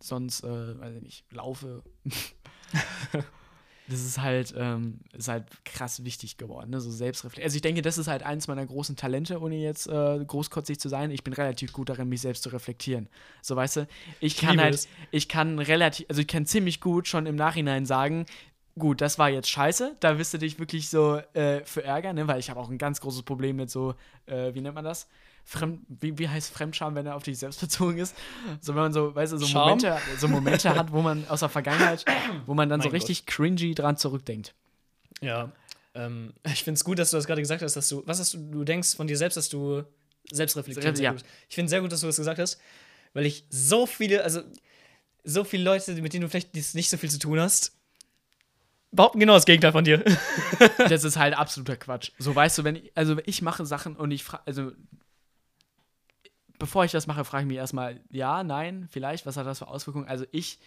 [0.00, 1.82] sonst, äh, weiß ich nicht, laufe.
[3.88, 6.80] das ist halt, ähm, ist halt krass wichtig geworden, ne?
[6.80, 7.44] so Selbstreflexion.
[7.44, 10.88] Also ich denke, das ist halt eins meiner großen Talente, ohne jetzt äh, großkotzig zu
[10.88, 11.10] sein.
[11.10, 13.08] Ich bin relativ gut darin, mich selbst zu reflektieren.
[13.42, 13.88] So, weißt du,
[14.20, 14.88] ich kann halt, es.
[15.10, 18.24] ich kann relativ, also ich kann ziemlich gut schon im Nachhinein sagen,
[18.78, 22.26] gut, das war jetzt scheiße, da wirst du dich wirklich so äh, für ärgern, ne?
[22.26, 23.94] weil ich habe auch ein ganz großes Problem mit so,
[24.26, 25.08] äh, wie nennt man das?
[25.44, 28.16] Fremd, wie, wie heißt Fremdscham, wenn er auf dich selbst bezogen ist?
[28.60, 29.46] So, wenn man so, weißt du, so?
[29.58, 32.04] Momente, so Momente hat, wo man aus der Vergangenheit,
[32.46, 33.08] wo man dann so Mein Gott.
[33.08, 34.54] richtig cringy dran zurückdenkt.
[35.20, 35.52] Ja.
[35.94, 38.34] Ähm, ich finde es gut, dass du das gerade gesagt hast, dass du, was hast
[38.34, 39.84] du, du denkst von dir selbst, dass du
[40.30, 41.00] selbst reflektierst.
[41.00, 41.14] Ja.
[41.48, 42.58] Ich finde sehr gut, dass du das gesagt hast,
[43.12, 44.40] weil ich so viele, also
[45.22, 47.72] so viele Leute, mit denen du vielleicht nicht so viel zu tun hast,
[48.90, 50.04] behaupten genau das Gegenteil von dir.
[50.78, 52.12] Das ist halt absoluter Quatsch.
[52.18, 54.72] So, weißt du, wenn ich, also ich mache Sachen und ich frage, also
[56.58, 59.68] bevor ich das mache, frage ich mich erstmal, ja, nein, vielleicht, was hat das für
[59.68, 60.08] Auswirkungen?
[60.08, 60.58] Also ich,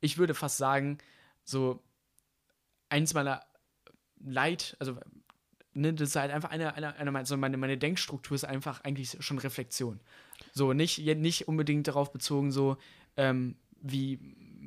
[0.00, 0.98] ich würde fast sagen,
[1.44, 1.82] so
[2.88, 3.42] eins meiner
[4.20, 4.98] Leid, also
[5.74, 8.82] ne, das ist halt einfach eine, eine, eine meine, so meine, meine Denkstruktur ist einfach
[8.84, 10.00] eigentlich schon Reflexion.
[10.52, 12.76] So, nicht, nicht unbedingt darauf bezogen, so,
[13.16, 14.18] ähm, wie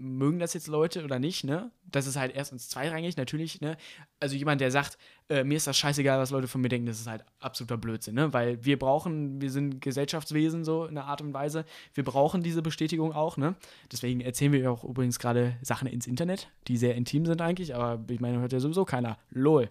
[0.02, 1.72] mögen das jetzt Leute oder nicht, ne?
[1.84, 3.78] Das ist halt erstens zweirangig, natürlich, ne?
[4.20, 4.98] Also jemand, der sagt,
[5.30, 8.16] äh, mir ist das scheißegal, was Leute von mir denken, das ist halt absoluter Blödsinn,
[8.16, 8.34] ne?
[8.34, 12.62] Weil wir brauchen, wir sind Gesellschaftswesen so in einer Art und Weise, wir brauchen diese
[12.62, 13.56] Bestätigung auch, ne?
[13.92, 18.04] Deswegen erzählen wir auch übrigens gerade Sachen ins Internet, die sehr intim sind eigentlich, aber
[18.10, 19.18] ich meine, hört ja sowieso keiner.
[19.30, 19.70] Lol.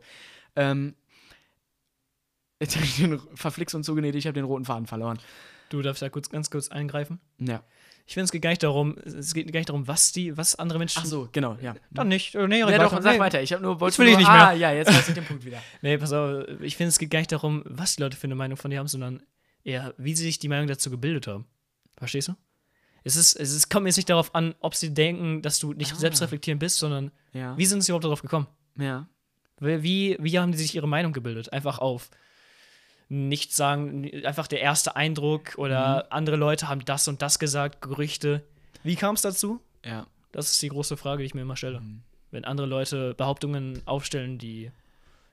[0.55, 0.95] Ähm,
[2.61, 5.18] jetzt habe ich den verflixt und zugenäht, ich habe den roten Faden verloren.
[5.70, 7.20] Du darfst da kurz, ganz kurz eingreifen.
[7.39, 7.62] Ja.
[8.11, 10.56] Ich finde, es geht gar nicht darum, es geht gar nicht darum, was die, was
[10.56, 10.98] andere Menschen.
[11.00, 11.76] Ach so, genau, ja.
[11.92, 12.34] Dann nicht.
[12.34, 12.78] Äh, Nee, Ja, weiter.
[12.82, 13.20] doch, sag nee.
[13.20, 13.40] weiter.
[13.40, 14.56] Ich habe nur wollte Jetzt will ich nicht Ah, mehr.
[14.56, 15.62] ja, jetzt weiß ich den Punkt wieder.
[15.82, 18.34] Nee, pass auf, ich finde, es geht gar nicht darum, was die Leute für eine
[18.34, 19.22] Meinung von dir haben, sondern
[19.62, 21.46] eher, wie sie sich die Meinung dazu gebildet haben.
[21.98, 22.34] Verstehst du?
[23.04, 25.92] Es, ist, es ist, kommt jetzt nicht darauf an, ob sie denken, dass du nicht
[25.92, 25.96] Ah.
[25.96, 27.56] selbstreflektierend bist, sondern Ja.
[27.56, 28.48] wie sind sie überhaupt darauf gekommen?
[28.76, 29.06] Ja.
[29.61, 31.52] Wie, wie, wie haben die sich ihre Meinung gebildet?
[31.52, 32.11] Einfach auf
[33.11, 36.12] nicht sagen, einfach der erste Eindruck oder Mhm.
[36.16, 38.42] andere Leute haben das und das gesagt, Gerüchte.
[38.84, 39.61] Wie kam es dazu?
[39.84, 40.06] Ja.
[40.32, 41.80] Das ist die große Frage, die ich mir immer stelle.
[41.80, 42.02] Mhm.
[42.30, 44.70] Wenn andere Leute Behauptungen aufstellen, die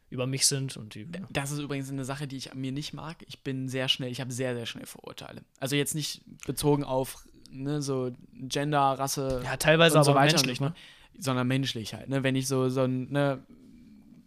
[0.10, 1.06] über mich sind und die.
[1.30, 3.18] Das ist übrigens eine Sache, die ich an mir nicht mag.
[3.28, 5.42] Ich bin sehr schnell, ich habe sehr, sehr schnell Vorurteile.
[5.60, 10.38] Also jetzt nicht bezogen auf ne, so Gender, Rasse Ja, teilweise und so aber weiter
[10.38, 10.74] menschlich, ne?
[11.20, 12.10] sondern menschlich halt.
[12.10, 12.24] Ne?
[12.24, 13.44] Wenn ich so, so ein, ne,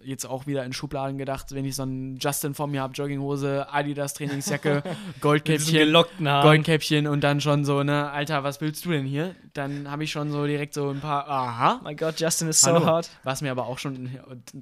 [0.03, 3.67] jetzt auch wieder in Schubladen gedacht, wenn ich so einen Justin vor mir habe, Jogginghose,
[3.71, 4.83] Adidas Trainingsjacke,
[5.21, 5.93] Goldkäppchen.
[6.25, 9.35] Goldkäppchen und dann schon so, ne, Alter, was willst du denn hier?
[9.53, 12.73] Dann habe ich schon so direkt so ein paar, aha, mein Gott, Justin ist so
[12.73, 12.85] Hallo.
[12.87, 13.11] hart.
[13.25, 14.11] was mir aber auch schon,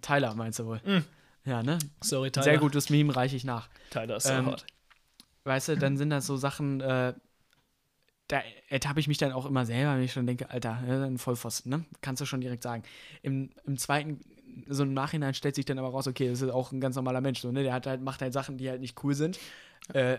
[0.03, 0.80] Tyler meinst du wohl.
[0.84, 1.05] Mm.
[1.49, 1.78] Ja, ne?
[2.03, 2.45] Sorry, Tyler.
[2.45, 3.68] Sehr gutes Meme reiche ich nach.
[3.91, 4.66] Tyler ist so Ähm, hart.
[5.45, 7.14] Weißt du, dann sind das so Sachen, äh,
[8.26, 11.16] da ertappe ich mich dann auch immer selber, wenn ich schon denke, Alter, ja, ein
[11.16, 11.84] Vollpfosten, ne?
[12.03, 12.82] Kannst du schon direkt sagen.
[13.22, 14.20] Im, im zweiten,
[14.69, 17.21] so im Nachhinein stellt sich dann aber raus, okay, das ist auch ein ganz normaler
[17.21, 17.63] Mensch, so, ne?
[17.63, 19.39] Der hat halt, macht halt Sachen, die halt nicht cool sind.
[19.93, 20.19] Äh,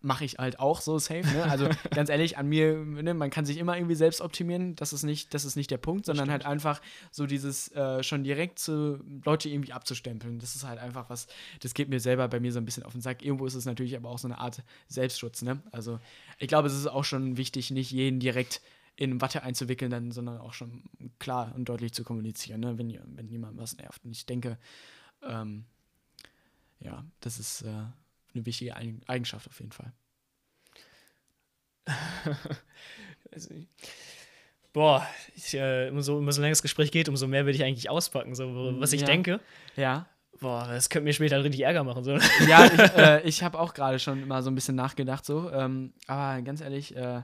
[0.00, 1.44] Mache ich halt auch so safe, ne?
[1.44, 5.02] Also ganz ehrlich, an mir, ne, man kann sich immer irgendwie selbst optimieren, das ist
[5.02, 9.02] nicht, das ist nicht der Punkt, sondern halt einfach so dieses äh, schon direkt zu
[9.24, 10.38] Leute irgendwie abzustempeln.
[10.40, 11.26] Das ist halt einfach was,
[11.60, 13.24] das geht mir selber bei mir so ein bisschen auf den Sack.
[13.24, 15.62] Irgendwo ist es natürlich aber auch so eine Art Selbstschutz, ne?
[15.72, 15.98] Also
[16.38, 18.60] ich glaube, es ist auch schon wichtig, nicht jeden direkt
[18.96, 20.84] in Watte einzuwickeln, dann, sondern auch schon
[21.18, 22.78] klar und deutlich zu kommunizieren, ne?
[22.78, 24.04] wenn, wenn jemand was nervt.
[24.04, 24.58] Und ich denke,
[25.22, 25.64] ähm,
[26.80, 29.92] ja, das ist äh, eine wichtige Eig- Eigenschaft auf jeden Fall.
[33.32, 33.50] Also,
[34.72, 38.34] Boah, ich, äh, umso, umso länger das Gespräch geht, umso mehr will ich eigentlich auspacken,
[38.34, 39.06] so, wo- was ich Ja.
[39.06, 39.40] denke.
[39.76, 40.06] Ja,
[40.40, 42.02] Boah, das könnte mir später richtig Ärger machen.
[42.02, 42.16] So.
[42.48, 45.50] ja, ich, äh, ich habe auch gerade schon mal so ein bisschen nachgedacht, so.
[45.52, 47.22] Ähm, aber ganz ehrlich, äh,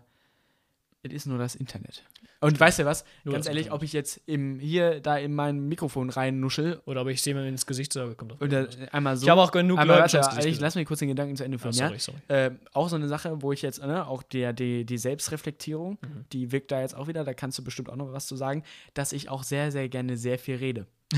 [1.02, 2.04] es ist nur das Internet.
[2.40, 3.04] Und weißt du was?
[3.24, 3.76] Nur ganz ehrlich, Internet.
[3.80, 7.66] ob ich jetzt im, hier da in mein Mikrofon reinnuschel Oder ob ich mir ins
[7.66, 8.40] Gesicht sage, kommt drauf.
[8.40, 9.24] oder einmal so.
[9.24, 11.44] Ich habe auch genug einmal, Leute warte, ins ich lass mich kurz den Gedanken zu
[11.44, 11.98] Ende Ah, führen, sorry, ja?
[11.98, 12.18] sorry.
[12.28, 16.24] Äh, auch so eine Sache, wo ich jetzt, ne, auch der, die, die Selbstreflektierung, Mhm.
[16.32, 18.62] die wirkt da jetzt auch wieder, da kannst du bestimmt auch noch was zu sagen,
[18.94, 20.86] dass ich auch sehr, sehr gerne sehr viel rede.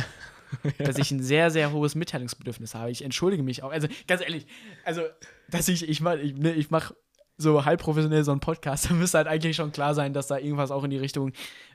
[0.78, 2.90] Dass ich ein sehr, sehr hohes Mitteilungsbedürfnis habe.
[2.90, 3.70] Ich entschuldige mich auch.
[3.72, 4.46] Also, ganz ehrlich,
[4.84, 5.00] also,
[5.48, 6.92] dass ich, ich ich, ne, ich mach
[7.38, 10.38] so halb professionell so einen Podcast, da müsste halt eigentlich schon klar sein, dass da
[10.38, 11.32] irgendwas auch in die Richtung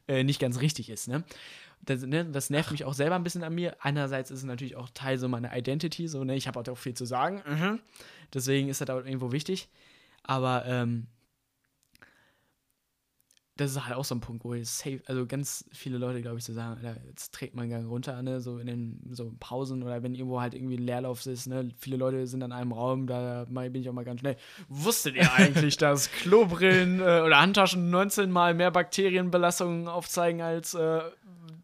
[0.08, 1.24] äh, nicht ganz richtig ist, ne?
[1.86, 3.76] Das, ne, das nervt mich auch selber ein bisschen an mir.
[3.80, 6.95] Einerseits ist es natürlich auch Teil so meiner Identity, so, ne, ich habe auch viel
[6.95, 7.43] zu sagen.
[7.47, 7.80] Mhm.
[8.34, 9.70] Deswegen ist das auch irgendwo wichtig.
[10.24, 11.05] Aber ähm,
[13.58, 16.38] das ist halt auch so ein Punkt, wo ich safe, also ganz viele Leute, glaube
[16.38, 19.84] ich, so sagen, Alter, jetzt trägt man Gang runter, ne, so in den so Pausen
[19.84, 23.08] oder wenn irgendwo halt irgendwie ein Leerlauf ist, ne, viele Leute sind an einem Raum,
[23.08, 24.38] da bin ich auch mal ganz schnell.
[24.70, 31.01] Wusstet ihr eigentlich, dass Klobrillen äh, oder Handtaschen 19 mal mehr Bakterienbelastungen aufzeigen als äh,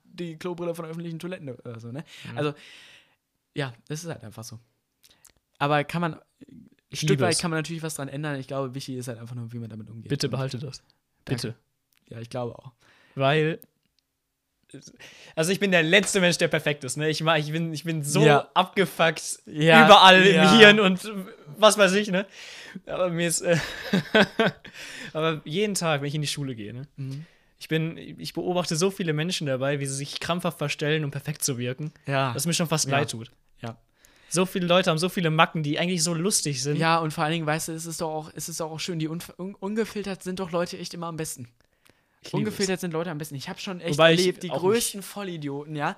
[0.04, 2.04] die Klobrille von öffentlichen Toiletten oder so, ne?
[2.32, 2.38] Mhm.
[2.38, 2.54] Also,
[3.56, 4.60] ja, das ist halt einfach so.
[5.60, 6.20] Aber kann man,
[6.90, 8.40] Ich Stück weit kann man natürlich was dran ändern.
[8.40, 10.10] Ich glaube, wichtig ist halt einfach nur, wie man damit umgeht.
[10.10, 10.84] Bitte behalte das.
[11.26, 11.56] Bitte.
[12.10, 12.72] Ja, ich glaube auch.
[13.16, 13.60] Weil.
[15.36, 16.98] Also ich bin der letzte Mensch, der perfekt ist.
[16.98, 17.08] Ne?
[17.10, 18.50] Ich, ich, bin, ich bin so Ja.
[18.56, 20.52] abgefuckt Ja, überall ja.
[20.52, 21.12] im Hirn und
[21.58, 22.26] was weiß ich, ne?
[22.88, 23.42] Aber mir ist.
[23.42, 23.58] Äh
[25.14, 26.88] aber jeden Tag, wenn ich in die Schule gehe, ne?
[26.98, 27.26] Mhm.
[27.60, 31.44] Ich bin, ich beobachte so viele Menschen dabei, wie sie sich krampfhaft verstellen, um perfekt
[31.46, 32.34] zu wirken, Ja.
[32.34, 33.32] dass mir schon fast leid tut.
[33.62, 33.78] Ja.
[34.28, 36.76] So viele Leute haben so viele Macken, die eigentlich so lustig sind.
[36.78, 38.80] Ja, und vor allen Dingen, weißt du, es ist doch auch, es ist doch auch
[38.82, 41.48] schön, die un ungefiltert sind doch Leute echt immer am besten.
[42.26, 43.36] Ich Ungefiltert sind Leute am besten.
[43.36, 45.98] Ich habe schon echt Wobei erlebt, die größten Vollidioten, ja.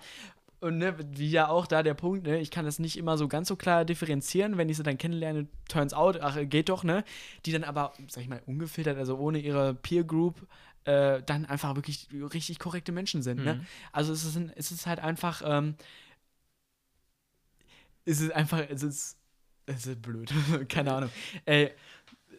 [0.61, 3.27] Und ne, wie ja auch da der Punkt, ne, ich kann das nicht immer so
[3.27, 7.03] ganz so klar differenzieren, wenn ich sie dann kennenlerne, turns out, ach, geht doch, ne?
[7.45, 10.47] Die dann aber, sag ich mal, ungefiltert, also ohne ihre Peer Group,
[10.85, 13.55] äh, dann einfach wirklich richtig korrekte Menschen sind, ne?
[13.55, 13.65] Mhm.
[13.91, 15.75] Also es ist, es ist halt einfach, ähm,
[18.05, 19.17] es ist einfach, es ist,
[19.65, 20.31] es ist blöd,
[20.69, 21.09] keine Ahnung.
[21.45, 21.71] Äh,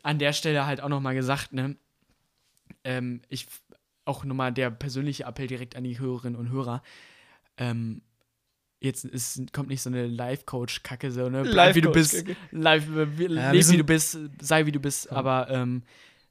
[0.02, 1.76] an der Stelle halt auch nochmal gesagt, ne,
[2.84, 3.46] ähm, ich,
[4.06, 6.82] auch nochmal der persönliche Appell direkt an die Hörerinnen und Hörer,
[7.58, 8.02] ähm,
[8.80, 13.18] jetzt ist, kommt nicht so eine Life-Coach-Kacke, so, ne, bleib wie du bist, live, äh,
[13.18, 15.82] wir- Ja, leb wie sind- du bist, sei wie du bist, aber, ähm,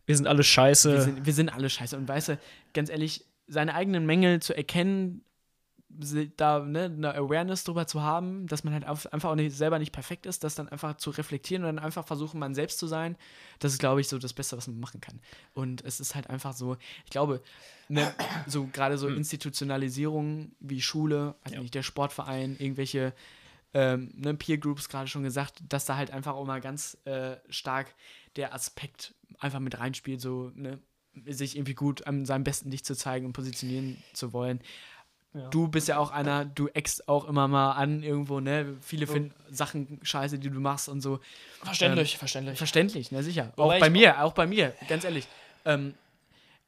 [0.06, 0.92] Wir sind alle scheiße.
[0.94, 1.98] wir sind, wir sind alle scheiße.
[1.98, 2.40] Und weißt du,
[2.74, 5.24] ganz ehrlich, seine eigenen Mängel zu erkennen,
[5.90, 9.92] da ne, eine Awareness drüber zu haben, dass man halt einfach auch nicht, selber nicht
[9.92, 13.16] perfekt ist, das dann einfach zu reflektieren und dann einfach versuchen, man selbst zu sein,
[13.60, 15.20] das ist, glaube ich, so das Beste, was man machen kann.
[15.54, 17.42] Und es ist halt einfach so, ich glaube,
[17.88, 18.14] ne,
[18.48, 21.62] so gerade so Institutionalisierung wie Schule, also Ja.
[21.62, 23.14] nicht der Sportverein, irgendwelche
[23.74, 27.38] ähm, ne, Peer Groups gerade schon gesagt, dass da halt einfach auch mal ganz äh,
[27.50, 27.94] stark
[28.38, 30.80] der Aspekt einfach mit reinspielt, so ne,
[31.26, 34.60] sich irgendwie gut an seinem besten Licht zu zeigen und positionieren zu wollen.
[35.36, 35.50] Ja.
[35.50, 38.78] Du bist ja auch einer, du eckst auch immer mal an irgendwo, ne?
[38.82, 41.20] Viele finden Sachen scheiße, die du machst und so.
[41.62, 42.58] verständlich, verständlich.
[42.58, 43.52] Verständlich, ne, sicher.
[43.58, 45.28] Wobei auch bei mir, auch bei mir, ganz ehrlich.
[45.66, 45.94] Ähm,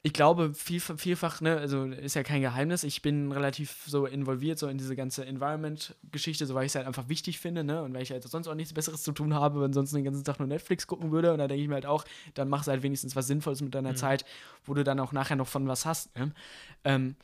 [0.02, 4.58] ich glaube, viel, vielfach, ne, also ist ja kein Geheimnis, ich bin relativ so involviert,
[4.58, 7.94] so in diese ganze Environment-Geschichte, so weil ich es halt einfach wichtig finde, ne, und
[7.94, 10.38] weil ich halt sonst auch nichts Besseres zu tun habe, wenn sonst den ganzen Tag
[10.38, 12.04] nur Netflix gucken würde, und da denke ich mir halt auch,
[12.34, 14.24] dann machst du halt wenigstens was Sinnvolles mit deiner Zeit,
[14.66, 16.32] wo du dann auch nachher noch von was hast, ne.
[16.84, 17.16] Ähm,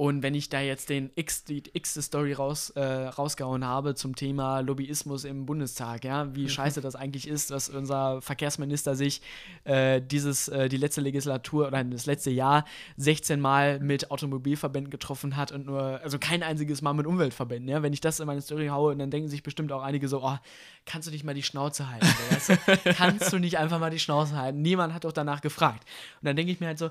[0.00, 4.16] und wenn ich da jetzt den X, die x Story raus, äh, rausgehauen habe zum
[4.16, 9.20] Thema Lobbyismus im Bundestag, ja, wie scheiße das eigentlich ist, dass unser Verkehrsminister sich
[9.64, 12.64] äh, dieses, äh, die letzte Legislatur oder das letzte Jahr
[12.96, 17.82] 16 Mal mit Automobilverbänden getroffen hat und nur, also kein einziges Mal mit Umweltverbänden, ja.
[17.82, 20.38] Wenn ich das in meine Story haue, dann denken sich bestimmt auch einige so, oh,
[20.86, 22.94] kannst du nicht mal die Schnauze halten, weißt du?
[22.96, 24.62] kannst du nicht einfach mal die Schnauze halten?
[24.62, 25.86] Niemand hat doch danach gefragt.
[26.22, 26.88] Und dann denke ich mir halt so,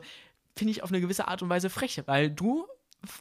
[0.56, 2.68] finde ich auf eine gewisse Art und Weise frech, weil du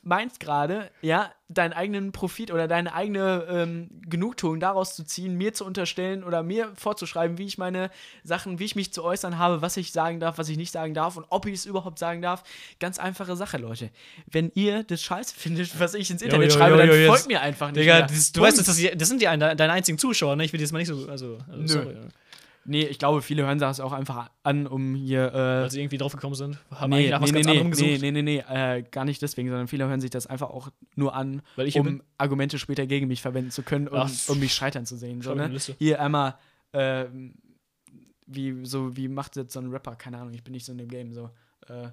[0.03, 5.55] meinst gerade, ja, deinen eigenen Profit oder deine eigene ähm, Genugtuung daraus zu ziehen, mir
[5.55, 7.91] zu unterstellen oder mir vorzuschreiben, wie ich meine
[8.25, 10.95] Sachen, wie ich mich zu äußern habe, was ich sagen darf, was ich nicht sagen
[10.95, 12.43] darf und ob ich es überhaupt sagen darf.
[12.81, 13.91] Ganz einfache Sache, Leute.
[14.31, 17.07] Wenn ihr das scheiße findet, was ich ins Internet jo, schreibe, jo, dann jo, jetzt-
[17.09, 17.81] folgt mir einfach nicht.
[17.81, 18.59] Digga, das, du Punkt.
[18.59, 20.45] weißt, das, das sind die, ein- deine einzigen Zuschauer, ne?
[20.45, 21.09] Ich will das mal nicht so.
[21.09, 21.67] Also, also Nö.
[21.69, 21.97] sorry.
[22.71, 25.29] Nee, ich glaube, viele hören das auch einfach an, um hier.
[25.29, 26.59] Äh, Weil sie irgendwie draufgekommen sind.
[26.71, 28.03] Haben nee, nach was nee, ganz nee, anderem nee, gesucht.
[28.03, 31.15] nee, nee, nee, äh, gar nicht deswegen, sondern viele hören sich das einfach auch nur
[31.15, 31.41] an,
[31.75, 32.03] um.
[32.19, 34.11] Argumente später gegen mich verwenden zu können, um, Ach.
[34.29, 35.23] um mich scheitern zu sehen.
[35.23, 35.57] So, ne?
[35.79, 36.37] Hier einmal,
[36.75, 37.37] ähm,
[38.27, 39.97] wie, so, wie macht jetzt so ein Rapper?
[39.97, 41.15] Keine Ahnung, ich bin nicht so in dem Game.
[41.15, 41.31] So,
[41.69, 41.89] äh,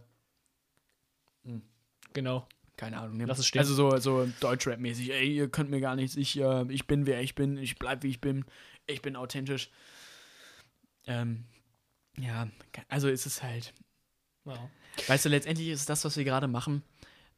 [2.14, 2.48] Genau.
[2.78, 3.18] keine Ahnung.
[3.18, 3.26] Ne?
[3.26, 3.60] Lass es stehen.
[3.60, 5.12] Also so, so Deutschrap-mäßig.
[5.12, 6.16] Ey, ihr könnt mir gar nichts.
[6.18, 7.58] Ich, äh, ich bin, wer ich bin.
[7.58, 8.46] Ich bleib, wie ich bin.
[8.88, 9.70] Ich bin authentisch.
[11.08, 11.46] Ähm,
[12.18, 12.48] ja,
[12.90, 13.74] also ist es halt.
[14.44, 14.60] Wow.
[15.08, 16.84] Weißt du, letztendlich ist das, was wir gerade machen,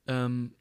[0.07, 0.53] ähm,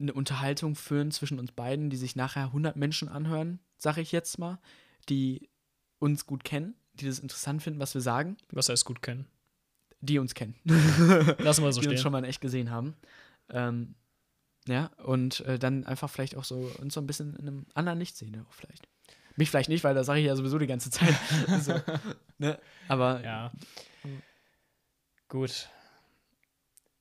[0.00, 4.38] eine Unterhaltung führen zwischen uns beiden, die sich nachher 100 Menschen anhören, sag ich jetzt
[4.38, 4.58] mal,
[5.08, 5.48] die
[5.98, 9.26] uns gut kennen, die das interessant finden, was wir sagen, Was heißt gut kennen?
[10.00, 11.98] die uns kennen, Lassen wir so die uns stehen.
[11.98, 12.96] schon mal in echt gesehen haben.
[13.50, 13.94] Ähm,
[14.66, 18.00] ja, und äh, dann einfach vielleicht auch so uns so ein bisschen in einem anderen
[18.00, 18.88] Licht sehen, auch vielleicht.
[19.36, 21.14] Mich vielleicht nicht, weil das sage ich ja sowieso die ganze Zeit.
[21.62, 21.74] so,
[22.38, 22.58] ne?
[22.88, 23.52] Aber Ja.
[25.28, 25.68] Gut.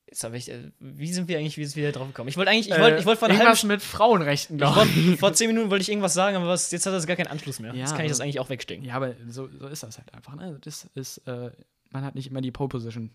[0.07, 0.49] Jetzt habe ich.
[0.49, 2.27] Äh, wie sind wir eigentlich wie sind wir drauf gekommen?
[2.29, 2.69] Ich wollte eigentlich.
[2.69, 4.75] Ich wollte ich wollte vor einer halben Äh, irgendwas mit Frauenrechten, Ich ich.
[4.75, 7.27] wollte, vor zehn Minuten wollte ich irgendwas sagen, aber was, jetzt hat das gar keinen
[7.27, 7.73] Anschluss mehr.
[7.73, 8.83] Ja, jetzt kann ich das eigentlich auch wegstecken.
[8.85, 10.35] Ja, aber so, so ist das halt einfach.
[10.35, 10.57] Ne?
[10.61, 11.51] Das ist, äh,
[11.91, 13.11] man hat nicht immer die Pole Position.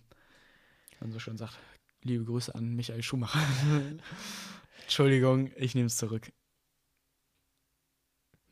[1.01, 1.59] man so schon sagt,
[2.03, 3.41] liebe Grüße an Michael Schumacher.
[4.83, 6.31] Entschuldigung, ich nehme es zurück.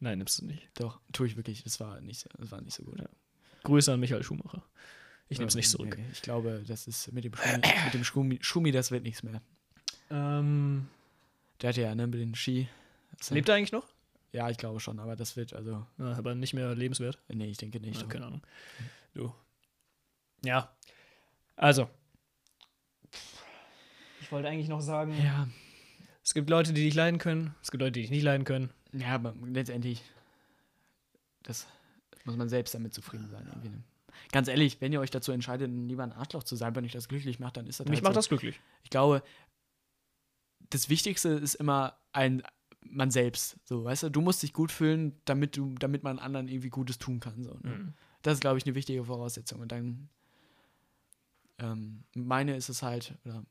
[0.04, 0.68] Nein, nimmst du nicht.
[0.74, 1.62] Doch, tue ich wirklich.
[1.64, 3.00] Das war nicht, das war nicht so gut.
[3.00, 3.08] Ja.
[3.62, 4.62] Grüße an Michael Schumacher.
[5.30, 5.96] Ich nehme es nicht zurück.
[5.98, 9.22] Nee, ich glaube, das ist mit dem Schumi, mit dem Schumi, Schumi, das wird nichts
[9.22, 9.40] mehr.
[10.10, 10.88] Ähm,
[11.62, 12.68] Der hat ja, ne, mit den Ski.
[13.16, 13.86] das- lebt er eigentlich noch?
[14.32, 17.18] Ja, ich glaube schon, aber das wird, also, Ja, aber nicht mehr lebenswert.
[17.28, 18.02] nee, ich denke nicht.
[18.02, 18.42] Ja, keine Ahnung.
[19.14, 19.32] Du.
[20.44, 20.76] Ja.
[21.56, 21.88] Also.
[24.20, 25.48] Ich wollte eigentlich noch sagen, Ja,
[26.22, 28.70] es gibt Leute, die dich leiden können, es gibt Leute, die dich nicht leiden können.
[28.94, 30.02] Ja, aber letztendlich,
[31.42, 31.66] das
[32.24, 33.46] muss man selbst damit zufrieden sein.
[33.46, 33.68] Irgendwie.
[33.70, 33.82] ne?
[34.32, 37.08] Ganz ehrlich, wenn ihr euch dazu entscheidet, lieber ein Arschloch zu sein, wenn euch das
[37.08, 38.18] glücklich macht, dann ist das Mich halt macht so.
[38.18, 38.60] das glücklich.
[38.82, 39.22] Ich glaube,
[40.70, 42.42] das Wichtigste ist immer ein
[42.86, 43.56] man selbst.
[43.64, 46.98] So, weißt du, du musst dich gut fühlen, damit du, damit man anderen irgendwie Gutes
[46.98, 47.42] tun kann.
[47.42, 47.70] So, ne?
[47.70, 47.94] Mhm.
[48.22, 49.60] Das ist, glaube ich, eine wichtige Voraussetzung.
[49.60, 50.08] Und dann
[51.58, 53.44] ähm, meine ist es halt, oder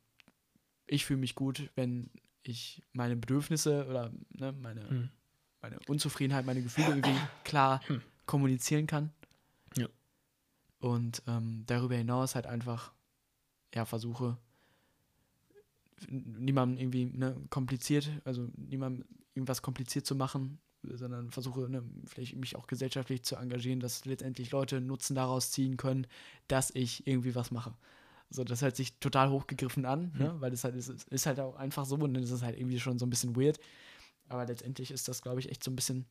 [0.86, 2.10] ich fühle mich gut, wenn
[2.44, 5.10] ich meine Bedürfnisse oder ne, meine, Mhm.
[5.64, 7.82] Meine Unzufriedenheit, meine Gefühle irgendwie klar
[8.26, 9.12] kommunizieren kann.
[9.76, 9.88] Ja.
[10.80, 12.94] Und ähm, darüber hinaus halt einfach,
[13.74, 14.38] ja, versuche,
[16.10, 22.58] niemandem irgendwie ne, kompliziert, also niemandem irgendwas kompliziert zu machen, sondern versuche, ne, vielleicht mich
[22.58, 26.08] auch gesellschaftlich zu engagieren, dass letztendlich Leute Nutzen daraus ziehen können,
[26.50, 27.74] dass ich irgendwie was mache.
[28.30, 30.36] So, das hört sich total hochgegriffen an, ne?
[30.40, 32.80] weil das halt ist, ist halt auch einfach so und dann ist es halt irgendwie
[32.80, 33.60] schon so ein bisschen weird.
[34.30, 36.06] Aber letztendlich ist das, glaube ich, echt so ein bisschen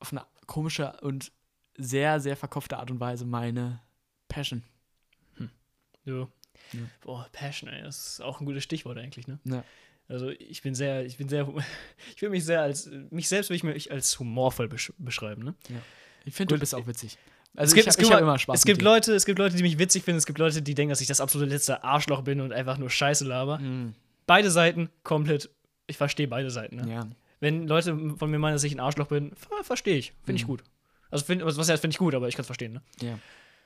[0.00, 1.32] auf eine komische und
[1.76, 3.80] sehr, sehr verkopfte Art und Weise meine
[4.28, 4.62] Passion.
[6.04, 6.26] Du.
[6.72, 6.80] Ja.
[7.02, 9.38] Boah, Passion, ey, das ist auch ein gutes Stichwort eigentlich, ne?
[9.44, 9.62] Ja.
[10.08, 11.46] Also ich bin sehr, ich bin sehr,
[12.16, 15.54] ich will mich sehr als, mich selbst will ich mich als humorvoll besch beschreiben, ne?
[16.24, 17.18] Ich finde, du bist auch witzig.
[17.54, 18.80] es Also gibt, ich, es hab- ich gibt, immer Spaß es gibt.
[18.82, 21.08] Leute, es gibt Leute, die mich witzig finden, es gibt Leute, die denken, dass ich
[21.08, 23.58] das absolute letzte Arschloch bin und einfach nur Scheiße laber.
[23.58, 23.94] Mhm.
[24.26, 25.50] Beide Seiten komplett,
[25.88, 26.88] ich verstehe beide Seiten, ne?
[26.92, 27.06] Ja.
[27.40, 30.44] Wenn Leute von mir meinen, dass ich ein Arschloch bin, ver verstehe ich, finde ich
[30.44, 30.48] Mhm.
[30.48, 30.64] gut.
[31.10, 32.82] Also find, was heißt, finde ich gut, aber ich kann es verstehen, ne?
[33.02, 33.18] ja.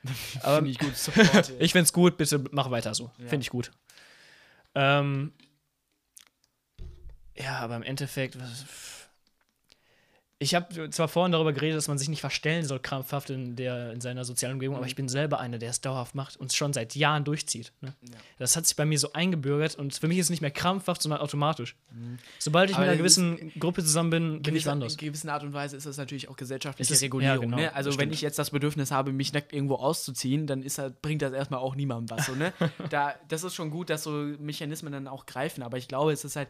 [0.41, 0.95] Aber- Finde ich gut.
[0.95, 3.11] Support, Ich finde es gut, bitte mach weiter so.
[3.19, 3.27] Ja.
[3.27, 3.71] Finde ich gut.
[4.75, 5.31] Ähm,
[7.37, 8.65] ja, aber im Endeffekt, was,
[10.43, 13.91] ich habe zwar vorhin darüber geredet, dass man sich nicht verstellen soll, krampfhaft in, der,
[13.93, 14.89] in seiner sozialen Umgebung, aber Mhm.
[14.89, 17.71] ich bin selber einer, der es dauerhaft macht und es schon seit Jahren durchzieht.
[17.81, 17.93] Ne?
[18.03, 18.17] Ja.
[18.37, 21.01] Das hat sich bei mir so eingebürgert und für mich ist es nicht mehr krampfhaft,
[21.01, 21.75] sondern automatisch.
[21.91, 22.17] Mhm.
[22.39, 24.93] Sobald ich Aber mit einer das gewissen Gruppe zusammen bin, bin ich anders.
[24.93, 27.35] in gewissen Art und Weise ist das natürlich auch gesellschaftliche Es ist- Regulierung.
[27.35, 27.73] ja, genau, ne?
[27.73, 31.01] Also das wenn ich jetzt das Bedürfnis habe, mich nackt irgendwo auszuziehen, dann ist halt,
[31.01, 32.25] bringt das erstmal auch niemandem was.
[32.25, 32.53] So, ne?
[32.89, 36.23] da, das ist schon gut, dass so Mechanismen dann auch greifen, aber ich glaube, es
[36.25, 36.49] ist halt,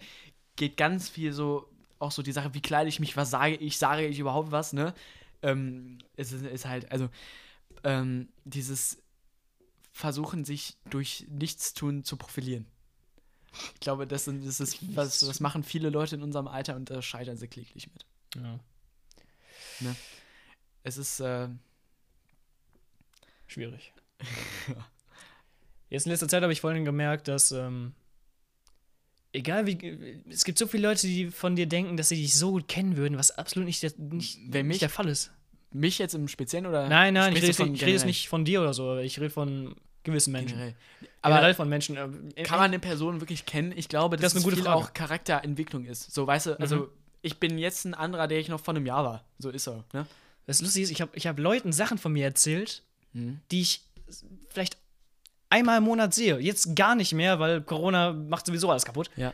[0.56, 1.68] geht ganz viel so,
[2.04, 4.74] auch so die Sache, wie kleide ich mich, was sage ich, sage ich überhaupt was,
[4.74, 4.94] ne?
[5.42, 7.10] Ähm, es ist, ist halt, also
[7.84, 8.98] ähm, dieses
[9.92, 12.66] Versuchen, sich durch Nichtstun zu profilieren.
[13.76, 16.90] Ich glaube, das, sind, das ist was, das machen viele Leute in unserem Alter und
[16.90, 18.06] da scheitern sie kläglich mit.
[18.36, 18.60] Ja,
[20.84, 21.50] Es ist, äh,
[23.48, 23.94] schwierig.
[25.90, 27.94] Jetzt in letzter Zeit habe ich vorhin gemerkt, dass ähm,
[29.34, 32.52] egal wie, es gibt so viele Leute, die von dir denken, dass sie dich so
[32.52, 34.76] gut kennen würden, was absolut nicht der, nicht, Wer mich?
[34.76, 35.32] nicht der Fall ist.
[35.72, 36.88] mich jetzt im Speziellen oder?
[36.88, 39.30] Nein, nein, ich rede, nicht- ich rede jetzt nicht von dir oder so, ich rede
[39.32, 40.56] von gewissen Menschen.
[40.58, 40.76] Generell.
[41.22, 41.96] Aber generell von Menschen.
[41.98, 43.74] äh, kann man eine Person wirklich kennen?
[43.76, 44.76] Ich glaube, Das dass ist eine gute Frage.
[44.78, 46.14] auch Charakterentwicklung ist.
[46.14, 46.88] So, weißt du, also Mhm.
[47.22, 49.24] ich bin jetzt ein anderer, der ich noch vor einem Jahr war.
[49.40, 50.06] So ist er, ne?
[50.46, 52.84] Das Lustige ist, ich habe ich hab Leuten Sachen von mir erzählt,
[53.14, 53.40] Mhm.
[53.50, 53.82] die ich
[54.50, 54.78] vielleicht
[55.54, 56.40] einmal im Monat sehe.
[56.40, 59.10] Jetzt gar nicht mehr, weil Corona macht sowieso alles kaputt.
[59.16, 59.34] Ja.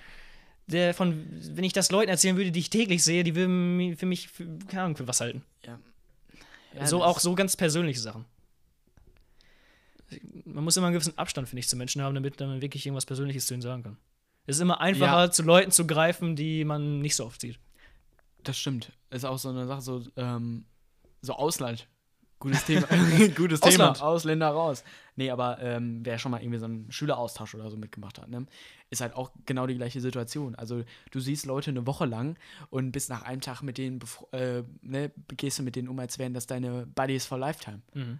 [0.67, 1.25] Der von,
[1.55, 4.45] wenn ich das Leuten erzählen würde, die ich täglich sehe, die würden für mich, für,
[4.67, 5.43] keine Ahnung, für was halten.
[5.65, 5.79] Ja.
[6.75, 8.25] Ja, so auch so ganz persönliche Sachen.
[10.45, 13.05] Man muss immer einen gewissen Abstand, finde ich, zu Menschen haben, damit man wirklich irgendwas
[13.05, 13.97] Persönliches zu ihnen sagen kann.
[14.45, 15.31] Es ist immer einfacher, Ja.
[15.31, 17.59] zu Leuten zu greifen, die man nicht so oft sieht.
[18.43, 18.91] Das stimmt.
[19.11, 20.65] Ist auch so eine Sache, so, ähm,
[21.21, 21.87] so Ausland.
[22.39, 22.87] Gutes Thema.
[23.35, 23.97] Gutes Ausland.
[23.97, 24.07] Thema.
[24.07, 24.83] Ausländer raus.
[25.17, 28.45] Nee, aber ähm, wer schon mal irgendwie so einen Schüleraustausch oder so mitgemacht hat, ne,
[28.89, 30.55] ist halt auch genau die gleiche Situation.
[30.55, 32.37] Also du siehst Leute eine Woche lang
[32.69, 33.99] und bist nach einem Tag mit denen,
[34.31, 37.81] äh, ne, gehst du mit denen um, als wären das deine Buddies for Lifetime.
[37.93, 38.19] Mhm.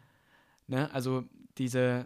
[0.68, 0.94] Ne?
[0.94, 1.24] Also
[1.58, 2.06] diese,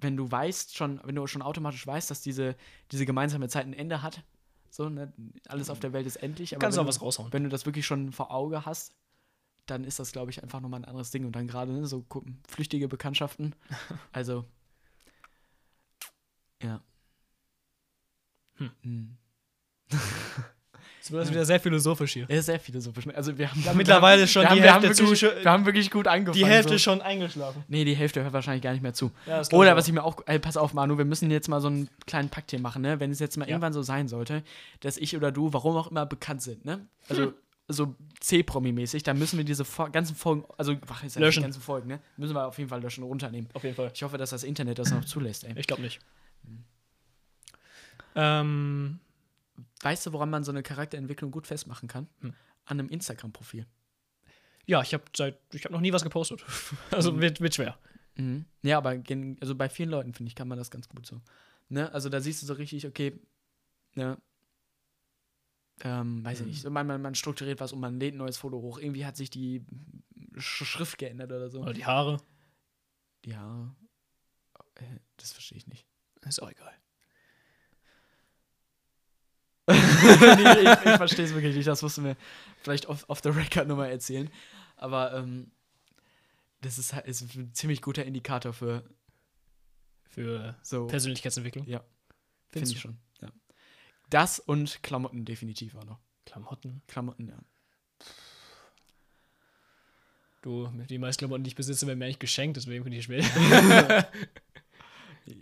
[0.00, 2.56] wenn du weißt schon, wenn du schon automatisch weißt, dass diese,
[2.90, 4.24] diese gemeinsame Zeit ein Ende hat,
[4.68, 5.12] so, ne?
[5.48, 6.54] alles auf der Welt ist endlich.
[6.54, 7.32] Aber Kannst du auch was raushauen.
[7.32, 8.92] Wenn du das wirklich schon vor Auge hast,
[9.66, 11.24] dann ist das, glaube ich, einfach nochmal ein anderes Ding.
[11.24, 12.04] Und dann gerade ne, so
[12.48, 13.54] flüchtige Bekanntschaften.
[14.12, 14.44] Also,
[16.62, 16.80] ja.
[18.56, 18.70] Hm.
[18.82, 19.16] Hm.
[21.02, 22.24] Es wird wieder sehr philosophisch hier.
[22.28, 23.06] Er ist sehr philosophisch.
[23.14, 25.44] Also wir haben Ja, mittlerweile ist schon wir die haben, wir haben Hälfte wirklich, zu-
[25.44, 26.36] Wir haben wirklich gut angefangen.
[26.42, 26.74] Die Hälfte so.
[26.74, 27.62] ist schon eingeschlafen.
[27.68, 29.12] Nee, die Hälfte hört wahrscheinlich gar nicht mehr zu.
[29.26, 30.16] Ja, das Oder ich was ich mir auch.
[30.26, 32.98] Ey, pass auf, Manu, wir müssen jetzt mal so einen kleinen Pakt hier machen, ne?
[32.98, 33.50] Wenn es jetzt mal Ja.
[33.50, 34.42] irgendwann so sein sollte,
[34.80, 36.86] dass ich oder du, warum auch immer, bekannt sind, ne?
[37.08, 37.34] Also.
[37.68, 41.40] So C-Promi-mäßig, dann müssen wir diese Fo ganzen Folgen, also ach, nicht Löschen.
[41.40, 42.00] die ganzen Folgen, ne?
[42.16, 43.50] Müssen wir auf jeden Fall löschen, runternehmen.
[43.54, 43.90] Auf jeden Fall.
[43.92, 45.58] Ich hoffe, dass das Internet das noch zulässt, ey.
[45.58, 45.98] Ich glaube nicht.
[48.14, 49.00] Ähm,
[49.82, 52.08] Weißt du, woran man so eine Charakterentwicklung gut festmachen kann?
[52.20, 52.34] Hm.
[52.64, 53.66] An einem Instagram-Profil.
[54.66, 56.44] ja, ich habe seit ich habe noch nie was gepostet.
[56.90, 57.78] Also wird, wird schwer.
[58.16, 58.46] Mhm.
[58.62, 59.00] Ja, aber
[59.40, 61.20] also bei vielen Leuten, finde ich, kann man das ganz gut so.
[61.68, 61.92] Ne?
[61.92, 63.18] Also da siehst du so richtig, okay,
[63.94, 64.16] ne,
[65.82, 68.38] ähm, weiß ich nicht, so man, man, man strukturiert was und man lädt ein neues
[68.38, 68.78] Foto hoch.
[68.78, 69.64] Irgendwie hat sich die
[70.38, 71.60] Sch Schrift geändert oder so.
[71.60, 72.18] Oder die Haare.
[73.24, 73.74] Ja,
[74.76, 74.84] äh,
[75.16, 75.86] das verstehe ich nicht.
[76.22, 76.72] Ist auch egal.
[79.68, 82.16] nee, ich ich verstehe es wirklich nicht, das musst du mir
[82.62, 84.30] vielleicht off, off the record nochmal erzählen.
[84.76, 85.50] Aber ähm,
[86.60, 88.84] das ist halt ist ein ziemlich guter Indikator für
[90.08, 90.86] Für so.
[90.86, 91.66] Persönlichkeitsentwicklung.
[91.66, 91.84] Ja.
[92.50, 92.96] Finde ich schon.
[94.06, 94.10] Ja.
[94.10, 95.98] Das und Klamotten definitiv auch noch.
[96.24, 96.82] Klamotten.
[96.86, 97.36] Klamotten, ja.
[100.42, 103.24] Du, die meisten Klamotten, die ich besitze, werden mir eigentlich geschenkt, deswegen finde ich schwer.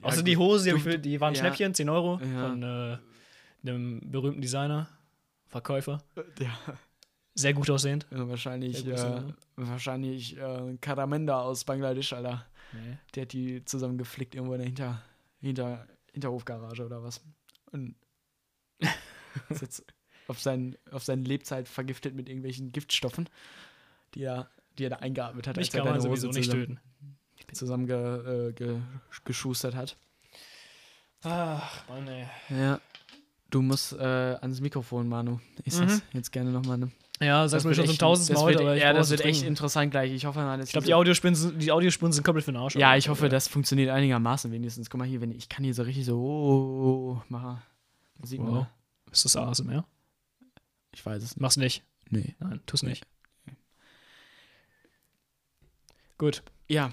[0.03, 0.27] Außer gut.
[0.28, 1.41] die Hose, die, für- die waren ja.
[1.41, 2.49] Schnäppchen, 10 Euro, Ja.
[2.49, 2.99] von äh,
[3.69, 4.89] einem berühmten Designer,
[5.49, 6.03] Verkäufer.
[6.39, 6.59] Ja,
[7.35, 8.07] Sehr gut aussehend.
[8.11, 12.47] ja, wahrscheinlich, Sehr gut äh, aussehen, wahrscheinlich äh, Karamenda aus Bangladesch, Alter.
[12.73, 12.97] Nee.
[13.15, 15.03] Der hat die zusammengeflickt irgendwo in der Hinter,
[15.41, 17.20] Hinter, Hinterhofgarage oder was.
[17.73, 17.95] Und
[19.51, 19.85] ist jetzt
[20.29, 23.29] auf, sein, auf seine Lebzeit vergiftet mit irgendwelchen Giftstoffen,
[24.15, 24.49] die er,
[24.79, 26.79] die er da eingeatmet hat, Mich als er kann man deine Hose sowieso nicht zusammen,
[27.37, 27.55] töten.
[27.55, 28.81] zusammen ge, äh, ge,
[29.25, 29.97] geschustert hat.
[31.23, 32.27] Ach, Mann, ey.
[32.51, 32.81] Ja.
[33.51, 35.39] Du musst äh, ans Mikrofon, Manu.
[35.65, 36.03] Ich sag's Mhm.
[36.12, 36.77] jetzt gerne nochmal.
[36.77, 36.91] Ne?
[37.21, 39.35] Ja, sagst du mir schon zum tausendsten Mal wird, heute, aber Ja, das wird echt
[39.41, 39.49] trinken.
[39.49, 40.12] interessant gleich.
[40.12, 42.75] Ich hoffe mal, dass Ich glaube, die sind, die Audiospuren sind komplett für den Arsch.
[42.75, 44.91] Ja, ich hoffe, das funktioniert einigermaßen wenigstens.
[44.91, 47.62] Guck mal hier, wenn ich kann hier so richtig so oh, machen.
[48.25, 48.55] Sieht man.
[48.55, 48.66] Wow.
[49.15, 49.86] Ist das ASMR?
[50.93, 51.41] Ich weiß es nicht.
[51.41, 51.82] Mach's nicht.
[52.11, 52.35] Nee.
[52.39, 53.07] Nein, tu's nicht.
[56.19, 56.43] Gut.
[56.69, 56.93] Ja,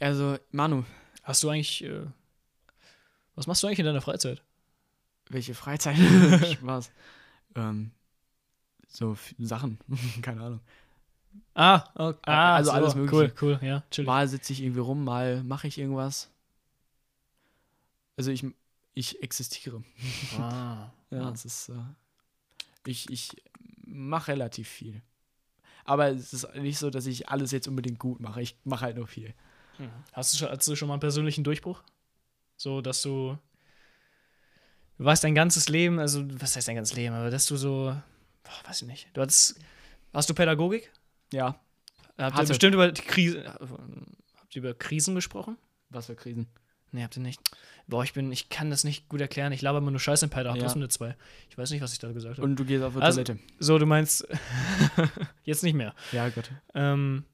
[0.00, 0.84] also Manu,
[1.22, 1.84] Hast du eigentlich.
[1.84, 2.06] Äh,
[3.34, 4.42] was machst du eigentlich in deiner Freizeit?
[5.30, 5.96] welche Freizeit?
[6.52, 6.90] Spaß.
[7.54, 7.90] Ähm,
[8.88, 9.78] so Sachen,
[10.22, 10.60] keine Ahnung.
[11.54, 12.18] Ah, okay.
[12.24, 12.76] ah also so.
[12.76, 13.34] alles Cool, Mögliche.
[13.42, 14.04] cool, ja, chill.
[14.04, 16.30] Mal sitze ich irgendwie rum, mal mache ich irgendwas.
[18.16, 18.44] Also ich,
[18.98, 19.82] ich existiere.
[20.38, 21.32] Ah, Ja, ah.
[21.32, 21.68] es ist.
[21.70, 21.74] Äh,
[22.84, 23.30] ich ich
[23.86, 25.02] mache relativ viel.
[25.84, 28.42] Aber es ist nicht so, dass ich alles jetzt unbedingt gut mache.
[28.42, 29.32] Ich mache halt nur viel.
[29.78, 29.90] Mhm.
[30.12, 31.82] Hast du, schon, hast du schon mal einen persönlichen Durchbruch?
[32.56, 33.38] So, dass du.
[34.98, 37.96] Du weißt dein ganzes Leben, also, was heißt dein ganzes Leben, aber dass du so.
[38.42, 39.08] Boah, weiß ich nicht.
[39.14, 39.58] Du hattest.
[40.12, 40.90] Hast du Pädagogik?
[41.32, 41.60] Ja.
[42.18, 43.44] Habt ihr bestimmt über die Krise.
[43.44, 45.56] Habt ihr über Krisen gesprochen?
[45.90, 46.48] Was für Krisen?
[46.92, 47.40] Nee, habt ihr nicht.
[47.86, 49.52] Boah, ich bin, ich kann das nicht gut erklären.
[49.52, 50.60] Ich laber immer nur Scheiße in Päda, Ja.
[50.60, 51.16] plus eine zwei.
[51.50, 52.46] Ich weiß nicht, was ich da gesagt habe.
[52.46, 53.42] Und du gehst auf die Also- Toilette.
[53.58, 54.26] So, du meinst.
[55.44, 55.94] jetzt nicht mehr.
[56.12, 56.50] Ja, Gott.
[56.74, 57.24] Ähm,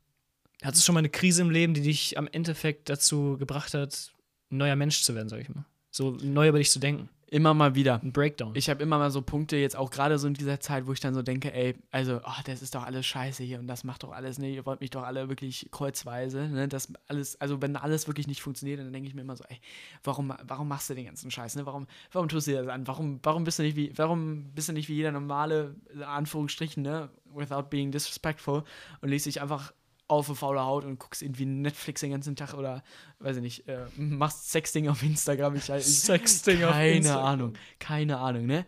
[0.62, 4.12] hattest du schon mal eine Krise im Leben, die dich am Endeffekt dazu gebracht hat,
[4.50, 5.64] ein neuer Mensch zu werden, sag ich mal?
[5.90, 7.08] So neu über dich zu denken.
[7.34, 8.00] Immer mal wieder.
[8.00, 8.52] Ein Breakdown.
[8.54, 11.00] Ich habe immer mal so Punkte, jetzt auch gerade so in dieser Zeit, wo ich
[11.00, 14.04] dann so denke, ey, also, oh, das ist doch alles scheiße hier und das macht
[14.04, 17.74] doch alles, ne, ihr wollt mich doch alle wirklich kreuzweise, ne, das alles, also wenn
[17.74, 19.58] alles wirklich nicht funktioniert, dann denke ich mir immer so, ey,
[20.04, 22.86] warum, warum machst du den ganzen Scheiß, ne, warum, warum tust du dir das an,
[22.86, 26.84] warum, warum bist du nicht wie, warum bist du nicht wie jeder normale, in Anführungsstrichen,
[26.84, 28.62] ne, without being disrespectful
[29.00, 29.72] und legst dich einfach
[30.06, 32.82] auf eine faule Haut und guckst irgendwie Netflix den ganzen Tag oder,
[33.20, 37.24] weiß ich nicht, äh, machst Sexding auf Instagram, ich, ich Sexting auf keine Instagram.
[37.24, 38.66] Ahnung, keine Ahnung, ne?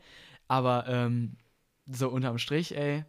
[0.49, 1.37] Aber ähm,
[1.87, 3.05] so unterm Strich, ey,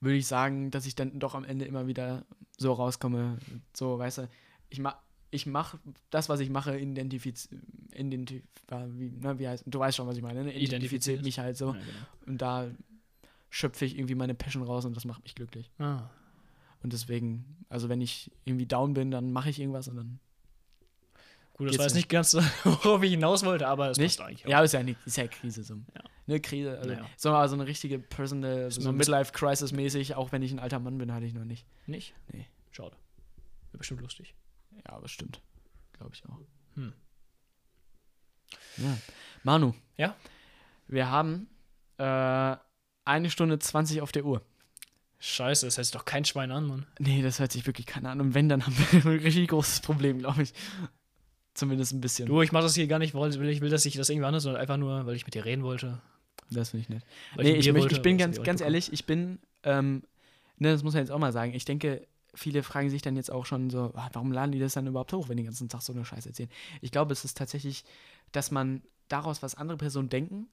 [0.00, 2.26] würde ich sagen, dass ich dann doch am Ende immer wieder
[2.58, 3.38] so rauskomme,
[3.74, 4.28] so, weißt du,
[4.68, 4.96] ich mach,
[5.30, 5.78] ich mache
[6.10, 7.48] das, was ich mache, identifiz,
[7.94, 10.52] identif, wie, ne, wie heißt, du weißt schon, was ich meine, ne?
[10.52, 11.24] identifiziert Identifiziert.
[11.24, 12.06] mich halt so Ja, genau.
[12.26, 12.70] und da
[13.48, 15.70] schöpfe ich irgendwie meine Passion raus und das macht mich glücklich.
[15.78, 16.10] Ah.
[16.86, 20.20] Und deswegen, also wenn ich irgendwie down bin, dann mache ich irgendwas und dann
[21.54, 24.18] Gut, das war jetzt nicht ganz so, worauf ich hinaus wollte, aber es Nicht?
[24.18, 24.46] passt eigentlich.
[24.46, 24.50] auch.
[24.50, 25.74] Ja, ist ja, nicht, ist ja Krise so.
[25.96, 26.02] Ja.
[26.28, 27.04] Eine Krise, also Naja.
[27.16, 30.96] so, mal so eine richtige personal, so bisschen- Midlife-Crisis-mäßig, auch wenn ich ein alter Mann
[30.96, 31.66] bin, hatte ich noch nicht.
[31.86, 32.14] Nicht?
[32.32, 32.46] Nee.
[32.70, 32.94] Schade.
[33.72, 34.36] Wäre bestimmt lustig.
[34.76, 35.40] Ja, aber stimmt.
[35.94, 36.38] Glaube ich auch.
[36.76, 36.92] Hm.
[38.76, 38.96] Ja.
[39.42, 39.74] Manu.
[39.96, 40.14] Ja?
[40.86, 41.48] Wir haben
[41.98, 42.56] äh,
[43.04, 44.40] eine Stunde 20 auf der Uhr.
[45.18, 46.86] Scheiße, das hält sich doch kein Schwein an, Mann.
[46.98, 48.20] Nee, das hört sich wirklich keiner an.
[48.20, 50.52] Und wenn, dann haben wir ein richtig großes Problem, glaube ich.
[51.54, 52.26] Zumindest ein bisschen.
[52.26, 54.26] Du, ich mach das hier gar nicht, weil ich will, ich dass ich das irgendwie
[54.26, 56.00] anders, sondern einfach nur, weil ich mit dir reden wollte.
[56.50, 57.02] Das finde ich nett.
[57.34, 58.74] Weil nee, ich, Bier möchte, ich bin ganz, ganz bekommen.
[58.74, 60.02] ehrlich, ich bin, ähm,
[60.58, 63.30] ne, das muss man jetzt auch mal sagen, ich denke, viele fragen sich dann jetzt
[63.30, 65.68] auch schon so, ah, warum laden die das dann überhaupt hoch, wenn die den ganzen
[65.68, 66.50] Tag so eine Scheiße erzählen?
[66.82, 67.84] Ich glaube, es ist tatsächlich,
[68.32, 70.48] dass man daraus, was andere Personen denken,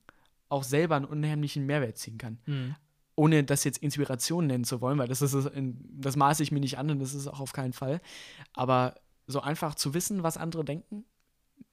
[0.50, 2.40] auch selber einen unheimlichen Mehrwert ziehen kann.
[2.46, 2.76] Mhm.
[3.16, 6.78] Ohne das jetzt Inspiration nennen zu wollen, weil das ist das maße ich mir nicht
[6.78, 8.02] an und das ist auch auf keinen Fall.
[8.54, 8.96] Aber
[9.28, 11.06] so einfach zu wissen, was andere denken,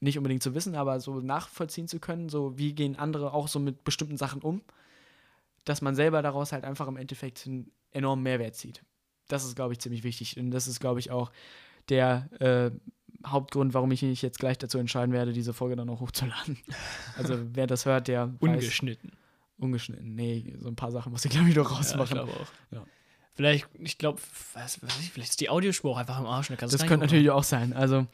[0.01, 3.59] nicht unbedingt zu wissen, aber so nachvollziehen zu können, so wie gehen andere auch so
[3.59, 4.63] mit bestimmten Sachen um,
[5.65, 8.85] dass man selber daraus halt einfach im Endeffekt einen enormen Mehrwert zieht.
[9.29, 10.39] Das ist, glaube ich, ziemlich wichtig.
[10.39, 11.31] Und das ist, glaube ich, auch
[11.89, 12.71] der äh,
[13.27, 16.59] Hauptgrund, warum ich mich jetzt gleich dazu entscheiden werde, diese Folge dann auch hochzuladen.
[17.17, 19.13] Also wer das hört, der Ungeschnitten.
[19.61, 20.15] Ungeschnitten.
[20.15, 22.15] Nee, so ein paar Sachen muss ich, glaube ich, noch Ja, ich rausmachen.
[22.17, 22.49] glaube auch.
[22.77, 22.85] Ja.
[23.35, 24.21] Vielleicht, ich glaube,
[24.55, 26.49] was, was, vielleicht ist die Audiospur auch einfach am Arsch.
[26.49, 27.73] du das könnte natürlich auch sein.
[27.73, 28.07] Also,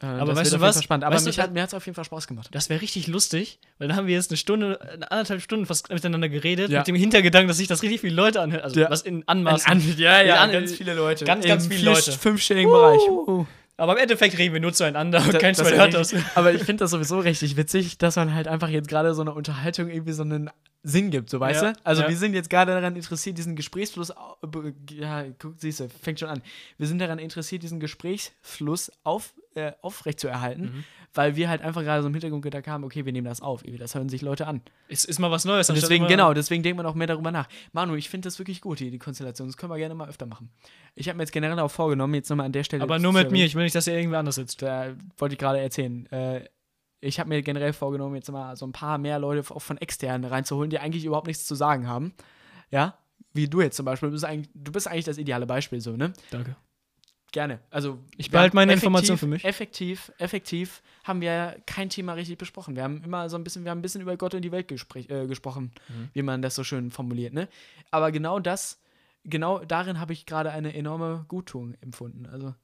[0.00, 0.82] äh, Aber das weißt du was?
[0.82, 1.04] Spannend.
[1.04, 2.48] Aber Weißt mich hat, mir hat es auf jeden Fall Spaß gemacht.
[2.52, 5.88] Das wäre richtig lustig, weil dann haben wir jetzt eine Stunde, eine anderthalb Stunden fast
[5.90, 6.80] miteinander geredet, Ja.
[6.80, 8.62] mit dem Hintergedanken, dass sich das richtig viele Leute anhören.
[8.62, 8.90] Also Ja.
[8.90, 9.98] was in Anmaßen.
[9.98, 11.24] ja, ja, ganz viele Leute.
[11.24, 12.12] Ganz, ganz Im viele vier- Leute.
[12.12, 13.00] fünfstelligen Bereich.
[13.08, 13.46] Uh.
[13.82, 16.14] Aber im Endeffekt reden wir nur zueinander und kein Das- Schwein hört das.
[16.36, 19.32] Aber ich finde das sowieso richtig witzig, dass man halt einfach jetzt gerade so eine
[19.34, 20.50] Unterhaltung irgendwie so einen
[20.84, 21.78] Sinn gibt, so weißt Ja, du?
[21.82, 22.08] Also ja.
[22.08, 24.12] wir sind jetzt gerade daran interessiert, diesen Gesprächsfluss,
[24.90, 26.42] ja, guck, siehst du, fängt schon an.
[26.78, 30.84] Wir sind daran interessiert, diesen Gesprächsfluss auf, äh, aufrechtzuerhalten, Mhm.
[31.14, 33.62] Weil wir halt einfach gerade so im Hintergrund gedacht haben, okay, wir nehmen das auf,
[33.62, 34.62] das hören sich Leute an.
[34.88, 35.68] Es ist mal was Neues.
[35.68, 37.48] Und deswegen, genau, deswegen denkt man auch mehr darüber nach.
[37.72, 39.48] Manu, ich finde das wirklich gut, die, die Konstellation.
[39.48, 40.50] Das können wir gerne mal öfter machen.
[40.94, 42.82] Ich habe mir jetzt generell auch vorgenommen, jetzt nochmal an der Stelle.
[42.82, 43.44] Aber nur mit mir.
[43.44, 44.62] Ich will nicht, dass er irgendwer anders sitzt.
[44.62, 46.06] da wollte ich gerade erzählen.
[46.10, 46.48] Äh,
[47.00, 50.24] ich habe mir generell vorgenommen, jetzt mal so ein paar mehr Leute auch von externen
[50.30, 52.14] reinzuholen, die eigentlich überhaupt nichts zu sagen haben.
[52.70, 52.96] Ja,
[53.34, 54.08] wie du jetzt zum Beispiel.
[54.08, 56.12] Du bist eigentlich, du bist eigentlich das ideale Beispiel, so, ne?
[56.30, 56.56] Danke.
[57.32, 57.60] Gerne.
[57.70, 59.44] Also, Ich behalte meine effektiv- Information für mich.
[59.44, 62.76] Effektiv, effektiv haben wir kein Thema richtig besprochen.
[62.76, 64.70] Wir haben immer so ein bisschen, wir haben ein bisschen über Gott und die Welt
[64.70, 66.08] äh, gesprochen, Mhm.
[66.12, 67.48] wie man das so schön formuliert, ne?
[67.90, 68.78] Aber genau das,
[69.24, 72.26] genau darin habe ich gerade eine enorme Gutung empfunden.
[72.26, 72.54] Also,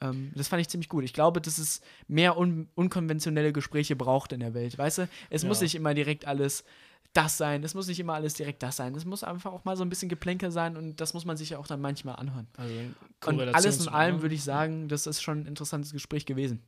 [0.00, 1.04] ähm, das fand ich ziemlich gut.
[1.04, 5.08] Ich glaube, dass es mehr un unkonventionelle Gespräche braucht in der Welt, weißt du?
[5.28, 5.64] Es muss Ja.
[5.64, 6.64] nicht immer direkt alles
[7.12, 8.94] das sein, es muss nicht immer alles direkt das sein.
[8.94, 11.50] Es muss einfach auch mal so ein bisschen Geplänkel sein und das muss man sich
[11.50, 12.46] ja auch dann manchmal anhören.
[12.56, 12.72] Also
[13.26, 16.62] Und alles in allem würde ich sagen, das ist schon ein interessantes Gespräch gewesen.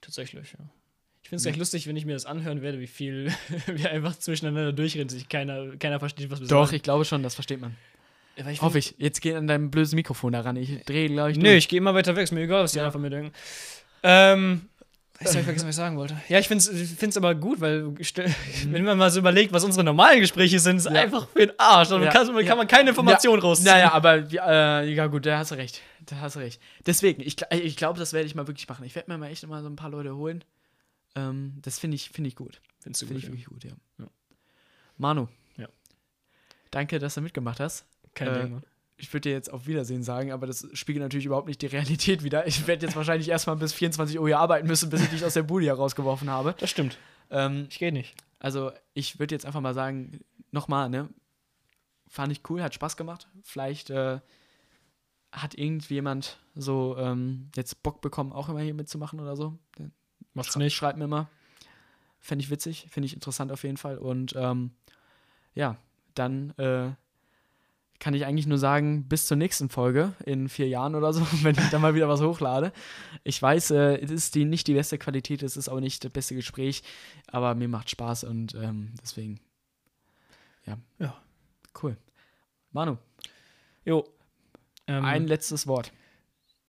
[0.00, 0.64] Tatsächlich, ja.
[1.22, 3.32] Ich finde es gleich lustig, wenn ich mir das anhören werde, wie viel
[3.66, 6.76] wir einfach zwischeneinander durchreden, sich keiner, keiner versteht, was wir Doch, sagen.
[6.76, 7.76] ich glaube schon, das versteht man.
[8.36, 8.94] Ja, ich Hoffe ich.
[8.98, 10.56] Jetzt geh an deinem blödes Mikrofon daran.
[10.56, 12.78] Ich drehe, glaube ich, Nö, ich gehe immer weiter weg, ist mir egal, was die
[12.78, 12.84] Ja.
[12.86, 13.32] anderen von mir denken.
[14.04, 14.68] Ähm,
[15.20, 16.16] jetzt habe ich vergessen, was ich sagen wollte.
[16.28, 17.94] Ja, ich finde es ich find's aber gut, weil
[18.66, 20.84] wenn man mal so überlegt, was unsere normalen Gespräche sind, ist.
[20.86, 20.92] Ja.
[20.92, 21.90] einfach für den Arsch.
[21.90, 22.10] Und Ja.
[22.10, 22.54] kann, kann Ja.
[22.56, 23.72] man keine Information rausziehen.
[23.72, 25.82] Naja, aber äh, ja gut, da hast du recht.
[26.06, 26.60] Da hast du recht.
[26.86, 28.84] Deswegen, ich, ich glaube, das werde ich mal wirklich machen.
[28.84, 30.42] Ich werde mir mal echt mal so ein paar Leute holen.
[31.16, 32.60] Ähm, das finde ich, finde ich gut.
[32.80, 33.46] Findest du Finde gut, ich ja.
[33.46, 34.04] wirklich gut, ja.
[34.04, 34.10] Ja.
[34.96, 35.26] Manu.
[35.56, 35.68] Ja.
[36.70, 37.84] Danke, dass du mitgemacht hast.
[38.14, 38.62] Kein Äh, Ding, Mann.
[39.00, 42.24] Ich würde dir jetzt auf Wiedersehen sagen, aber das spiegelt natürlich überhaupt nicht die Realität
[42.24, 42.46] wider.
[42.48, 45.34] Ich werde jetzt wahrscheinlich erstmal bis 24 Uhr hier arbeiten müssen, bis ich dich aus
[45.34, 46.54] der Bude hier rausgeworfen habe.
[46.58, 46.98] Das stimmt.
[47.30, 48.14] Ähm, Ich gehe nicht.
[48.40, 50.20] also, ich würde jetzt einfach mal sagen,
[50.50, 51.08] nochmal, ne?
[52.08, 53.28] Fand ich cool, hat Spaß gemacht.
[53.44, 54.18] Vielleicht äh,
[55.30, 59.58] hat irgendjemand so ähm, jetzt Bock bekommen, auch immer hier mitzumachen oder so.
[60.34, 60.74] Macht's Schre- nicht.
[60.74, 61.28] Schreibt mir mal.
[62.18, 63.98] Fände ich witzig, finde ich interessant auf jeden Fall.
[63.98, 64.72] Und ähm,
[65.54, 65.76] ja,
[66.14, 66.90] dann äh,
[68.00, 71.56] kann ich eigentlich nur sagen, bis zur nächsten Folge in vier Jahren oder so, wenn
[71.56, 72.72] ich dann mal wieder was hochlade.
[73.24, 76.12] Ich weiß, äh, es ist die, nicht die beste Qualität, es ist auch nicht das
[76.12, 76.82] beste Gespräch,
[77.26, 79.40] aber mir macht Spaß und ähm, deswegen,
[80.66, 80.78] ja.
[80.98, 81.14] Ja.
[81.80, 81.96] Cool.
[82.72, 82.98] Manu,
[83.88, 84.04] Jo.
[84.86, 85.92] Ähm, ein letztes Wort.